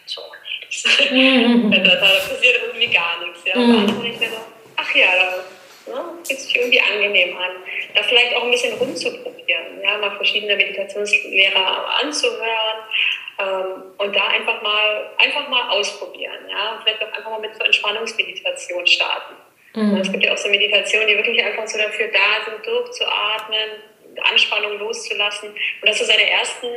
so 0.06 0.22
nichts. 0.60 0.84
Mhm. 1.10 1.70
da, 1.70 1.78
da 1.78 1.96
passiert 1.96 2.60
irgendwie 2.66 2.88
gar 2.88 3.22
nichts. 3.22 3.40
Ja. 3.44 3.56
Mhm. 3.56 3.98
Und 3.98 4.04
ich 4.06 4.18
mir 4.18 4.30
so, 4.30 4.36
ach 4.76 4.94
ja, 4.94 5.08
da 5.14 5.44
Ne? 5.88 6.04
Fühlt 6.26 6.40
sich 6.40 6.56
irgendwie 6.56 6.80
angenehm 6.80 7.36
an. 7.36 7.52
Da 7.98 8.04
vielleicht 8.04 8.36
auch 8.36 8.44
ein 8.44 8.50
bisschen 8.52 8.74
rumzuprobieren, 8.78 9.82
ja, 9.82 9.98
mal 9.98 10.14
verschiedene 10.14 10.54
Meditationslehrer 10.54 12.00
anzuhören 12.00 12.78
ähm, 13.40 13.82
und 13.98 14.14
da 14.14 14.28
einfach 14.28 14.62
mal, 14.62 15.10
einfach 15.18 15.48
mal 15.48 15.68
ausprobieren. 15.70 16.46
Ja? 16.48 16.80
Vielleicht 16.82 17.02
auch 17.02 17.12
einfach 17.12 17.30
mal 17.30 17.40
mit 17.40 17.56
so 17.56 17.64
Entspannungsmeditation 17.64 18.86
starten. 18.86 19.34
Mhm. 19.74 19.96
Es 19.96 20.12
gibt 20.12 20.24
ja 20.24 20.32
auch 20.32 20.36
so 20.36 20.48
Meditationen, 20.48 21.08
die 21.08 21.16
wirklich 21.16 21.44
einfach 21.44 21.66
so 21.66 21.76
dafür 21.76 22.08
da 22.08 22.44
sind, 22.48 22.64
durchzuatmen, 22.64 23.70
Anspannung 24.30 24.78
loszulassen 24.78 25.50
und 25.50 25.88
das 25.88 25.98
so 25.98 26.04
seine 26.04 26.30
ersten 26.30 26.68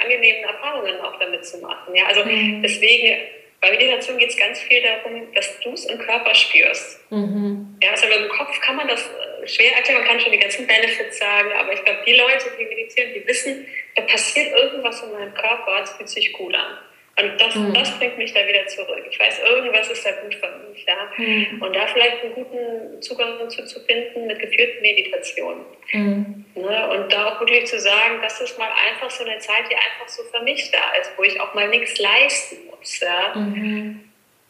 angenehmen 0.00 0.44
Erfahrungen 0.44 1.00
auch 1.00 1.18
damit 1.18 1.44
zu 1.44 1.58
machen. 1.58 1.92
Ja? 1.92 2.06
Also 2.06 2.24
mhm. 2.24 2.62
deswegen 2.62 3.18
bei 3.60 3.72
Meditation 3.72 4.18
geht 4.18 4.30
es 4.30 4.36
ganz 4.36 4.60
viel 4.60 4.80
darum, 4.80 5.32
dass 5.34 5.58
du 5.60 5.72
es 5.72 5.86
im 5.86 5.98
Körper 5.98 6.32
spürst. 6.34 7.00
Mhm. 7.10 7.78
Ja, 7.82 7.90
also 7.90 8.06
dem 8.06 8.28
Kopf 8.28 8.60
kann 8.60 8.76
man 8.76 8.86
das 8.86 9.10
schwer 9.48 9.76
erklären, 9.76 10.00
man 10.00 10.08
kann 10.08 10.20
schon 10.20 10.32
die 10.32 10.38
ganzen 10.38 10.66
Benefits 10.66 11.18
sagen, 11.18 11.50
aber 11.52 11.72
ich 11.72 11.84
glaube, 11.84 12.00
die 12.06 12.14
Leute, 12.14 12.46
die 12.58 12.64
meditieren, 12.64 13.12
die 13.14 13.26
wissen, 13.26 13.66
da 13.96 14.02
passiert 14.02 14.52
irgendwas 14.54 15.02
in 15.02 15.12
meinem 15.12 15.34
Körper, 15.34 15.82
es 15.82 15.92
fühlt 15.92 16.08
sich 16.08 16.32
gut 16.32 16.54
an. 16.54 16.78
Und 17.20 17.40
das, 17.40 17.54
mhm. 17.54 17.74
das 17.74 17.98
bringt 17.98 18.16
mich 18.16 18.32
da 18.32 18.46
wieder 18.46 18.64
zurück. 18.68 19.04
Ich 19.10 19.18
weiß, 19.18 19.40
irgendwas 19.40 19.90
ist 19.90 20.06
da 20.06 20.12
gut 20.22 20.34
für 20.36 20.68
mich. 20.68 20.86
Ja? 20.86 21.10
Mhm. 21.16 21.60
Und 21.60 21.74
da 21.74 21.86
vielleicht 21.88 22.22
einen 22.22 22.34
guten 22.34 23.02
Zugang 23.02 23.50
zu, 23.50 23.64
zu 23.64 23.80
finden 23.80 24.28
mit 24.28 24.38
geführten 24.38 24.80
Meditationen. 24.82 25.64
Mhm. 25.92 26.44
Ne? 26.54 26.90
Und 26.90 27.12
da 27.12 27.26
auch 27.26 27.40
wirklich 27.40 27.66
zu 27.66 27.80
sagen, 27.80 28.20
das 28.22 28.40
ist 28.40 28.56
mal 28.56 28.70
einfach 28.88 29.10
so 29.10 29.24
eine 29.24 29.38
Zeit, 29.40 29.64
die 29.68 29.74
einfach 29.74 30.08
so 30.08 30.22
für 30.24 30.42
mich 30.44 30.70
da 30.70 30.92
ist, 31.00 31.10
wo 31.16 31.24
ich 31.24 31.40
auch 31.40 31.54
mal 31.54 31.68
nichts 31.68 31.98
leisten 31.98 32.58
muss. 32.70 33.00
Ja? 33.00 33.32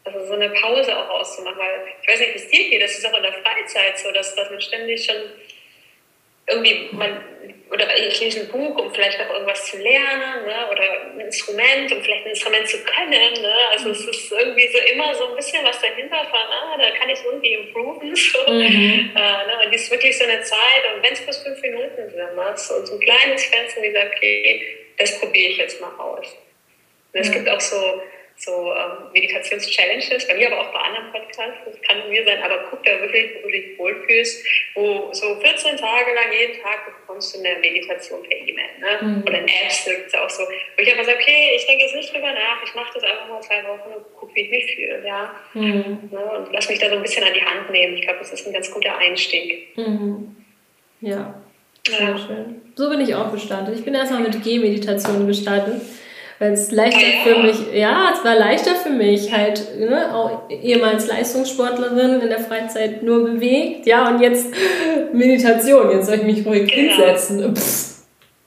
Also 0.05 0.25
so 0.25 0.33
eine 0.33 0.49
Pause 0.49 0.97
auch 0.97 1.09
auszumachen, 1.09 1.57
weil 1.57 1.81
ich 2.01 2.07
weiß 2.07 2.19
nicht, 2.19 2.33
wie 2.33 2.37
es 2.37 2.49
dir 2.49 2.69
geht, 2.69 2.81
das 2.81 2.97
ist 2.97 3.05
auch 3.05 3.17
in 3.17 3.23
der 3.23 3.33
Freizeit 3.33 3.97
so, 3.99 4.11
dass, 4.11 4.33
dass 4.35 4.49
man 4.49 4.61
ständig 4.61 5.05
schon 5.05 5.15
irgendwie, 6.49 6.89
man, 6.91 7.21
oder 7.71 7.85
ich 7.97 8.19
lese 8.19 8.41
ein 8.41 8.47
Buch, 8.47 8.75
um 8.77 8.93
vielleicht 8.93 9.19
noch 9.19 9.29
irgendwas 9.29 9.65
zu 9.65 9.77
lernen, 9.77 10.45
ne? 10.45 10.67
oder 10.71 11.13
ein 11.13 11.19
Instrument, 11.19 11.91
um 11.91 12.01
vielleicht 12.01 12.25
ein 12.25 12.31
Instrument 12.31 12.67
zu 12.67 12.77
können. 12.83 13.41
Ne? 13.41 13.53
Also 13.71 13.91
es 13.91 14.05
ist 14.05 14.31
irgendwie 14.31 14.67
so 14.67 14.79
immer 14.91 15.13
so 15.13 15.29
ein 15.29 15.35
bisschen 15.35 15.63
was 15.63 15.79
dahinter 15.79 16.17
von, 16.25 16.39
ah, 16.39 16.77
da 16.77 16.89
kann 16.97 17.09
ich 17.09 17.19
irgendwie 17.23 17.53
improven. 17.53 18.15
So. 18.19 18.51
Mhm. 18.51 19.11
Äh, 19.15 19.19
ne? 19.19 19.61
Und 19.63 19.71
die 19.71 19.75
ist 19.75 19.89
wirklich 19.91 20.17
so 20.17 20.23
eine 20.23 20.41
Zeit, 20.41 20.83
und 20.93 21.03
wenn 21.03 21.13
es 21.13 21.21
bloß 21.21 21.43
fünf 21.43 21.61
Minuten 21.61 21.95
sind, 21.95 22.15
ne? 22.15 22.53
so, 22.55 22.85
so 22.85 22.93
ein 22.93 22.99
kleines 22.99 23.45
Fenster, 23.45 23.81
wie 23.81 23.91
sagt, 23.91 24.15
okay, 24.15 24.77
das 24.97 25.19
probiere 25.19 25.51
ich 25.51 25.57
jetzt 25.57 25.81
mal 25.81 25.91
aus. 25.99 26.37
Und 27.13 27.19
es 27.19 27.29
mhm. 27.29 27.33
gibt 27.33 27.49
auch 27.49 27.59
so 27.59 28.01
so 28.39 28.71
ähm, 28.71 29.11
Meditations-Challenges, 29.13 30.25
bei 30.27 30.35
mir 30.35 30.47
aber 30.47 30.61
auch 30.61 30.71
bei 30.71 30.79
anderen 30.79 31.11
Podcasts, 31.11 31.59
das 31.65 31.81
kann 31.81 32.09
mir 32.09 32.23
sein, 32.23 32.41
aber 32.41 32.67
guck 32.69 32.81
da 32.85 32.91
wirklich, 33.01 33.35
wo 33.35 33.47
du 33.47 33.51
dich 33.51 33.77
wohlfühlst, 33.77 34.45
wo 34.75 35.09
so 35.11 35.35
14 35.35 35.75
Tage 35.75 36.13
lang 36.15 36.31
jeden 36.31 36.61
Tag 36.61 36.85
bekommst 36.85 37.35
du 37.35 37.39
eine 37.39 37.59
Meditation 37.59 38.23
per 38.23 38.37
E-Mail. 38.37 38.71
Ne? 38.79 38.97
Mhm. 39.01 39.23
Oder 39.23 39.39
in 39.39 39.47
Apps 39.47 39.83
gibt 39.83 40.07
es 40.07 40.13
auch 40.13 40.29
so, 40.29 40.43
wo 40.43 40.81
ich 40.81 40.89
einfach 40.89 41.03
sage, 41.03 41.17
okay, 41.19 41.51
ich 41.53 41.65
denke 41.67 41.83
jetzt 41.83 41.95
nicht 41.95 42.13
drüber 42.13 42.31
nach, 42.31 42.63
ich 42.63 42.73
mache 42.73 42.93
das 42.93 43.03
einfach 43.03 43.27
mal 43.27 43.41
zwei 43.41 43.61
Wochen 43.65 43.93
und 43.97 44.05
guck, 44.17 44.33
wie 44.33 44.41
ich 44.41 44.49
mich 44.49 44.73
fühle. 44.73 45.03
Ja? 45.05 45.35
Mhm. 45.53 46.09
Ne? 46.09 46.31
Und 46.37 46.53
lass 46.53 46.69
mich 46.69 46.79
da 46.79 46.89
so 46.89 46.95
ein 46.95 47.01
bisschen 47.01 47.25
an 47.25 47.33
die 47.33 47.43
Hand 47.43 47.69
nehmen. 47.71 47.97
Ich 47.97 48.03
glaube, 48.03 48.19
das 48.19 48.31
ist 48.31 48.47
ein 48.47 48.53
ganz 48.53 48.71
guter 48.71 48.97
Einstieg. 48.97 49.75
Mhm. 49.75 50.37
Ja. 51.01 51.43
Sehr 51.85 51.99
ja. 51.99 52.17
schön. 52.17 52.61
So 52.75 52.89
bin 52.89 53.01
ich 53.01 53.13
auch 53.13 53.33
gestartet. 53.33 53.75
Ich 53.77 53.83
bin 53.83 53.93
erstmal 53.93 54.21
mit 54.21 54.41
G-Meditation 54.41 55.27
gestartet 55.27 55.81
weil 56.39 56.53
es 56.53 56.71
leichter 56.71 57.05
für 57.23 57.43
mich, 57.43 57.73
ja, 57.73 58.13
es 58.13 58.23
war 58.23 58.35
leichter 58.35 58.75
für 58.75 58.89
mich, 58.89 59.31
halt, 59.31 59.77
ne, 59.77 60.13
auch 60.15 60.49
ehemals 60.49 61.07
Leistungssportlerin 61.07 62.21
in 62.21 62.29
der 62.29 62.39
Freizeit 62.39 63.03
nur 63.03 63.25
bewegt, 63.25 63.85
ja, 63.85 64.09
und 64.09 64.21
jetzt 64.21 64.47
Meditation, 65.13 65.91
jetzt 65.91 66.07
soll 66.07 66.15
ich 66.15 66.23
mich 66.23 66.45
ruhig 66.45 66.71
genau. 66.71 66.95
hinsetzen. 66.95 67.55
Pff, 67.55 67.88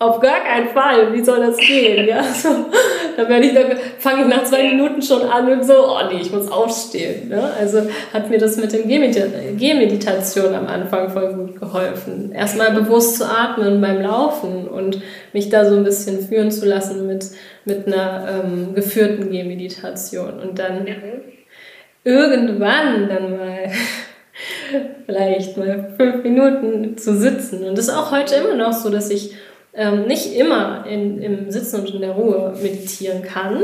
auf 0.02 0.20
gar 0.20 0.40
keinen 0.40 0.68
Fall, 0.68 1.12
wie 1.12 1.24
soll 1.24 1.40
das 1.40 1.56
gehen, 1.56 2.08
ja, 2.08 2.22
so, 2.22 2.48
da 3.16 3.28
werde 3.28 3.46
ich, 3.46 3.54
da 3.54 3.60
fange 3.98 4.22
ich 4.22 4.28
nach 4.28 4.44
zwei 4.44 4.62
Minuten 4.64 5.00
schon 5.02 5.22
an 5.22 5.50
und 5.50 5.64
so, 5.64 5.74
oh 5.74 6.00
nee, 6.10 6.20
ich 6.20 6.32
muss 6.32 6.50
aufstehen, 6.50 7.28
ne, 7.28 7.50
also 7.58 7.82
hat 8.12 8.28
mir 8.30 8.38
das 8.38 8.56
mit 8.56 8.72
dem 8.72 8.88
Gehmeditation 8.88 10.54
am 10.54 10.66
Anfang 10.66 11.10
voll 11.10 11.32
gut 11.34 11.60
geholfen, 11.60 12.32
erstmal 12.32 12.72
bewusst 12.72 13.18
zu 13.18 13.24
atmen 13.24 13.80
beim 13.80 14.00
Laufen 14.00 14.68
und 14.68 15.00
mich 15.32 15.48
da 15.48 15.64
so 15.64 15.76
ein 15.76 15.84
bisschen 15.84 16.26
führen 16.26 16.50
zu 16.50 16.66
lassen 16.66 17.06
mit 17.06 17.26
mit 17.64 17.86
einer 17.86 18.42
ähm, 18.44 18.74
geführten 18.74 19.30
Gehmeditation. 19.30 20.40
Und 20.40 20.58
dann 20.58 20.86
irgendwann 22.04 23.08
dann 23.08 23.36
mal 23.36 23.70
vielleicht 25.06 25.56
mal 25.56 25.94
fünf 25.96 26.24
Minuten 26.24 26.96
zu 26.96 27.16
sitzen. 27.16 27.64
Und 27.64 27.78
das 27.78 27.88
ist 27.88 27.94
auch 27.94 28.10
heute 28.10 28.34
immer 28.36 28.54
noch 28.54 28.72
so, 28.72 28.90
dass 28.90 29.10
ich 29.10 29.34
ähm, 29.74 30.06
nicht 30.06 30.34
immer 30.36 30.84
in, 30.86 31.20
im 31.20 31.50
Sitzen 31.50 31.80
und 31.80 31.94
in 31.94 32.00
der 32.00 32.12
Ruhe 32.12 32.54
meditieren 32.60 33.22
kann. 33.22 33.62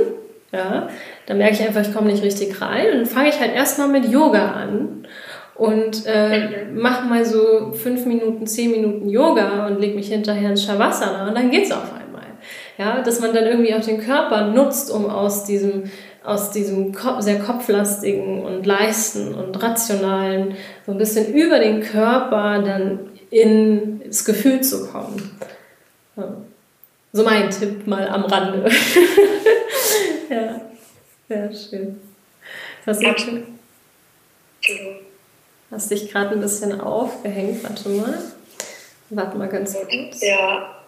Ja, 0.53 0.89
da 1.27 1.35
merke 1.35 1.55
ich 1.55 1.63
einfach, 1.63 1.83
ich 1.83 1.95
komme 1.95 2.11
nicht 2.11 2.23
richtig 2.23 2.61
rein. 2.63 2.87
Und 2.93 2.97
dann 2.99 3.07
fange 3.07 3.29
ich 3.29 3.39
halt 3.39 3.55
erstmal 3.55 3.89
mit 3.89 4.11
Yoga 4.11 4.53
an 4.53 5.07
und 5.55 6.07
äh, 6.07 6.65
mache 6.73 7.07
mal 7.07 7.25
so 7.25 7.73
fünf 7.73 8.07
Minuten, 8.07 8.47
zehn 8.47 8.71
Minuten 8.71 9.09
Yoga 9.09 9.67
und 9.67 9.81
lege 9.81 9.97
mich 9.97 10.09
hinterher 10.09 10.51
ins 10.51 10.65
Shavasana 10.65 11.29
und 11.29 11.37
dann 11.37 11.51
geht's 11.51 11.73
auf 11.73 11.93
einmal. 11.93 12.23
Ja, 12.79 13.03
dass 13.03 13.21
man 13.21 13.35
dann 13.35 13.45
irgendwie 13.45 13.75
auch 13.75 13.85
den 13.85 14.01
Körper 14.01 14.47
nutzt, 14.47 14.91
um 14.91 15.11
aus 15.11 15.45
diesem, 15.45 15.91
aus 16.25 16.53
diesem 16.53 16.95
sehr 17.19 17.41
kopflastigen 17.41 18.45
und 18.45 18.65
leisten 18.65 19.35
und 19.35 19.61
rationalen 19.61 20.55
so 20.87 20.93
ein 20.93 20.99
bisschen 20.99 21.35
über 21.35 21.59
den 21.59 21.81
Körper 21.81 22.63
dann 22.63 23.01
in 23.31 24.01
das 24.07 24.25
Gefühl 24.25 24.61
zu 24.61 24.87
kommen. 24.87 25.37
So 27.13 27.23
mein 27.23 27.51
Tipp 27.51 27.87
mal 27.87 28.09
am 28.09 28.25
Rande. 28.25 28.69
ja, 30.31 30.61
sehr 31.29 31.53
schön. 31.55 32.01
Hast 32.85 33.03
du, 33.03 33.47
hast 35.71 35.91
dich 35.91 36.11
gerade 36.11 36.31
ein 36.35 36.41
bisschen 36.41 36.81
aufgehängt. 36.81 37.63
Warte 37.63 37.89
mal. 37.89 38.19
Warte 39.11 39.39
mal 39.39 39.49
ganz 39.49 39.75
kurz. 39.75 40.21
Ja. 40.21 40.83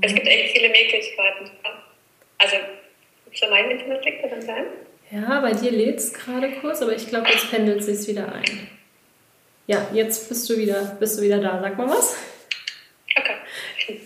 Es 0.00 0.14
gibt 0.14 0.26
echt 0.26 0.56
viele 0.56 0.68
Möglichkeiten. 0.68 1.50
Also, 2.38 2.56
für 3.32 3.50
mein 3.50 3.70
Internet 3.70 4.04
liegt 4.04 4.24
dann 4.24 4.42
sein? 4.42 4.64
Ja, 5.10 5.40
bei 5.40 5.52
dir 5.52 5.70
lädt 5.70 5.98
es 5.98 6.14
gerade 6.14 6.50
kurz, 6.60 6.80
aber 6.80 6.94
ich 6.94 7.06
glaube, 7.08 7.28
jetzt 7.28 7.50
pendelt 7.50 7.80
es 7.80 7.86
sich 7.86 8.08
wieder 8.08 8.32
ein. 8.32 8.68
Ja, 9.66 9.86
jetzt 9.92 10.28
bist 10.28 10.48
du 10.48 10.56
wieder, 10.56 10.96
bist 10.98 11.18
du 11.18 11.22
wieder 11.22 11.38
da. 11.38 11.60
Sag 11.60 11.76
mal 11.76 11.88
was. 11.88 12.16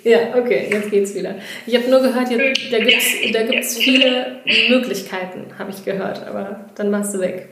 Ja, 0.05 0.35
okay, 0.37 0.69
jetzt 0.71 0.91
geht's 0.91 1.15
wieder. 1.15 1.35
Ich 1.67 1.75
habe 1.75 1.89
nur 1.89 2.01
gehört, 2.01 2.31
jetzt, 2.31 2.73
da 2.73 2.79
gibt 2.79 3.03
es 3.03 3.33
da 3.33 3.43
gibt's 3.43 3.79
viele 3.79 4.41
Möglichkeiten, 4.69 5.47
habe 5.59 5.71
ich 5.71 5.85
gehört, 5.85 6.27
aber 6.27 6.69
dann 6.75 6.93
warst 6.93 7.15
du 7.15 7.21
weg. 7.21 7.49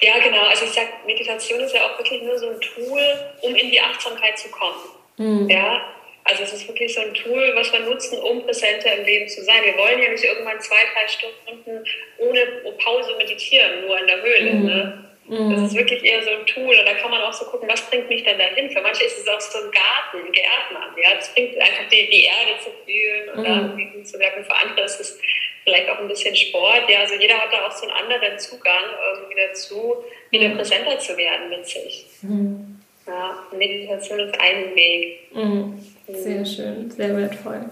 Ja, 0.00 0.18
genau. 0.18 0.42
Also 0.42 0.64
ich 0.64 0.72
sage, 0.72 0.88
Meditation 1.06 1.60
ist 1.60 1.74
ja 1.74 1.82
auch 1.86 1.98
wirklich 1.98 2.22
nur 2.22 2.38
so 2.38 2.50
ein 2.50 2.60
Tool, 2.60 3.00
um 3.42 3.54
in 3.54 3.70
die 3.70 3.80
Achtsamkeit 3.80 4.38
zu 4.38 4.48
kommen. 4.48 4.80
Mhm. 5.16 5.48
Ja, 5.48 5.94
also 6.24 6.42
es 6.42 6.52
ist 6.52 6.68
wirklich 6.68 6.92
so 6.92 7.00
ein 7.00 7.14
Tool, 7.14 7.52
was 7.54 7.72
wir 7.72 7.80
nutzen, 7.80 8.18
um 8.18 8.42
präsenter 8.44 8.94
im 8.96 9.04
Leben 9.04 9.28
zu 9.28 9.42
sein. 9.42 9.62
Wir 9.64 9.76
wollen 9.76 10.00
ja 10.00 10.10
nicht 10.10 10.24
irgendwann 10.24 10.60
zwei, 10.60 10.76
drei 10.94 11.08
Stunden 11.08 11.84
ohne 12.18 12.40
Pause 12.82 13.14
meditieren, 13.16 13.86
nur 13.86 13.98
in 13.98 14.06
der 14.06 14.22
Höhle. 14.22 14.52
Mhm. 14.52 14.66
Ne? 14.66 15.09
Mhm. 15.30 15.54
Das 15.54 15.70
ist 15.70 15.76
wirklich 15.76 16.02
eher 16.04 16.24
so 16.24 16.30
ein 16.30 16.44
Tool 16.44 16.74
und 16.74 16.84
da 16.84 16.94
kann 16.94 17.10
man 17.10 17.22
auch 17.22 17.32
so 17.32 17.44
gucken, 17.44 17.68
was 17.68 17.88
bringt 17.88 18.08
mich 18.08 18.24
denn 18.24 18.36
dahin? 18.36 18.68
Für 18.68 18.80
manche 18.80 19.04
ist 19.04 19.16
es 19.16 19.28
auch 19.28 19.40
so 19.40 19.58
ein 19.58 19.70
Garten, 19.70 20.26
ein 20.26 20.32
Gärtner. 20.32 20.90
Ja? 21.00 21.14
Das 21.14 21.32
bringt 21.32 21.56
einfach 21.56 21.88
die, 21.88 22.10
die 22.10 22.24
Erde 22.24 22.58
zu 22.58 22.70
fühlen 22.84 23.28
und 23.30 23.40
mhm. 23.42 23.98
da 23.98 24.04
zu 24.04 24.18
werken. 24.18 24.44
Für 24.44 24.56
andere 24.56 24.84
ist 24.86 24.98
es 24.98 25.20
vielleicht 25.62 25.88
auch 25.88 26.00
ein 26.00 26.08
bisschen 26.08 26.34
Sport. 26.34 26.82
Ja, 26.88 27.00
also 27.00 27.14
jeder 27.14 27.34
hat 27.34 27.52
da 27.52 27.64
auch 27.64 27.70
so 27.70 27.86
einen 27.86 27.92
anderen 27.92 28.36
Zugang 28.40 28.84
irgendwie 29.14 29.36
dazu, 29.46 30.02
wieder 30.30 30.48
mhm. 30.48 30.56
präsenter 30.56 30.98
zu 30.98 31.16
werden 31.16 31.48
mit 31.48 31.64
sich. 31.64 32.06
Mhm. 32.22 32.80
Ja, 33.06 33.38
Meditation 33.56 34.18
ist 34.18 34.34
ein 34.40 34.74
Weg. 34.74 35.32
Mhm. 35.32 35.78
Sehr 36.08 36.44
schön, 36.44 36.90
sehr 36.90 37.16
wertvoll. 37.16 37.66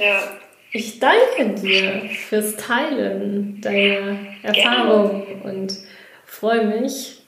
Ja. 0.00 0.36
Ich 0.72 0.98
danke 0.98 1.54
dir 1.60 2.10
fürs 2.28 2.56
Teilen 2.56 3.60
deiner 3.60 4.18
Erfahrungen 4.42 5.42
und 5.42 5.78
freue 6.34 6.66
mich. 6.66 7.20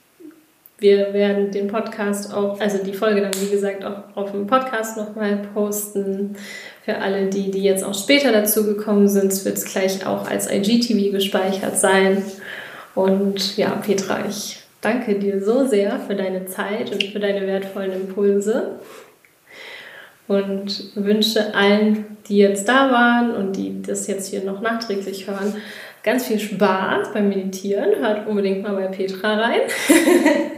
Wir 0.78 1.14
werden 1.14 1.50
den 1.50 1.68
Podcast 1.68 2.34
auch, 2.34 2.60
also 2.60 2.84
die 2.84 2.92
Folge 2.92 3.22
dann 3.22 3.32
wie 3.40 3.50
gesagt 3.50 3.82
auch 3.82 4.14
auf 4.14 4.32
dem 4.32 4.46
Podcast 4.46 4.98
nochmal 4.98 5.38
posten. 5.54 6.36
Für 6.84 6.98
alle, 6.98 7.26
die, 7.30 7.50
die 7.50 7.62
jetzt 7.62 7.82
auch 7.82 7.94
später 7.94 8.30
dazu 8.30 8.66
gekommen 8.66 9.08
sind, 9.08 9.32
wird 9.44 9.56
es 9.56 9.64
gleich 9.64 10.06
auch 10.06 10.28
als 10.28 10.50
IGTV 10.50 11.12
gespeichert 11.12 11.78
sein. 11.78 12.22
Und 12.94 13.56
ja, 13.56 13.70
Petra, 13.70 14.26
ich 14.28 14.58
danke 14.82 15.18
dir 15.18 15.42
so 15.42 15.66
sehr 15.66 15.98
für 16.00 16.14
deine 16.14 16.46
Zeit 16.46 16.92
und 16.92 17.02
für 17.04 17.20
deine 17.20 17.46
wertvollen 17.46 17.92
Impulse 17.92 18.78
und 20.28 20.90
wünsche 20.94 21.54
allen, 21.54 22.18
die 22.28 22.38
jetzt 22.38 22.68
da 22.68 22.90
waren 22.90 23.34
und 23.34 23.56
die 23.56 23.80
das 23.82 24.06
jetzt 24.08 24.28
hier 24.28 24.42
noch 24.42 24.60
nachträglich 24.60 25.26
hören, 25.26 25.54
ganz 26.06 26.28
viel 26.28 26.38
Spaß 26.38 27.12
beim 27.12 27.28
Meditieren. 27.28 27.96
Hört 27.96 28.26
unbedingt 28.26 28.62
mal 28.62 28.74
bei 28.74 28.86
Petra 28.86 29.34
rein. 29.34 29.60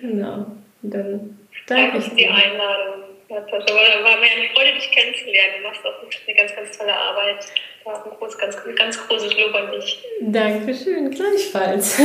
genau. 0.00 0.46
Und 0.82 0.94
dann 0.94 1.38
danke, 1.66 1.98
ich 1.98 2.04
für 2.04 2.14
die 2.14 2.28
Einladung. 2.28 3.02
Ja, 3.28 3.40
das 3.40 3.50
war 3.50 4.16
mir 4.18 4.30
eine 4.30 4.48
Freude, 4.54 4.74
dich 4.74 4.88
kennenzulernen. 4.92 5.54
Du 5.60 5.68
machst 5.68 5.80
auch 5.84 6.00
eine 6.00 6.36
ganz, 6.36 6.54
ganz 6.54 6.78
tolle 6.78 6.94
Arbeit. 6.94 7.44
Da 7.84 8.04
ein 8.04 8.10
groß, 8.10 8.38
ganz, 8.38 8.56
ganz 8.76 9.08
großes 9.08 9.36
Lob 9.36 9.54
an 9.54 9.72
dich. 9.72 10.04
Dankeschön, 10.20 11.10
gleichfalls. 11.10 11.96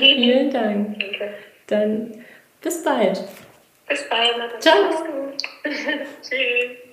Vielen 0.00 0.50
Dank. 0.50 0.98
Danke. 0.98 1.34
Dann 1.68 2.24
bis 2.60 2.82
bald. 2.82 3.24
Bis 3.88 4.08
bald. 4.10 4.60
Ciao. 4.60 4.90
Tschüss. 6.22 6.89